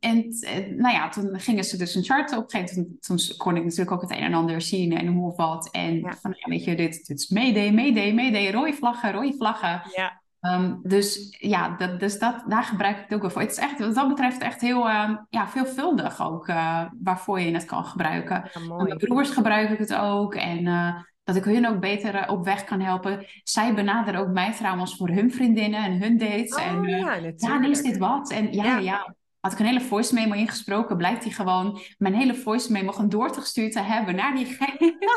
en 0.00 0.34
nou 0.76 0.94
ja, 0.94 1.08
toen 1.08 1.40
gingen 1.40 1.64
ze 1.64 1.76
dus 1.76 1.94
een 1.94 2.04
chart 2.04 2.36
op. 2.36 2.48
Toen, 2.48 2.96
toen 3.00 3.18
kon 3.36 3.56
ik 3.56 3.62
natuurlijk 3.62 3.90
ook 3.90 4.00
het 4.00 4.10
een 4.10 4.16
en 4.16 4.34
ander 4.34 4.60
zien 4.60 4.96
en 4.96 5.06
hoe 5.06 5.26
of 5.26 5.36
wat. 5.36 5.70
En 5.70 6.16
van, 6.20 6.34
ja, 6.36 6.48
weet 6.48 6.64
je, 6.64 6.76
dit, 6.76 7.06
dit 7.06 7.18
is 7.18 7.28
meedee, 7.28 7.72
meedee, 7.72 8.14
meedee, 8.14 8.52
rode 8.52 8.72
vlaggen, 8.72 9.12
rode 9.12 9.34
vlaggen. 9.36 9.82
Ja. 9.94 10.20
Um, 10.40 10.80
dus 10.82 11.36
ja, 11.38 11.76
dat, 11.76 12.00
dus 12.00 12.18
dat, 12.18 12.44
daar 12.46 12.62
gebruik 12.62 12.96
ik 12.96 13.02
het 13.02 13.14
ook 13.14 13.20
wel 13.20 13.30
voor. 13.30 13.40
Het 13.40 13.50
is 13.50 13.58
echt, 13.58 13.78
wat 13.78 13.94
dat 13.94 14.08
betreft 14.08 14.40
echt 14.40 14.60
heel 14.60 14.88
uh, 14.88 15.16
ja, 15.28 15.48
veelvuldig 15.48 16.22
ook 16.22 16.48
uh, 16.48 16.84
waarvoor 17.02 17.40
je 17.40 17.52
het 17.52 17.64
kan 17.64 17.84
gebruiken. 17.84 18.50
Ja, 18.52 18.82
mijn 18.82 18.96
broers 18.96 19.30
gebruik 19.30 19.70
ik 19.70 19.78
het 19.78 19.94
ook 19.94 20.34
en 20.34 20.66
uh, 20.66 20.96
dat 21.24 21.36
ik 21.36 21.44
hun 21.44 21.68
ook 21.68 21.80
beter 21.80 22.28
op 22.28 22.44
weg 22.44 22.64
kan 22.64 22.80
helpen. 22.80 23.26
Zij 23.42 23.74
benaderen 23.74 24.20
ook 24.20 24.28
mij 24.28 24.52
trouwens 24.52 24.96
voor 24.96 25.08
hun 25.08 25.32
vriendinnen 25.32 25.84
en 25.84 26.00
hun 26.00 26.18
dates. 26.18 26.54
Oh, 26.54 26.66
en 26.66 26.82
ja, 26.82 27.32
ja, 27.36 27.58
nu 27.58 27.70
is 27.70 27.82
dit 27.82 27.98
wat. 27.98 28.30
En 28.30 28.52
ja, 28.52 28.64
ja. 28.64 28.78
ja 28.78 29.14
had 29.40 29.52
ik 29.52 29.58
een 29.58 29.66
hele 29.66 29.80
voice 29.80 30.14
memo 30.14 30.34
ingesproken, 30.34 30.96
blijkt 30.96 31.24
hij 31.24 31.32
gewoon 31.32 31.80
mijn 31.98 32.14
hele 32.14 32.34
voice 32.34 32.72
memo 32.72 32.92
gewoon 32.92 33.08
doorgestuurd 33.08 33.72
te 33.72 33.80
hebben 33.80 34.14
naar 34.14 34.34
diegene. 34.34 34.98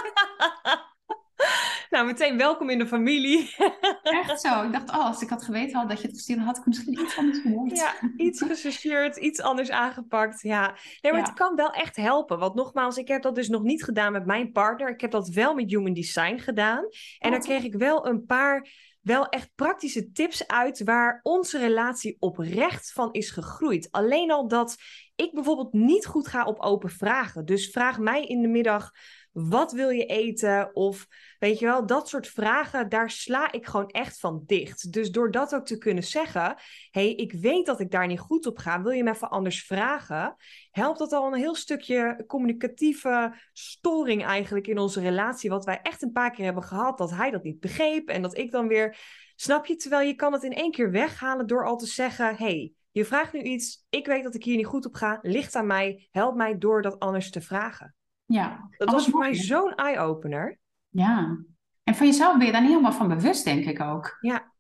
nou, 1.94 2.06
meteen 2.06 2.38
welkom 2.38 2.70
in 2.70 2.78
de 2.78 2.88
familie. 2.88 3.56
Echt 4.04 4.42
zo. 4.42 4.64
Ik 4.64 4.72
dacht, 4.72 4.90
oh, 4.90 5.06
als 5.06 5.22
ik 5.22 5.30
had 5.30 5.44
geweten 5.44 5.78
had 5.78 5.90
dat 5.90 6.02
je 6.02 6.08
het 6.08 6.16
gestuurd 6.16 6.40
had, 6.40 6.48
had 6.48 6.58
ik 6.58 6.66
misschien 6.66 7.00
iets 7.00 7.18
anders 7.18 7.40
gehoord. 7.40 7.78
Ja, 7.78 7.94
iets 8.18 8.42
gesurgeerd, 8.42 9.18
iets 9.18 9.42
anders 9.42 9.72
aangepakt. 9.72 10.42
Ja, 10.42 10.76
nee, 11.02 11.12
maar 11.12 11.22
het 11.22 11.34
kan 11.34 11.56
wel 11.56 11.72
echt 11.72 11.96
helpen. 11.96 12.40
Want 12.40 12.56
nogmaals, 12.56 12.98
ik 12.98 13.08
heb 13.08 13.22
dat 13.22 13.36
dus 13.36 13.50
nog 13.50 13.64
niet 13.64 13.84
gedaan 13.84 14.12
met 14.12 14.26
mijn 14.26 14.52
partner. 14.52 14.90
Ik 14.90 15.02
heb 15.02 15.12
dat 15.12 15.30
wel 15.30 15.54
met 15.54 15.70
Human 15.70 15.94
Design 15.94 16.38
gedaan. 16.38 16.86
En 17.20 17.32
daar 17.32 17.40
kreeg 17.40 17.64
ik 17.64 17.76
wel 17.76 18.08
een 18.08 18.26
paar 18.26 18.68
wel 19.02 19.28
echt 19.30 19.52
praktische 19.56 20.12
tips 20.12 20.48
uit 20.48 20.84
waar 20.84 21.20
onze 21.24 21.58
relatie 21.58 22.16
oprecht 22.20 22.92
van 22.92 23.12
is 23.12 23.30
gegroeid. 23.30 23.88
Alleen 23.92 24.32
al 24.32 24.48
dat 24.48 24.76
ik 25.16 25.34
bijvoorbeeld 25.34 25.74
niet 25.74 26.06
goed 26.06 26.28
ga 26.28 26.46
op 26.46 26.60
open 26.60 26.90
vragen. 26.90 27.46
Dus 27.46 27.70
vraag 27.70 28.00
mij 28.00 28.24
in 28.24 28.42
de 28.42 28.48
middag 28.48 28.92
wat 29.34 29.72
wil 29.72 29.90
je 29.90 30.06
eten? 30.06 30.76
Of 30.76 31.08
weet 31.40 31.60
je 31.60 31.66
wel, 31.66 31.86
dat 31.86 32.10
soort 32.10 32.28
vragen, 32.28 32.90
daar 32.90 33.10
sla 33.10 33.52
ik 33.52 33.66
gewoon 33.66 33.90
echt 33.90 34.20
van 34.20 34.44
dicht. 34.46 34.92
Dus 34.94 35.12
door 35.12 35.32
dat 35.32 35.56
ook 35.56 35.66
te 35.66 35.78
kunnen 35.78 36.04
zeggen, 36.04 36.56
hey, 36.92 37.14
ik 37.14 37.34
weet 37.34 37.66
dat 37.66 37.80
ik 37.80 37.92
daar 37.92 38.08
niet 38.08 38.20
goed 38.20 38.46
op 38.46 38.58
ga, 38.58 38.82
wil 38.82 38.92
je 38.92 39.04
me 39.04 39.12
even 39.12 39.30
anders 39.30 39.66
vragen? 39.66 40.36
Helpt 40.72 41.00
dat 41.00 41.12
al 41.12 41.28
een 41.28 41.40
heel 41.40 41.56
stukje 41.56 42.24
communicatieve 42.28 43.36
storing 43.54 44.24
eigenlijk 44.26 44.68
in 44.68 44.78
onze 44.78 45.02
relatie, 45.02 45.50
wat 45.50 45.66
wij 45.66 45.80
echt 45.82 46.02
een 46.02 46.12
paar 46.12 46.32
keer 46.32 46.46
hebben 46.46 46.64
gehad, 46.64 46.98
dat 46.98 47.12
hij 47.12 47.32
dat 47.32 47.44
niet 47.44 47.60
begreep 47.60 48.10
en 48.10 48.22
dat 48.22 48.38
ik 48.38 48.52
dan 48.52 48.68
weer, 48.68 48.98
snap 49.36 49.66
je? 49.66 49.76
Terwijl 49.76 50.08
je 50.08 50.16
kan 50.16 50.34
het 50.34 50.44
in 50.44 50.54
één 50.54 50.72
keer 50.72 50.92
weghalen 50.92 51.48
door 51.48 51.66
al 51.66 51.78
te 51.78 51.86
zeggen, 51.86 52.36
hey, 52.36 52.74
je 52.92 53.06
vraagt 53.06 53.34
nu 53.34 53.42
iets, 53.42 53.86
ik 53.90 54.06
weet 54.06 54.24
dat 54.24 54.36
ik 54.36 54.44
hier 54.44 54.56
niet 54.56 54.66
goed 54.66 54.86
op 54.86 54.94
ga, 54.94 55.20
ligt 55.22 55.56
aan 55.56 55.68
mij, 55.68 56.08
help 56.12 56.36
mij 56.36 56.58
door 56.58 56.82
dat 56.82 57.00
anders 57.00 57.30
te 57.30 57.42
vragen. 57.42 57.96
Ja. 58.34 58.70
Dat 58.78 58.92
was 58.92 59.08
voor 59.08 59.20
mij 59.20 59.34
zo'n 59.34 59.76
eye-opener. 59.76 60.60
Ja. 60.90 61.38
En 61.84 61.96
van 61.96 62.08
jezelf 62.08 62.38
ben 62.38 62.46
je 62.46 62.52
daar 62.52 62.62
niet 62.62 62.70
helemaal 62.70 62.92
van 62.92 63.08
bewust, 63.08 63.44
denk 63.44 63.66
ik 63.66 63.82
ook. 63.82 64.18
Ja. 64.22 64.52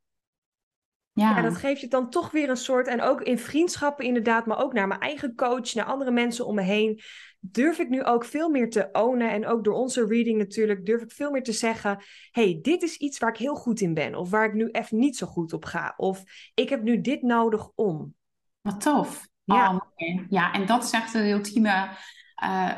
Ja. 1.12 1.36
ja. 1.36 1.41
dat 1.41 1.57
geeft 1.57 1.81
je 1.81 1.88
dan 1.88 2.09
toch 2.09 2.31
weer 2.31 2.49
een 2.49 2.57
soort, 2.57 2.88
en 2.88 3.01
ook 3.01 3.21
in 3.21 3.39
vriendschappen 3.39 4.05
inderdaad, 4.05 4.45
maar 4.45 4.63
ook 4.63 4.73
naar 4.73 4.88
mijn 4.88 4.99
eigen 4.99 5.36
coach, 5.36 5.73
naar 5.73 5.86
andere 5.86 6.12
mensen 6.12 6.45
om 6.45 6.55
me 6.55 6.62
heen, 6.62 7.01
durf 7.39 7.79
ik 7.79 7.89
nu 7.89 8.03
ook 8.03 8.25
veel 8.25 8.49
meer 8.49 8.69
te 8.69 8.89
ownen. 8.91 9.29
En 9.29 9.47
ook 9.47 9.63
door 9.63 9.73
onze 9.73 10.05
reading 10.05 10.38
natuurlijk, 10.38 10.86
durf 10.86 11.01
ik 11.01 11.12
veel 11.12 11.31
meer 11.31 11.43
te 11.43 11.51
zeggen, 11.51 12.03
hey, 12.31 12.59
dit 12.62 12.81
is 12.81 12.97
iets 12.97 13.19
waar 13.19 13.29
ik 13.29 13.38
heel 13.38 13.55
goed 13.55 13.81
in 13.81 13.93
ben, 13.93 14.15
of 14.15 14.29
waar 14.29 14.45
ik 14.45 14.53
nu 14.53 14.69
even 14.71 14.97
niet 14.97 15.17
zo 15.17 15.27
goed 15.27 15.53
op 15.53 15.65
ga, 15.65 15.93
of 15.97 16.23
ik 16.53 16.69
heb 16.69 16.83
nu 16.83 17.01
dit 17.01 17.21
nodig 17.21 17.69
om. 17.75 18.15
Wat 18.62 18.81
tof. 18.81 19.27
Ja, 19.43 19.75
oh, 19.75 19.81
ja 20.29 20.53
en 20.53 20.65
dat 20.65 20.83
is 20.83 20.91
echt 20.91 21.13
de 21.13 21.29
ultieme 21.29 21.89
uh, 22.43 22.71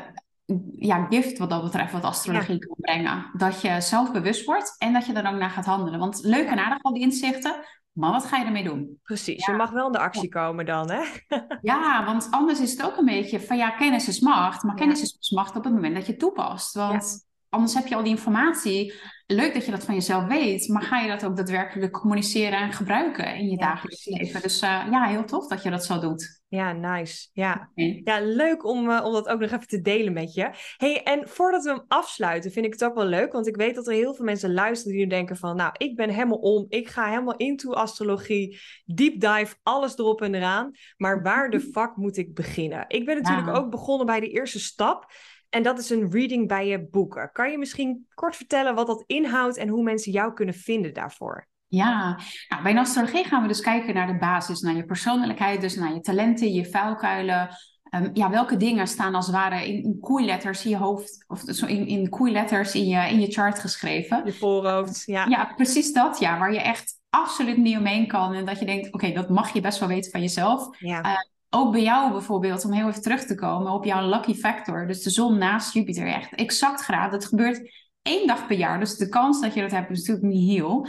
ja, 0.78 1.06
gift 1.10 1.38
wat 1.38 1.50
dat 1.50 1.62
betreft, 1.62 1.92
wat 1.92 2.02
astrologie 2.02 2.58
kan 2.58 2.76
brengen. 2.78 3.30
Dat 3.32 3.60
je 3.60 3.80
zelfbewust 3.80 4.44
wordt 4.44 4.74
en 4.78 4.92
dat 4.92 5.06
je 5.06 5.12
er 5.12 5.32
ook 5.32 5.38
naar 5.38 5.50
gaat 5.50 5.64
handelen. 5.64 5.98
Want 5.98 6.18
leuk 6.22 6.46
en 6.46 6.58
aardig 6.58 6.82
al 6.82 6.92
die 6.92 7.02
inzichten, 7.02 7.54
maar 7.92 8.10
wat 8.10 8.24
ga 8.24 8.36
je 8.36 8.44
ermee 8.44 8.64
doen? 8.64 8.98
Precies, 9.02 9.46
je 9.46 9.52
mag 9.52 9.70
wel 9.70 9.86
in 9.86 9.92
de 9.92 9.98
actie 9.98 10.28
komen 10.28 10.66
dan, 10.66 10.90
hè? 10.90 11.02
ja, 11.60 12.04
want 12.04 12.28
anders 12.30 12.60
is 12.60 12.70
het 12.70 12.82
ook 12.82 12.96
een 12.96 13.04
beetje 13.04 13.40
van 13.40 13.56
ja, 13.56 13.70
kennis 13.70 14.08
is 14.08 14.20
macht, 14.20 14.62
maar 14.62 14.74
kennis 14.74 15.02
is 15.02 15.30
macht 15.30 15.56
op 15.56 15.64
het 15.64 15.72
moment 15.72 15.94
dat 15.94 16.06
je 16.06 16.16
toepast. 16.16 16.74
Want 16.74 17.26
anders 17.48 17.74
heb 17.74 17.86
je 17.86 17.94
al 17.94 18.02
die 18.02 18.12
informatie. 18.12 18.94
Leuk 19.26 19.54
dat 19.54 19.64
je 19.64 19.70
dat 19.70 19.84
van 19.84 19.94
jezelf 19.94 20.26
weet, 20.26 20.68
maar 20.68 20.82
ga 20.82 21.00
je 21.00 21.08
dat 21.08 21.24
ook 21.24 21.36
daadwerkelijk 21.36 21.92
communiceren 21.92 22.58
en 22.58 22.72
gebruiken 22.72 23.36
in 23.36 23.48
je 23.50 23.56
dagelijks 23.56 24.04
leven? 24.04 24.42
Dus 24.42 24.62
uh, 24.62 24.86
ja, 24.90 25.04
heel 25.06 25.24
tof 25.24 25.48
dat 25.48 25.62
je 25.62 25.70
dat 25.70 25.84
zo 25.84 25.98
doet. 25.98 26.40
Ja, 26.48 26.72
nice. 26.72 27.28
Ja, 27.32 27.70
ja 28.04 28.20
leuk 28.20 28.64
om, 28.64 28.90
uh, 28.90 29.04
om 29.04 29.12
dat 29.12 29.28
ook 29.28 29.40
nog 29.40 29.50
even 29.50 29.66
te 29.66 29.80
delen 29.80 30.12
met 30.12 30.34
je. 30.34 30.50
hey, 30.76 31.02
en 31.02 31.28
voordat 31.28 31.64
we 31.64 31.70
hem 31.70 31.84
afsluiten, 31.88 32.50
vind 32.50 32.66
ik 32.66 32.72
het 32.72 32.84
ook 32.84 32.94
wel 32.94 33.06
leuk, 33.06 33.32
want 33.32 33.46
ik 33.46 33.56
weet 33.56 33.74
dat 33.74 33.86
er 33.86 33.92
heel 33.92 34.14
veel 34.14 34.24
mensen 34.24 34.52
luisteren 34.52 34.96
die 34.96 35.04
nu 35.04 35.10
denken 35.10 35.36
van, 35.36 35.56
nou, 35.56 35.72
ik 35.76 35.96
ben 35.96 36.10
helemaal 36.10 36.38
om, 36.38 36.66
ik 36.68 36.88
ga 36.88 37.08
helemaal 37.08 37.36
into 37.36 37.72
astrologie, 37.72 38.60
deep 38.84 39.20
dive, 39.20 39.54
alles 39.62 39.98
erop 39.98 40.22
en 40.22 40.34
eraan, 40.34 40.70
maar 40.96 41.22
waar 41.28 41.50
de 41.50 41.60
fuck 41.60 41.96
moet 41.96 42.16
ik 42.16 42.34
beginnen? 42.34 42.84
Ik 42.88 43.04
ben 43.04 43.22
natuurlijk 43.22 43.56
ook 43.56 43.70
begonnen 43.70 44.06
bij 44.06 44.20
de 44.20 44.30
eerste 44.30 44.60
stap. 44.60 45.12
En 45.50 45.62
dat 45.62 45.78
is 45.78 45.90
een 45.90 46.10
reading 46.10 46.48
bij 46.48 46.66
je 46.66 46.88
boeken. 46.88 47.30
Kan 47.32 47.50
je 47.50 47.58
misschien 47.58 48.06
kort 48.14 48.36
vertellen 48.36 48.74
wat 48.74 48.86
dat 48.86 49.04
inhoudt 49.06 49.56
en 49.56 49.68
hoe 49.68 49.82
mensen 49.82 50.12
jou 50.12 50.32
kunnen 50.32 50.54
vinden 50.54 50.94
daarvoor? 50.94 51.48
Ja, 51.68 52.20
nou, 52.48 52.62
bij 52.62 52.72
een 52.72 52.78
astrologie 52.78 53.24
gaan 53.24 53.42
we 53.42 53.48
dus 53.48 53.60
kijken 53.60 53.94
naar 53.94 54.06
de 54.06 54.18
basis, 54.18 54.60
naar 54.60 54.74
je 54.74 54.84
persoonlijkheid, 54.84 55.60
dus 55.60 55.76
naar 55.76 55.94
je 55.94 56.00
talenten, 56.00 56.52
je 56.52 56.66
vuilkuilen. 56.66 57.48
Um, 57.90 58.10
ja, 58.12 58.30
welke 58.30 58.56
dingen 58.56 58.86
staan 58.86 59.14
als 59.14 59.26
het 59.26 59.34
ware 59.34 59.66
in, 59.66 59.82
in 59.82 60.00
koeiletters 60.00 60.64
in 60.64 60.70
je 60.70 60.76
hoofd, 60.76 61.24
of 61.26 61.42
zo 61.46 61.66
in, 61.66 61.86
in 61.86 62.08
koeiletters 62.08 62.74
in 62.74 62.86
je, 62.86 63.10
in 63.10 63.20
je 63.20 63.32
chart 63.32 63.58
geschreven? 63.58 64.22
Je 64.24 64.32
voorhoofd, 64.32 65.02
ja. 65.04 65.26
Ja, 65.26 65.52
precies 65.56 65.92
dat, 65.92 66.18
ja, 66.18 66.38
waar 66.38 66.52
je 66.52 66.60
echt 66.60 67.00
absoluut 67.10 67.56
niet 67.56 67.76
omheen 67.76 68.06
kan. 68.06 68.34
En 68.34 68.44
dat 68.44 68.58
je 68.58 68.64
denkt, 68.64 68.92
oké, 68.92 69.12
dat 69.12 69.28
mag 69.28 69.52
je 69.52 69.60
best 69.60 69.78
wel 69.78 69.88
weten 69.88 70.10
van 70.10 70.20
jezelf. 70.20 70.78
Ja. 70.78 71.04
Uh, 71.04 71.12
ook 71.56 71.72
bij 71.72 71.82
jou 71.82 72.12
bijvoorbeeld, 72.12 72.64
om 72.64 72.72
heel 72.72 72.88
even 72.88 73.02
terug 73.02 73.24
te 73.24 73.34
komen 73.34 73.72
op 73.72 73.84
jouw 73.84 74.08
lucky 74.08 74.34
factor, 74.34 74.86
dus 74.86 75.02
de 75.02 75.10
zon 75.10 75.38
naast 75.38 75.72
Jupiter, 75.72 76.06
echt 76.06 76.34
exact 76.34 76.80
graad. 76.80 77.10
Dat 77.10 77.24
gebeurt 77.24 77.70
één 78.02 78.26
dag 78.26 78.46
per 78.46 78.56
jaar, 78.56 78.80
dus 78.80 78.96
de 78.96 79.08
kans 79.08 79.40
dat 79.40 79.54
je 79.54 79.60
dat 79.60 79.70
hebt 79.70 79.90
is 79.90 79.98
natuurlijk 79.98 80.26
niet 80.26 80.50
heel. 80.50 80.86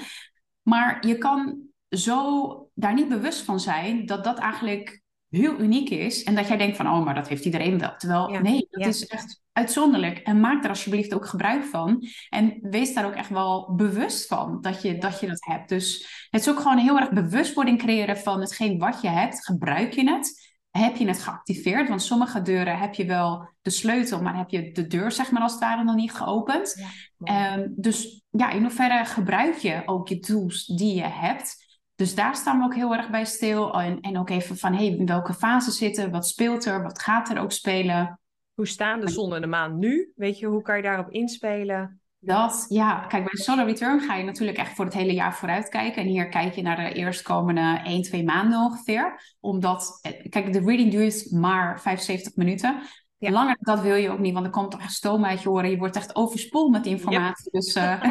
Maar 0.62 1.08
je 1.08 1.17
kan 1.17 1.62
zo 1.89 2.69
daar 2.73 2.93
niet 2.93 3.10
bewust 3.10 3.41
van 3.41 3.60
zijn 3.60 4.06
dat 4.06 4.23
dat 4.23 4.38
eigenlijk 4.38 5.01
heel 5.30 5.60
uniek 5.60 5.89
is. 5.89 6.23
En 6.23 6.36
dat 6.36 6.47
jij 6.47 6.58
denkt 6.58 6.77
van, 6.77 6.88
oh, 6.88 7.06
maar 7.06 7.15
dat 7.15 7.27
heeft 7.27 7.45
iedereen 7.45 7.80
wel. 7.80 7.95
Terwijl, 7.97 8.41
nee, 8.41 8.67
dat 8.69 8.86
is 8.86 9.06
echt 9.06 9.41
uitzonderlijk. 9.51 10.17
En 10.17 10.39
maak 10.39 10.63
er 10.63 10.69
alsjeblieft 10.69 11.13
ook 11.13 11.25
gebruik 11.25 11.63
van. 11.63 12.08
En 12.30 12.58
wees 12.62 12.93
daar 12.93 13.06
ook 13.06 13.15
echt 13.15 13.30
wel 13.30 13.75
bewust 13.75 14.27
van 14.27 14.62
dat 14.62 14.82
je, 14.82 14.97
dat, 14.97 15.19
je 15.19 15.27
dat 15.27 15.45
hebt. 15.45 15.69
Dus 15.69 16.08
het 16.30 16.41
is 16.41 16.49
ook 16.49 16.60
gewoon 16.60 16.77
heel 16.77 16.99
erg 16.99 17.12
bewustwording 17.12 17.80
creëren 17.80 18.17
van 18.17 18.39
hetgeen 18.39 18.77
wat 18.77 19.01
je 19.01 19.10
hebt. 19.10 19.45
Gebruik 19.45 19.93
je 19.93 20.10
het? 20.10 20.47
Heb 20.69 20.95
je 20.95 21.08
het 21.08 21.23
geactiveerd? 21.23 21.88
Want 21.88 22.01
sommige 22.01 22.41
deuren 22.41 22.77
heb 22.77 22.93
je 22.93 23.06
wel 23.06 23.49
de 23.62 23.69
sleutel, 23.69 24.21
maar 24.21 24.38
heb 24.38 24.49
je 24.49 24.71
de 24.71 24.88
deur, 24.88 25.12
zeg 25.12 25.32
maar, 25.32 25.41
als 25.41 25.51
het 25.51 25.62
ware 25.62 25.84
nog 25.84 25.95
niet 25.95 26.13
geopend. 26.13 26.84
Ehm, 27.23 27.67
dus 27.69 28.23
ja, 28.30 28.51
in 28.51 28.62
hoeverre 28.62 29.06
gebruik 29.06 29.56
je 29.56 29.82
ook 29.86 30.08
je 30.08 30.19
tools 30.19 30.65
die 30.65 30.95
je 30.95 31.08
hebt? 31.08 31.65
Dus 31.95 32.15
daar 32.15 32.36
staan 32.36 32.58
we 32.58 32.63
ook 32.63 32.75
heel 32.75 32.95
erg 32.95 33.10
bij 33.10 33.25
stil. 33.25 33.82
En, 33.82 33.99
en 33.99 34.17
ook 34.17 34.30
even 34.30 34.58
van, 34.58 34.73
hey, 34.73 34.86
in 34.86 35.06
welke 35.06 35.34
fase 35.34 35.71
zitten? 35.71 36.12
Wat 36.12 36.27
speelt 36.27 36.65
er? 36.65 36.84
Wat 36.84 37.01
gaat 37.01 37.30
er 37.30 37.39
ook 37.39 37.51
spelen? 37.51 38.19
Hoe 38.53 38.67
staan 38.67 38.99
de 38.99 39.10
zon 39.10 39.36
en 39.36 39.41
de 39.41 39.47
maan 39.47 39.80
nu? 39.80 40.12
Weet 40.15 40.39
je, 40.39 40.45
hoe 40.45 40.62
kan 40.62 40.75
je 40.75 40.82
daarop 40.82 41.10
inspelen? 41.10 42.01
Dat, 42.28 42.66
ja, 42.70 43.00
kijk, 43.00 43.24
bij 43.24 43.44
Solar 43.44 43.66
Return 43.66 44.00
ga 44.00 44.16
je 44.16 44.24
natuurlijk 44.24 44.58
echt 44.58 44.76
voor 44.76 44.86
het 44.86 44.94
hele 44.94 45.13
jaar 45.13 45.36
vooruit 45.36 45.70
kijken. 45.70 46.02
En 46.02 46.08
hier 46.08 46.30
kijk 46.30 46.54
je 46.54 46.62
naar 46.62 46.76
de 46.76 46.94
eerstkomende 46.94 47.82
1, 47.84 48.02
2 48.02 48.24
maanden 48.24 48.60
ongeveer. 48.60 49.36
Omdat, 49.40 50.00
eh, 50.02 50.30
kijk, 50.30 50.54
de 50.54 50.60
reading 50.60 50.92
duurt 50.92 51.32
maar 51.32 51.82
75 51.82 52.36
minuten. 52.36 52.82
Langer 53.18 53.58
dan 53.60 53.76
dat 53.76 53.84
wil 53.84 53.96
je 53.96 54.10
ook 54.10 54.20
niet, 54.20 54.34
want 54.34 54.46
er 54.46 54.52
komt 54.52 54.72
toch 54.72 54.82
echt 54.82 54.94
stoom 54.94 55.26
uit 55.26 55.42
je 55.42 55.50
oren. 55.50 55.70
Je 55.70 55.78
wordt 55.78 55.96
echt 55.96 56.16
overspoeld 56.16 56.72
met 56.72 56.86
informatie. 56.86 57.52
Dus 57.52 57.76
uh, 57.76 57.84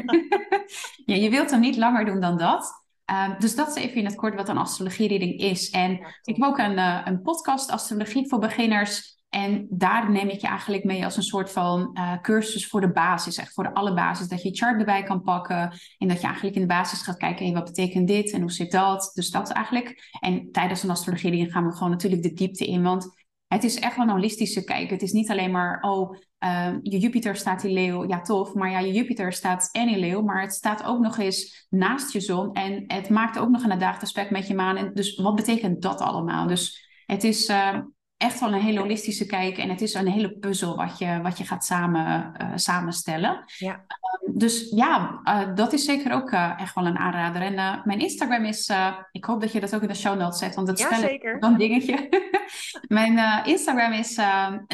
ja, 1.10 1.14
je 1.14 1.30
wilt 1.30 1.50
hem 1.50 1.60
niet 1.60 1.76
langer 1.76 2.04
doen 2.04 2.20
dan 2.20 2.38
dat. 2.38 2.84
Ehm, 3.04 3.40
dus 3.40 3.54
dat 3.54 3.68
is 3.68 3.82
even 3.82 3.96
in 3.96 4.04
het 4.04 4.14
kort 4.14 4.34
wat 4.34 4.48
een 4.48 4.58
astrologie-reading 4.58 5.40
is. 5.40 5.70
En 5.70 5.92
ik 6.22 6.36
heb 6.36 6.42
ook 6.42 6.58
een, 6.58 6.78
uh, 6.78 7.00
een 7.04 7.22
podcast, 7.22 7.70
Astrologie 7.70 8.28
voor 8.28 8.38
Beginners. 8.38 9.15
En 9.36 9.66
daar 9.70 10.10
neem 10.10 10.28
ik 10.28 10.40
je 10.40 10.46
eigenlijk 10.46 10.84
mee 10.84 11.04
als 11.04 11.16
een 11.16 11.22
soort 11.22 11.52
van 11.52 11.90
uh, 11.94 12.20
cursus 12.20 12.66
voor 12.66 12.80
de 12.80 12.92
basis, 12.92 13.36
echt 13.36 13.52
voor 13.52 13.64
de 13.64 13.74
alle 13.74 13.94
basis. 13.94 14.28
Dat 14.28 14.42
je 14.42 14.54
chart 14.54 14.78
erbij 14.78 15.02
kan 15.02 15.22
pakken 15.22 15.72
en 15.98 16.08
dat 16.08 16.20
je 16.20 16.26
eigenlijk 16.26 16.54
in 16.54 16.60
de 16.60 16.66
basis 16.66 17.02
gaat 17.02 17.16
kijken, 17.16 17.44
hey, 17.44 17.54
wat 17.54 17.64
betekent 17.64 18.08
dit 18.08 18.32
en 18.32 18.40
hoe 18.40 18.52
zit 18.52 18.70
dat? 18.70 19.10
Dus 19.14 19.30
dat 19.30 19.50
eigenlijk. 19.50 20.10
En 20.20 20.52
tijdens 20.52 20.82
een 20.82 20.90
astrologie 20.90 21.50
gaan 21.50 21.66
we 21.66 21.72
gewoon 21.72 21.90
natuurlijk 21.90 22.22
de 22.22 22.32
diepte 22.32 22.66
in, 22.66 22.82
want 22.82 23.08
het 23.46 23.64
is 23.64 23.78
echt 23.78 23.96
wel 23.96 24.04
een 24.04 24.12
holistische 24.12 24.64
kijk. 24.64 24.90
Het 24.90 25.02
is 25.02 25.12
niet 25.12 25.30
alleen 25.30 25.50
maar, 25.50 25.82
oh, 25.82 26.16
uh, 26.44 26.74
je 26.82 26.98
Jupiter 26.98 27.36
staat 27.36 27.64
in 27.64 27.72
leeuw, 27.72 28.08
ja 28.08 28.20
tof, 28.20 28.54
maar 28.54 28.70
ja, 28.70 28.78
je 28.78 28.92
Jupiter 28.92 29.32
staat 29.32 29.68
en 29.72 29.88
in 29.88 29.98
leeuw, 29.98 30.22
maar 30.22 30.40
het 30.40 30.52
staat 30.52 30.84
ook 30.84 31.00
nog 31.00 31.18
eens 31.18 31.66
naast 31.70 32.12
je 32.12 32.20
zon 32.20 32.52
en 32.52 32.84
het 32.86 33.08
maakt 33.08 33.38
ook 33.38 33.48
nog 33.48 33.62
een 33.62 33.82
aspect 33.82 34.30
met 34.30 34.46
je 34.46 34.54
maan. 34.54 34.76
En 34.76 34.94
dus 34.94 35.16
wat 35.16 35.34
betekent 35.34 35.82
dat 35.82 36.00
allemaal? 36.00 36.46
Dus 36.46 36.88
het 37.06 37.24
is, 37.24 37.48
uh, 37.48 37.78
echt 38.16 38.40
wel 38.40 38.52
een 38.52 38.60
hele 38.60 38.80
holistische 38.80 39.26
kijk. 39.26 39.58
En 39.58 39.68
het 39.68 39.80
is 39.80 39.94
een 39.94 40.08
hele 40.08 40.38
puzzel 40.38 40.76
wat 40.76 40.98
je, 40.98 41.20
wat 41.22 41.38
je 41.38 41.44
gaat 41.44 41.64
samen, 41.64 42.32
uh, 42.42 42.52
samenstellen. 42.54 43.44
Ja. 43.56 43.84
Um, 44.26 44.38
dus 44.38 44.70
ja, 44.70 45.20
uh, 45.24 45.54
dat 45.54 45.72
is 45.72 45.84
zeker 45.84 46.12
ook 46.12 46.30
uh, 46.30 46.60
echt 46.60 46.74
wel 46.74 46.86
een 46.86 46.98
aanrader. 46.98 47.42
En 47.42 47.82
mijn 47.84 48.00
Instagram 48.00 48.44
is, 48.44 48.72
ik 49.12 49.24
hoop 49.24 49.40
dat 49.40 49.52
je 49.52 49.60
dat 49.60 49.74
ook 49.74 49.82
in 49.82 49.88
de 49.88 49.94
show 49.94 50.18
notes 50.18 50.38
zet, 50.38 50.54
want 50.54 50.66
dat 50.66 50.78
ja, 50.78 51.38
dan 51.38 51.56
dingetje. 51.56 52.08
mijn 52.88 53.44
Instagram 53.44 53.92
is 53.92 54.14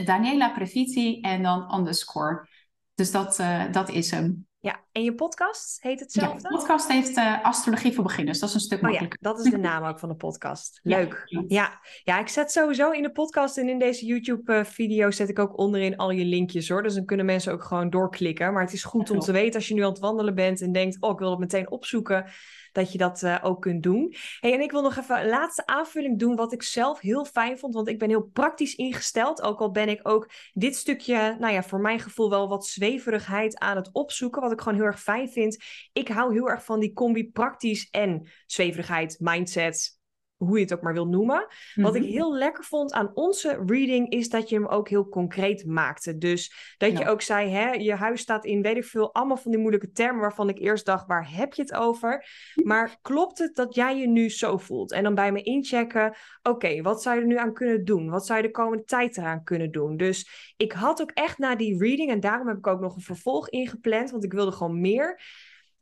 Daniela 0.04 0.48
Previti 0.48 1.20
en 1.20 1.42
dan 1.42 1.74
underscore. 1.74 2.48
Dus 2.94 3.10
dat, 3.10 3.42
dat 3.70 3.90
is 3.90 4.10
hem. 4.10 4.46
Ja, 4.62 4.80
en 4.92 5.04
je 5.04 5.14
podcast 5.14 5.82
heet 5.82 6.00
hetzelfde? 6.00 6.42
Ja, 6.42 6.48
de 6.48 6.54
podcast 6.56 6.88
heeft 6.88 7.16
uh, 7.16 7.44
Astrologie 7.44 7.92
voor 7.92 8.04
Beginners. 8.04 8.38
Dat 8.38 8.48
is 8.48 8.54
een 8.54 8.60
stuk 8.60 8.78
oh, 8.78 8.84
makkelijker. 8.84 9.18
Ja, 9.22 9.32
dat 9.32 9.44
is 9.44 9.50
de 9.50 9.58
naam 9.68 9.84
ook 9.84 9.98
van 9.98 10.08
de 10.08 10.14
podcast. 10.14 10.80
Leuk. 10.82 11.22
Ja, 11.24 11.44
ja. 11.48 11.80
ja. 12.04 12.20
ik 12.20 12.28
zet 12.28 12.52
sowieso 12.52 12.90
in 12.90 13.02
de 13.02 13.12
podcast 13.12 13.58
en 13.58 13.68
in 13.68 13.78
deze 13.78 14.06
YouTube-video 14.06 15.10
zet 15.10 15.28
ik 15.28 15.38
ook 15.38 15.58
onderin 15.58 15.96
al 15.96 16.10
je 16.10 16.24
linkjes 16.24 16.68
hoor. 16.68 16.82
Dus 16.82 16.94
dan 16.94 17.04
kunnen 17.04 17.26
mensen 17.26 17.52
ook 17.52 17.64
gewoon 17.64 17.90
doorklikken. 17.90 18.52
Maar 18.52 18.62
het 18.62 18.72
is 18.72 18.84
goed 18.84 19.10
om 19.10 19.18
te 19.18 19.32
weten 19.32 19.54
als 19.54 19.68
je 19.68 19.74
nu 19.74 19.82
aan 19.82 19.90
het 19.90 19.98
wandelen 19.98 20.34
bent 20.34 20.60
en 20.60 20.72
denkt, 20.72 20.96
oh, 21.00 21.10
ik 21.10 21.18
wil 21.18 21.30
het 21.30 21.38
meteen 21.38 21.70
opzoeken 21.70 22.24
dat 22.72 22.92
je 22.92 22.98
dat 22.98 23.22
uh, 23.22 23.38
ook 23.42 23.60
kunt 23.60 23.82
doen. 23.82 24.14
Hey, 24.40 24.52
en 24.52 24.60
ik 24.60 24.70
wil 24.70 24.82
nog 24.82 24.96
even 24.96 25.20
een 25.20 25.28
laatste 25.28 25.66
aanvulling 25.66 26.18
doen, 26.18 26.36
wat 26.36 26.52
ik 26.52 26.62
zelf 26.62 27.00
heel 27.00 27.24
fijn 27.24 27.58
vond, 27.58 27.74
want 27.74 27.88
ik 27.88 27.98
ben 27.98 28.08
heel 28.08 28.30
praktisch 28.32 28.74
ingesteld. 28.74 29.42
Ook 29.42 29.60
al 29.60 29.70
ben 29.70 29.88
ik 29.88 30.00
ook 30.02 30.30
dit 30.52 30.76
stukje, 30.76 31.36
nou 31.38 31.52
ja, 31.52 31.62
voor 31.62 31.80
mijn 31.80 32.00
gevoel 32.00 32.30
wel 32.30 32.48
wat 32.48 32.66
zweverigheid 32.66 33.58
aan 33.58 33.76
het 33.76 33.90
opzoeken, 33.92 34.42
wat 34.42 34.52
ik 34.52 34.60
gewoon 34.60 34.78
heel 34.78 34.86
erg 34.86 35.02
fijn 35.02 35.28
vind. 35.28 35.64
Ik 35.92 36.08
hou 36.08 36.32
heel 36.32 36.48
erg 36.48 36.64
van 36.64 36.80
die 36.80 36.92
combi 36.92 37.30
praktisch 37.30 37.88
en 37.90 38.28
zweverigheid, 38.46 39.16
mindset, 39.20 40.00
hoe 40.46 40.56
je 40.56 40.62
het 40.62 40.72
ook 40.72 40.82
maar 40.82 40.92
wil 40.92 41.06
noemen. 41.06 41.46
Wat 41.74 41.94
ik 41.94 42.02
mhm. 42.02 42.10
heel 42.10 42.34
lekker 42.34 42.64
vond 42.64 42.92
aan 42.92 43.10
onze 43.14 43.62
reading 43.66 44.10
is 44.10 44.28
dat 44.28 44.48
je 44.48 44.54
hem 44.54 44.66
ook 44.66 44.88
heel 44.88 45.08
concreet 45.08 45.66
maakte. 45.66 46.18
Dus 46.18 46.74
dat 46.78 46.98
je 46.98 47.08
ook 47.08 47.22
zei, 47.22 47.50
hè, 47.50 47.70
je 47.70 47.94
huis 47.94 48.20
staat 48.20 48.44
in 48.44 48.62
weet 48.62 48.76
ik 48.76 48.84
veel, 48.84 49.14
allemaal 49.14 49.36
van 49.36 49.50
die 49.50 49.60
moeilijke 49.60 49.90
termen 49.90 50.20
waarvan 50.20 50.48
ik 50.48 50.58
eerst 50.58 50.86
dacht, 50.86 51.06
waar 51.06 51.30
heb 51.30 51.54
je 51.54 51.62
het 51.62 51.74
over? 51.74 52.26
Maar 52.64 52.96
klopt 53.02 53.38
het 53.38 53.54
dat 53.54 53.74
jij 53.74 53.98
je 53.98 54.08
nu 54.08 54.30
zo 54.30 54.56
voelt? 54.56 54.92
En 54.92 55.02
dan 55.02 55.14
bij 55.14 55.32
me 55.32 55.42
inchecken, 55.42 56.16
oké, 56.42 56.82
wat 56.82 57.02
zou 57.02 57.16
je 57.16 57.22
er 57.22 57.26
nu 57.26 57.38
aan 57.38 57.54
kunnen 57.54 57.84
doen? 57.84 58.10
Wat 58.10 58.26
zou 58.26 58.40
je 58.40 58.46
de 58.46 58.52
komende 58.52 58.84
tijd 58.84 59.16
eraan 59.16 59.44
kunnen 59.44 59.70
doen? 59.70 59.96
Dus 59.96 60.54
ik 60.56 60.72
had 60.72 61.00
ook 61.00 61.10
echt 61.10 61.38
na 61.38 61.56
die 61.56 61.78
reading, 61.78 62.10
en 62.10 62.20
daarom 62.20 62.48
heb 62.48 62.56
ik 62.56 62.66
ook 62.66 62.80
nog 62.80 62.96
een 62.96 63.02
vervolg 63.02 63.48
ingepland, 63.48 64.10
want 64.10 64.24
ik 64.24 64.32
wilde 64.32 64.52
gewoon 64.52 64.80
meer 64.80 65.20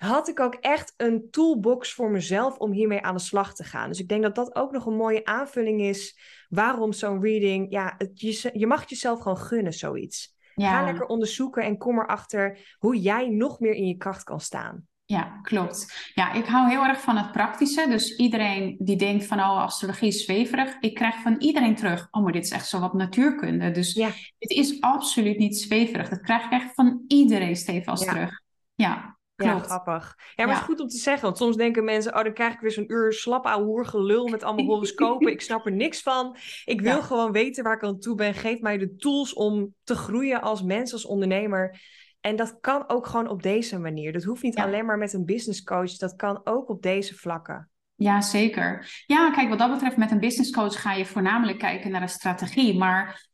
had 0.07 0.28
ik 0.28 0.40
ook 0.40 0.55
echt 0.55 0.94
een 0.96 1.30
toolbox 1.30 1.92
voor 1.92 2.11
mezelf 2.11 2.57
om 2.59 2.72
hiermee 2.72 3.03
aan 3.03 3.14
de 3.14 3.20
slag 3.20 3.55
te 3.55 3.64
gaan. 3.64 3.88
Dus 3.88 4.01
ik 4.01 4.09
denk 4.09 4.22
dat 4.22 4.34
dat 4.34 4.55
ook 4.55 4.72
nog 4.72 4.86
een 4.86 4.96
mooie 4.96 5.24
aanvulling 5.24 5.80
is 5.80 6.18
waarom 6.48 6.92
zo'n 6.92 7.22
reading, 7.22 7.66
ja, 7.70 7.94
het, 7.98 8.20
je, 8.20 8.51
je 8.53 8.66
mag 8.66 8.88
jezelf 8.88 9.20
gewoon 9.20 9.38
gunnen, 9.38 9.72
zoiets. 9.72 10.34
Ga 10.55 10.84
lekker 10.84 11.07
onderzoeken 11.07 11.62
en 11.62 11.78
kom 11.78 11.98
erachter 11.98 12.76
hoe 12.78 13.01
jij 13.01 13.28
nog 13.28 13.61
meer 13.61 13.74
in 13.74 13.86
je 13.86 13.96
kracht 13.96 14.22
kan 14.22 14.40
staan. 14.40 14.88
Ja, 15.05 15.40
klopt. 15.42 16.11
Ja, 16.14 16.32
ik 16.32 16.46
hou 16.46 16.68
heel 16.68 16.84
erg 16.84 17.01
van 17.01 17.16
het 17.16 17.32
praktische. 17.32 17.88
Dus 17.88 18.16
iedereen 18.16 18.76
die 18.78 18.96
denkt 18.96 19.26
van, 19.26 19.38
oh, 19.38 19.62
astrologie 19.62 20.09
is 20.09 20.24
zweverig. 20.24 20.76
Ik 20.80 20.94
krijg 20.94 21.14
van 21.14 21.36
iedereen 21.38 21.74
terug, 21.74 22.09
oh, 22.11 22.22
maar 22.22 22.32
dit 22.32 22.44
is 22.44 22.51
echt 22.51 22.68
zo 22.68 22.80
wat 22.80 22.94
natuurkunde. 22.94 23.70
Dus 23.70 23.92
ja. 23.92 24.11
het 24.38 24.51
is 24.51 24.80
absoluut 24.80 25.38
niet 25.38 25.57
zweverig. 25.57 26.09
Dat 26.09 26.20
krijg 26.20 26.44
ik 26.44 26.51
echt 26.51 26.74
van 26.74 27.05
iedereen 27.07 27.57
ja. 27.64 27.94
terug. 27.94 28.40
Ja. 28.74 29.09
Ja, 29.45 29.59
grappig. 29.59 30.16
Ja, 30.34 30.45
maar 30.45 30.55
het 30.55 30.62
is 30.62 30.68
goed 30.68 30.80
om 30.80 30.88
te 30.88 30.97
zeggen. 30.97 31.22
Want 31.22 31.36
soms 31.36 31.57
denken 31.57 31.84
mensen, 31.84 32.16
oh, 32.16 32.22
dan 32.22 32.32
krijg 32.32 32.55
ik 32.55 32.61
weer 32.61 32.70
zo'n 32.70 32.93
uur 32.93 33.12
slap 33.12 33.47
ouwe 33.47 33.84
gelul 33.84 34.28
met 34.28 34.43
allemaal 34.43 34.64
horoscopen. 34.64 35.32
ik 35.32 35.41
snap 35.41 35.66
er 35.66 35.72
niks 35.72 36.03
van. 36.03 36.36
Ik 36.64 36.80
wil 36.91 37.03
gewoon 37.03 37.32
weten 37.32 37.64
waar 37.64 37.76
ik 37.76 37.82
aan 37.82 37.99
toe 37.99 38.14
ben. 38.14 38.34
Geef 38.34 38.61
mij 38.61 38.78
de 38.78 38.97
tools 38.97 39.34
om 39.34 39.74
te 39.84 39.95
groeien 39.95 40.41
als 40.41 40.62
mens, 40.62 40.93
als 40.93 41.07
ondernemer. 41.07 41.80
En 42.20 42.36
dat 42.36 42.59
kan 42.61 42.88
ook 42.88 43.07
gewoon 43.07 43.28
op 43.28 43.43
deze 43.43 43.78
manier. 43.78 44.12
Dat 44.12 44.24
hoeft 44.24 44.43
niet 44.43 44.59
alleen 44.59 44.86
maar 44.86 44.99
met 44.99 45.12
een 45.12 45.24
business 45.24 45.62
coach. 45.62 45.97
Dat 45.97 46.16
kan 46.16 46.41
ook 46.45 46.68
op 46.68 46.82
deze 46.82 47.14
vlakken. 47.14 47.70
Ja, 47.95 48.20
zeker. 48.20 49.03
Ja, 49.07 49.30
kijk, 49.30 49.49
wat 49.49 49.59
dat 49.59 49.70
betreft, 49.70 49.97
met 49.97 50.11
een 50.11 50.20
business 50.20 50.51
coach 50.51 50.80
ga 50.80 50.93
je 50.93 51.07
voornamelijk 51.07 51.59
kijken 51.59 51.91
naar 51.91 52.03
een 52.03 52.09
strategie. 52.09 52.78
Maar 52.78 53.30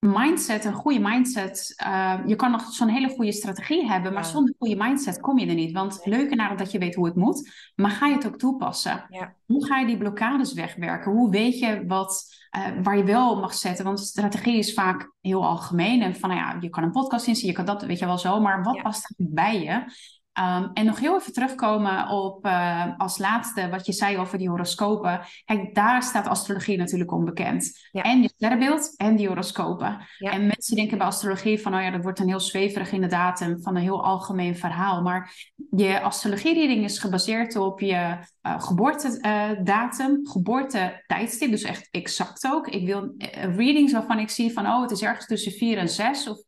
mindset, 0.00 0.64
een 0.64 0.72
goede 0.72 0.98
mindset. 0.98 1.74
Uh, 1.86 2.18
je 2.26 2.36
kan 2.36 2.50
nog 2.50 2.62
zo'n 2.62 2.88
hele 2.88 3.08
goede 3.08 3.32
strategie 3.32 3.86
hebben, 3.86 4.12
maar 4.12 4.24
zonder 4.24 4.54
goede 4.58 4.76
mindset 4.76 5.20
kom 5.20 5.38
je 5.38 5.46
er 5.46 5.54
niet. 5.54 5.72
Want 5.72 6.00
leuker 6.04 6.36
naar 6.36 6.56
dat 6.56 6.70
je 6.72 6.78
weet 6.78 6.94
hoe 6.94 7.06
het 7.06 7.14
moet, 7.14 7.50
maar 7.74 7.90
ga 7.90 8.06
je 8.06 8.14
het 8.14 8.26
ook 8.26 8.38
toepassen? 8.38 9.06
Ja. 9.08 9.34
Hoe 9.46 9.66
ga 9.66 9.78
je 9.78 9.86
die 9.86 9.98
blokkades 9.98 10.52
wegwerken? 10.52 11.12
Hoe 11.12 11.30
weet 11.30 11.58
je 11.58 11.84
wat, 11.86 12.24
uh, 12.56 12.82
waar 12.82 12.96
je 12.96 13.04
wel 13.04 13.40
mag 13.40 13.54
zetten? 13.54 13.84
Want 13.84 14.00
strategie 14.00 14.58
is 14.58 14.74
vaak 14.74 15.12
heel 15.20 15.46
algemeen. 15.46 16.02
En 16.02 16.16
van, 16.16 16.28
nou 16.28 16.40
ja, 16.40 16.56
je 16.60 16.68
kan 16.68 16.82
een 16.82 16.90
podcast 16.90 17.26
inzien, 17.26 17.48
je 17.48 17.54
kan 17.54 17.64
dat, 17.64 17.82
weet 17.82 17.98
je 17.98 18.06
wel 18.06 18.18
zo, 18.18 18.40
maar 18.40 18.62
wat 18.62 18.82
past 18.82 19.04
er 19.04 19.14
bij 19.28 19.62
je? 19.62 19.84
Um, 20.38 20.70
en 20.74 20.86
nog 20.86 20.98
heel 21.00 21.16
even 21.16 21.32
terugkomen 21.32 22.08
op 22.08 22.46
uh, 22.46 22.98
als 22.98 23.18
laatste 23.18 23.68
wat 23.68 23.86
je 23.86 23.92
zei 23.92 24.18
over 24.18 24.38
die 24.38 24.48
horoscopen. 24.48 25.20
Kijk, 25.44 25.74
daar 25.74 26.02
staat 26.02 26.26
astrologie 26.26 26.76
natuurlijk 26.76 27.12
onbekend. 27.12 27.88
Ja. 27.92 28.02
En 28.02 28.22
je 28.22 28.30
sterrenbeeld 28.34 28.96
en 28.96 29.16
die 29.16 29.28
horoscopen. 29.28 30.06
Ja. 30.18 30.30
En 30.30 30.46
mensen 30.46 30.76
denken 30.76 30.98
bij 30.98 31.06
astrologie 31.06 31.60
van, 31.60 31.74
oh 31.74 31.82
ja, 31.82 31.90
dat 31.90 32.02
wordt 32.02 32.18
een 32.18 32.28
heel 32.28 32.40
zweverig 32.40 32.92
inderdaad 32.92 33.40
en 33.40 33.62
van 33.62 33.76
een 33.76 33.82
heel 33.82 34.04
algemeen 34.04 34.56
verhaal. 34.56 35.02
Maar 35.02 35.52
je 35.70 36.00
astrologie-reading 36.00 36.84
is 36.84 36.98
gebaseerd 36.98 37.56
op 37.56 37.80
je 37.80 38.18
uh, 38.42 38.60
geboortedatum, 38.60 40.10
uh, 40.10 40.30
geboortetijdstip, 40.30 41.50
dus 41.50 41.62
echt 41.62 41.88
exact 41.90 42.46
ook. 42.46 42.68
Ik 42.68 42.86
wil 42.86 43.14
uh, 43.18 43.56
readings 43.56 43.92
waarvan 43.92 44.18
ik 44.18 44.30
zie 44.30 44.52
van, 44.52 44.66
oh, 44.66 44.82
het 44.82 44.90
is 44.90 45.02
ergens 45.02 45.26
tussen 45.26 45.52
4 45.52 45.78
en 45.78 45.88
6 45.88 46.28
of 46.28 46.38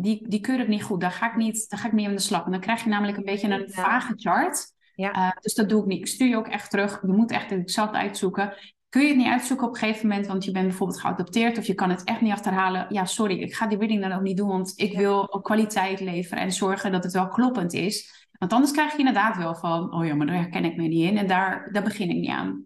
die, 0.00 0.28
die 0.28 0.40
keur 0.40 0.60
ik 0.60 0.68
niet 0.68 0.82
goed. 0.82 1.00
Daar 1.00 1.12
ga 1.12 1.30
ik 1.30 1.36
niet, 1.36 1.70
daar 1.70 1.80
ga 1.80 1.86
ik 1.86 1.92
niet 1.92 2.06
aan 2.06 2.14
de 2.14 2.20
slag. 2.20 2.44
En 2.44 2.50
dan 2.50 2.60
krijg 2.60 2.82
je 2.82 2.88
namelijk 2.88 3.16
een 3.16 3.24
beetje 3.24 3.48
een 3.48 3.70
vage 3.70 4.12
chart. 4.16 4.72
Ja. 4.94 5.16
Uh, 5.16 5.30
dus 5.40 5.54
dat 5.54 5.68
doe 5.68 5.80
ik 5.80 5.86
niet. 5.86 5.98
Ik 5.98 6.06
stuur 6.06 6.28
je 6.28 6.36
ook 6.36 6.48
echt 6.48 6.70
terug. 6.70 7.00
Je 7.02 7.12
moet 7.12 7.30
echt 7.30 7.50
exact 7.50 7.94
uitzoeken. 7.94 8.54
Kun 8.88 9.02
je 9.02 9.08
het 9.08 9.16
niet 9.16 9.26
uitzoeken 9.26 9.66
op 9.66 9.72
een 9.72 9.78
gegeven 9.78 10.08
moment, 10.08 10.26
want 10.26 10.44
je 10.44 10.50
bent 10.50 10.66
bijvoorbeeld 10.66 11.00
geadopteerd 11.00 11.58
of 11.58 11.64
je 11.64 11.74
kan 11.74 11.90
het 11.90 12.04
echt 12.04 12.20
niet 12.20 12.32
achterhalen. 12.32 12.86
Ja, 12.88 13.04
sorry, 13.04 13.40
ik 13.40 13.54
ga 13.54 13.66
die 13.66 13.78
reading 13.78 14.02
dan 14.02 14.12
ook 14.12 14.22
niet 14.22 14.36
doen, 14.36 14.48
want 14.48 14.72
ik 14.76 14.96
wil 14.96 15.32
ook 15.32 15.44
kwaliteit 15.44 16.00
leveren 16.00 16.42
en 16.42 16.52
zorgen 16.52 16.92
dat 16.92 17.04
het 17.04 17.12
wel 17.12 17.28
kloppend 17.28 17.72
is. 17.72 18.26
Want 18.38 18.52
anders 18.52 18.72
krijg 18.72 18.92
je 18.92 18.98
inderdaad 18.98 19.36
wel 19.36 19.54
van, 19.54 19.94
oh 19.94 20.06
ja, 20.06 20.14
maar 20.14 20.26
daar 20.26 20.36
herken 20.36 20.64
ik 20.64 20.76
me 20.76 20.82
niet 20.82 21.10
in 21.10 21.18
en 21.18 21.26
daar, 21.26 21.72
daar 21.72 21.82
begin 21.82 22.10
ik 22.10 22.16
niet 22.16 22.30
aan. 22.30 22.64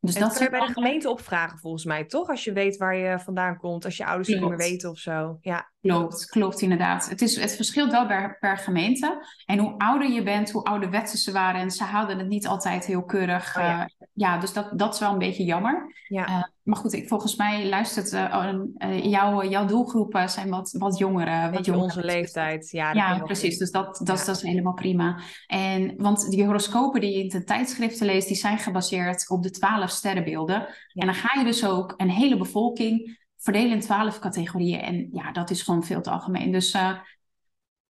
Dus 0.00 0.14
dat 0.14 0.32
kun 0.32 0.44
je 0.44 0.50
bij 0.50 0.66
de 0.66 0.72
gemeente 0.72 1.10
opvragen 1.10 1.58
volgens 1.58 1.84
mij, 1.84 2.04
toch? 2.04 2.28
Als 2.28 2.44
je 2.44 2.52
weet 2.52 2.76
waar 2.76 2.96
je 2.96 3.18
vandaan 3.18 3.56
komt, 3.56 3.84
als 3.84 3.96
je 3.96 4.06
ouders 4.06 4.28
het 4.28 4.40
niet 4.40 4.48
meer 4.48 4.58
weten 4.58 4.90
of 4.90 4.98
zo. 4.98 5.38
Ja. 5.40 5.72
Klopt, 5.92 6.26
klopt 6.26 6.60
inderdaad. 6.60 7.08
Het, 7.08 7.22
is, 7.22 7.40
het 7.40 7.56
verschilt 7.56 7.90
wel 7.90 8.06
per, 8.06 8.36
per 8.40 8.56
gemeente. 8.56 9.26
En 9.46 9.58
hoe 9.58 9.74
ouder 9.78 10.10
je 10.10 10.22
bent, 10.22 10.50
hoe 10.50 10.64
ouderwetse 10.64 11.18
ze 11.18 11.32
waren. 11.32 11.60
En 11.60 11.70
ze 11.70 11.84
houden 11.84 12.18
het 12.18 12.28
niet 12.28 12.46
altijd 12.46 12.86
heel 12.86 13.04
keurig. 13.04 13.56
Oh, 13.56 13.62
ja. 13.62 13.80
Uh, 13.80 13.86
ja. 14.12 14.38
dus 14.38 14.52
dat, 14.52 14.78
dat 14.78 14.94
is 14.94 15.00
wel 15.00 15.12
een 15.12 15.18
beetje 15.18 15.44
jammer. 15.44 15.94
Ja. 16.08 16.28
Uh, 16.28 16.42
maar 16.62 16.76
goed, 16.76 16.92
ik, 16.92 17.08
volgens 17.08 17.36
mij 17.36 17.68
luistert 17.68 18.12
uh, 18.12 19.04
jouw, 19.04 19.44
jouw 19.44 19.64
doelgroepen 19.66 20.30
zijn 20.30 20.50
wat, 20.50 20.74
wat 20.78 20.98
jongeren. 20.98 21.52
Wat 21.52 21.64
jongeren. 21.64 21.86
onze 21.86 22.04
leeftijd. 22.04 22.70
Ja, 22.70 22.92
ja 22.92 23.18
precies. 23.18 23.58
Dus 23.58 23.70
dat, 23.70 23.84
dat, 24.04 24.18
ja. 24.18 24.24
dat 24.24 24.36
is 24.36 24.42
helemaal 24.42 24.74
prima. 24.74 25.18
En, 25.46 25.94
want 25.96 26.30
die 26.30 26.44
horoscopen 26.44 27.00
die 27.00 27.12
je 27.12 27.22
in 27.22 27.28
de 27.28 27.44
tijdschriften 27.44 28.06
leest, 28.06 28.28
die 28.28 28.36
zijn 28.36 28.58
gebaseerd 28.58 29.30
op 29.30 29.42
de 29.42 29.50
twaalf 29.50 29.90
sterrenbeelden. 29.90 30.66
En 30.92 31.06
dan 31.06 31.14
ga 31.14 31.38
je 31.38 31.44
dus 31.44 31.66
ook 31.66 31.94
een 31.96 32.10
hele 32.10 32.36
bevolking 32.36 33.22
verdelen 33.44 33.70
in 33.70 33.80
twaalf 33.80 34.18
categorieën. 34.18 34.80
En 34.80 35.08
ja, 35.12 35.32
dat 35.32 35.50
is 35.50 35.62
gewoon 35.62 35.84
veel 35.84 36.00
te 36.00 36.10
algemeen. 36.10 36.52
Dus 36.52 36.74
uh, 36.74 36.98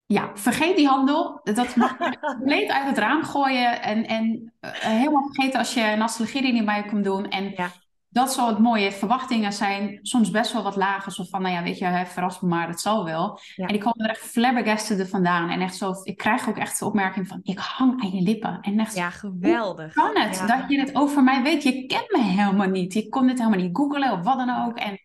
ja, 0.06 0.32
vergeet 0.34 0.76
die 0.76 0.88
handel. 0.88 1.40
Dat 1.44 1.76
mag 1.76 1.98
je 2.00 2.20
compleet 2.36 2.70
uit 2.70 2.88
het 2.88 2.98
raam 2.98 3.24
gooien. 3.24 3.82
En, 3.82 4.08
en 4.08 4.54
uh, 4.62 4.72
helemaal 4.72 5.30
vergeten 5.32 5.60
als 5.60 5.74
je 5.74 5.82
een 5.82 6.02
astrologie 6.02 6.54
niet 6.54 6.66
bij 6.66 6.84
komt 6.84 7.04
doen. 7.04 7.30
En 7.30 7.54
ja. 7.56 7.72
dat 8.10 8.34
zo 8.34 8.48
het 8.48 8.60
mooie. 8.60 8.92
Verwachtingen 8.92 9.54
zijn 9.54 10.00
soms 10.02 10.32
best 10.32 10.54
wel 10.54 10.64
wat 10.64 10.76
lager. 10.76 11.12
Zo 11.12 11.24
van, 11.24 11.42
nou 11.42 11.56
ja, 11.56 11.64
weet 11.64 11.78
je, 11.78 11.86
hè, 11.86 12.06
verras 12.06 12.40
me 12.40 12.48
maar, 12.48 12.68
het 12.68 12.82
zal 12.82 13.06
wel. 13.06 13.40
En 13.56 13.74
ik 13.74 13.80
kom 13.80 13.94
er 13.96 14.10
echt 14.10 14.22
flabbergasted 14.22 15.10
vandaan. 15.10 15.50
En 15.50 15.62
echt 15.62 15.76
zo, 15.76 15.94
ik 16.04 16.18
krijg 16.18 16.50
ook 16.50 16.58
echt 16.58 16.80
de 16.80 16.86
opmerking 16.86 17.28
van, 17.28 17.40
ik 17.44 17.60
hang 17.60 18.02
aan 18.04 18.12
je 18.12 18.22
lippen. 18.22 18.58
En 18.62 18.80
echt, 18.80 18.96
ja, 18.96 19.10
geweldig. 19.10 19.94
kan 19.94 20.18
het 20.18 20.44
dat 20.48 20.64
je 20.68 20.80
het 20.80 20.96
over 20.96 21.24
mij 21.24 21.42
weet? 21.42 21.64
Je 21.64 21.86
kent 21.86 22.12
me 22.12 22.22
helemaal 22.22 22.70
niet. 22.70 22.94
Je 22.94 23.10
kon 23.10 23.28
dit 23.28 23.38
helemaal 23.38 23.60
niet 23.60 23.78
googlen 23.78 24.12
of 24.12 24.24
wat 24.24 24.38
dan 24.38 24.66
ook. 24.66 24.78
En 24.78 25.00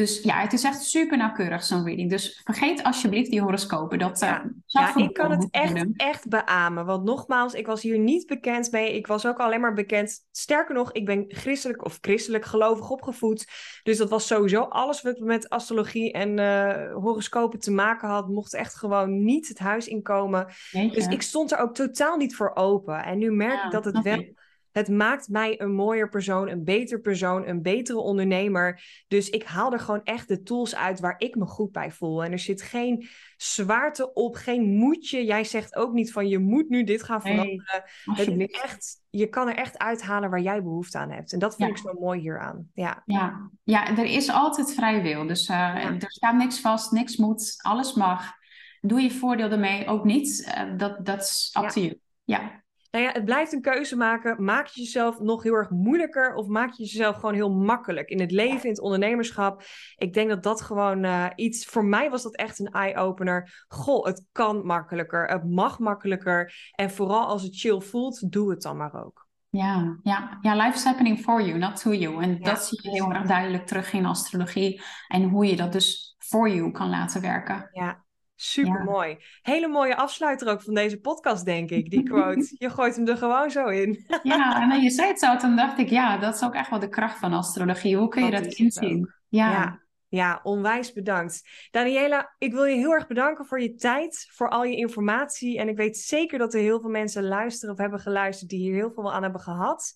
dus 0.00 0.22
ja, 0.22 0.40
het 0.40 0.52
is 0.52 0.64
echt 0.64 0.82
super 0.82 1.16
nauwkeurig 1.16 1.64
zo'n 1.64 1.84
reading. 1.84 2.10
Dus 2.10 2.40
vergeet 2.44 2.82
alsjeblieft 2.82 3.30
die 3.30 3.40
horoscopen. 3.40 3.98
Dat, 3.98 4.20
ja, 4.20 4.44
uh, 4.44 4.50
ja 4.66 4.96
ik 4.96 5.12
kan 5.12 5.30
het 5.30 5.48
echt, 5.50 5.86
echt 5.96 6.28
beamen. 6.28 6.86
Want 6.86 7.04
nogmaals, 7.04 7.54
ik 7.54 7.66
was 7.66 7.82
hier 7.82 7.98
niet 7.98 8.26
bekend 8.26 8.70
mee. 8.70 8.96
Ik 8.96 9.06
was 9.06 9.26
ook 9.26 9.38
alleen 9.38 9.60
maar 9.60 9.74
bekend. 9.74 10.26
Sterker 10.30 10.74
nog, 10.74 10.92
ik 10.92 11.06
ben 11.06 11.24
christelijk 11.28 11.84
of 11.84 11.98
christelijk 12.00 12.44
gelovig 12.44 12.90
opgevoed. 12.90 13.48
Dus 13.82 13.98
dat 13.98 14.10
was 14.10 14.26
sowieso 14.26 14.60
alles 14.60 15.02
wat 15.02 15.18
met 15.18 15.48
astrologie 15.48 16.12
en 16.12 16.38
uh, 16.38 16.94
horoscopen 16.94 17.58
te 17.58 17.70
maken 17.70 18.08
had. 18.08 18.28
Mocht 18.28 18.54
echt 18.54 18.74
gewoon 18.74 19.24
niet 19.24 19.48
het 19.48 19.58
huis 19.58 19.88
inkomen. 19.88 20.46
Dus 20.70 21.06
ik 21.06 21.22
stond 21.22 21.52
er 21.52 21.58
ook 21.58 21.74
totaal 21.74 22.16
niet 22.16 22.36
voor 22.36 22.54
open. 22.54 23.04
En 23.04 23.18
nu 23.18 23.32
merk 23.32 23.64
ik 23.64 23.70
dat 23.70 23.84
het 23.84 24.02
wel 24.02 24.34
het 24.72 24.88
maakt 24.88 25.28
mij 25.28 25.60
een 25.60 25.74
mooier 25.74 26.08
persoon, 26.08 26.48
een 26.48 26.64
beter 26.64 27.00
persoon, 27.00 27.48
een 27.48 27.62
betere 27.62 27.98
ondernemer. 27.98 28.82
Dus 29.08 29.30
ik 29.30 29.44
haal 29.44 29.72
er 29.72 29.80
gewoon 29.80 30.04
echt 30.04 30.28
de 30.28 30.42
tools 30.42 30.74
uit 30.74 31.00
waar 31.00 31.14
ik 31.18 31.34
me 31.34 31.46
goed 31.46 31.72
bij 31.72 31.90
voel. 31.90 32.24
En 32.24 32.32
er 32.32 32.38
zit 32.38 32.62
geen 32.62 33.08
zwaarte 33.36 34.12
op, 34.12 34.34
geen 34.34 34.62
moedje. 34.62 35.24
Jij 35.24 35.44
zegt 35.44 35.76
ook 35.76 35.92
niet 35.92 36.12
van 36.12 36.28
je 36.28 36.38
moet 36.38 36.68
nu 36.68 36.84
dit 36.84 37.02
gaan 37.02 37.20
veranderen. 37.20 37.84
Nee, 38.04 38.26
het 38.26 38.62
echt, 38.62 39.02
je 39.10 39.26
kan 39.26 39.48
er 39.48 39.56
echt 39.56 39.78
uithalen 39.78 40.30
waar 40.30 40.40
jij 40.40 40.62
behoefte 40.62 40.98
aan 40.98 41.10
hebt. 41.10 41.32
En 41.32 41.38
dat 41.38 41.56
vind 41.56 41.70
ik 41.70 41.78
zo 41.78 41.92
mooi 41.92 42.20
hieraan. 42.20 42.68
Ja. 42.74 43.02
Ja. 43.06 43.50
ja, 43.62 43.96
er 43.96 44.04
is 44.04 44.30
altijd 44.30 44.74
vrij 44.74 45.02
wil. 45.02 45.26
Dus 45.26 45.48
uh, 45.48 45.84
er 45.84 46.10
staat 46.10 46.36
niks 46.36 46.60
vast, 46.60 46.92
niks 46.92 47.16
moet, 47.16 47.54
alles 47.62 47.94
mag. 47.94 48.32
Doe 48.80 49.00
je 49.00 49.10
voordeel 49.10 49.50
ermee 49.50 49.86
ook 49.86 50.04
niet. 50.04 50.54
Uh, 50.78 50.94
dat 51.02 51.20
is 51.20 51.56
up 51.60 51.68
to 51.68 51.80
you. 51.80 52.00
Ja. 52.24 52.62
Nou 52.90 53.04
ja, 53.04 53.12
het 53.12 53.24
blijft 53.24 53.52
een 53.52 53.60
keuze 53.60 53.96
maken. 53.96 54.44
Maak 54.44 54.66
je 54.66 54.80
jezelf 54.80 55.20
nog 55.20 55.42
heel 55.42 55.54
erg 55.54 55.70
moeilijker 55.70 56.34
of 56.34 56.46
maak 56.46 56.72
je 56.72 56.82
jezelf 56.82 57.16
gewoon 57.16 57.34
heel 57.34 57.50
makkelijk 57.50 58.08
in 58.08 58.20
het 58.20 58.30
leven, 58.30 58.62
in 58.62 58.70
het 58.70 58.80
ondernemerschap? 58.80 59.62
Ik 59.96 60.14
denk 60.14 60.28
dat 60.28 60.42
dat 60.42 60.60
gewoon 60.62 61.04
uh, 61.04 61.26
iets, 61.34 61.64
voor 61.64 61.84
mij 61.84 62.10
was 62.10 62.22
dat 62.22 62.36
echt 62.36 62.58
een 62.58 62.70
eye-opener. 62.72 63.64
Goh, 63.68 64.04
het 64.04 64.26
kan 64.32 64.66
makkelijker, 64.66 65.26
het 65.26 65.50
mag 65.50 65.78
makkelijker. 65.78 66.54
En 66.72 66.90
vooral 66.90 67.26
als 67.26 67.42
het 67.42 67.58
chill 67.58 67.80
voelt, 67.80 68.32
doe 68.32 68.50
het 68.50 68.62
dan 68.62 68.76
maar 68.76 69.04
ook. 69.04 69.28
Ja, 69.50 69.98
ja, 70.02 70.38
ja, 70.40 70.54
life 70.54 70.76
is 70.76 70.84
happening 70.84 71.18
for 71.18 71.42
you, 71.42 71.58
not 71.58 71.80
to 71.80 71.92
you. 71.92 72.22
En 72.22 72.40
dat 72.40 72.64
zie 72.64 72.82
je 72.82 72.90
heel 72.90 73.12
erg 73.12 73.26
duidelijk 73.26 73.66
terug 73.66 73.92
in 73.92 74.06
astrologie 74.06 74.82
en 75.08 75.22
hoe 75.22 75.46
je 75.46 75.56
dat 75.56 75.72
dus 75.72 76.14
voor 76.18 76.50
you 76.50 76.70
kan 76.70 76.88
laten 76.88 77.20
werken. 77.20 77.68
Ja, 77.72 78.04
Super 78.42 78.84
mooi. 78.84 79.16
Hele 79.42 79.68
mooie 79.68 79.96
afsluiter 79.96 80.48
ook 80.48 80.62
van 80.62 80.74
deze 80.74 81.00
podcast, 81.00 81.44
denk 81.44 81.70
ik. 81.70 81.90
Die 81.90 82.02
quote. 82.02 82.54
Je 82.58 82.70
gooit 82.70 82.96
hem 82.96 83.06
er 83.06 83.16
gewoon 83.16 83.50
zo 83.50 83.66
in. 83.66 84.06
ja, 84.22 84.70
en 84.70 84.80
je 84.80 84.90
zei 84.90 85.08
het 85.08 85.18
zo, 85.18 85.36
toen 85.36 85.56
dacht 85.56 85.78
ik, 85.78 85.88
ja, 85.88 86.18
dat 86.18 86.34
is 86.34 86.42
ook 86.42 86.54
echt 86.54 86.70
wel 86.70 86.78
de 86.78 86.88
kracht 86.88 87.18
van 87.18 87.32
astrologie. 87.32 87.96
Hoe 87.96 88.08
kun 88.08 88.24
je 88.24 88.30
dat, 88.30 88.46
inzien? 88.46 89.14
Ja. 89.28 89.50
ja. 89.50 89.80
Ja, 90.08 90.40
onwijs 90.42 90.92
bedankt. 90.92 91.42
Daniela, 91.70 92.34
ik 92.38 92.52
wil 92.52 92.64
je 92.64 92.76
heel 92.76 92.92
erg 92.92 93.06
bedanken 93.06 93.46
voor 93.46 93.60
je 93.60 93.74
tijd, 93.74 94.28
voor 94.32 94.48
al 94.48 94.64
je 94.64 94.76
informatie. 94.76 95.58
En 95.58 95.68
ik 95.68 95.76
weet 95.76 95.98
zeker 95.98 96.38
dat 96.38 96.54
er 96.54 96.60
heel 96.60 96.80
veel 96.80 96.90
mensen 96.90 97.24
luisteren 97.24 97.74
of 97.74 97.80
hebben 97.80 98.00
geluisterd 98.00 98.50
die 98.50 98.58
hier 98.58 98.74
heel 98.74 98.90
veel 98.90 99.12
aan 99.12 99.22
hebben 99.22 99.40
gehad. 99.40 99.92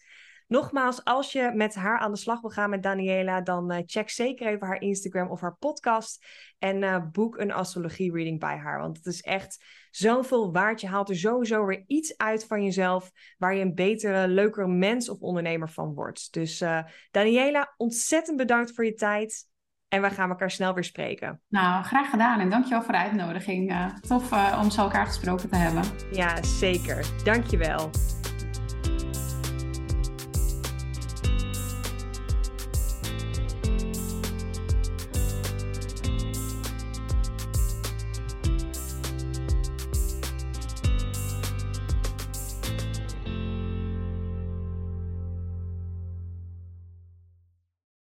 Nogmaals, 0.46 1.04
als 1.04 1.32
je 1.32 1.50
met 1.54 1.74
haar 1.74 1.98
aan 1.98 2.12
de 2.12 2.18
slag 2.18 2.40
wil 2.40 2.50
gaan 2.50 2.70
met 2.70 2.82
Daniela, 2.82 3.40
dan 3.40 3.72
uh, 3.72 3.78
check 3.86 4.10
zeker 4.10 4.46
even 4.46 4.66
haar 4.66 4.80
Instagram 4.80 5.30
of 5.30 5.40
haar 5.40 5.56
podcast. 5.56 6.26
En 6.58 6.82
uh, 6.82 7.02
boek 7.12 7.38
een 7.38 7.52
astrologie 7.52 8.12
reading 8.12 8.40
bij 8.40 8.56
haar. 8.56 8.80
Want 8.80 8.96
het 8.96 9.06
is 9.06 9.20
echt 9.20 9.64
zoveel 9.90 10.52
waard. 10.52 10.80
Je 10.80 10.86
haalt 10.86 11.08
er 11.08 11.16
sowieso 11.16 11.66
weer 11.66 11.84
iets 11.86 12.16
uit 12.16 12.46
van 12.46 12.64
jezelf. 12.64 13.10
Waar 13.38 13.54
je 13.54 13.62
een 13.62 13.74
betere, 13.74 14.28
leukere 14.28 14.66
mens 14.68 15.08
of 15.08 15.20
ondernemer 15.20 15.70
van 15.70 15.94
wordt. 15.94 16.32
Dus 16.32 16.60
uh, 16.60 16.82
Daniela, 17.10 17.74
ontzettend 17.76 18.36
bedankt 18.36 18.74
voor 18.74 18.84
je 18.84 18.94
tijd. 18.94 19.52
En 19.88 20.00
wij 20.00 20.10
gaan 20.10 20.28
elkaar 20.28 20.50
snel 20.50 20.74
weer 20.74 20.84
spreken. 20.84 21.40
Nou, 21.48 21.84
graag 21.84 22.10
gedaan 22.10 22.40
en 22.40 22.50
dankjewel 22.50 22.82
voor 22.82 22.92
de 22.92 22.98
uitnodiging. 22.98 23.90
tof 24.00 24.32
om 24.60 24.70
zo 24.70 24.80
elkaar 24.80 25.06
gesproken 25.06 25.48
te 25.48 25.56
hebben. 25.56 25.82
Ja, 26.12 26.42
zeker. 26.42 27.06
Dankjewel. 27.24 27.90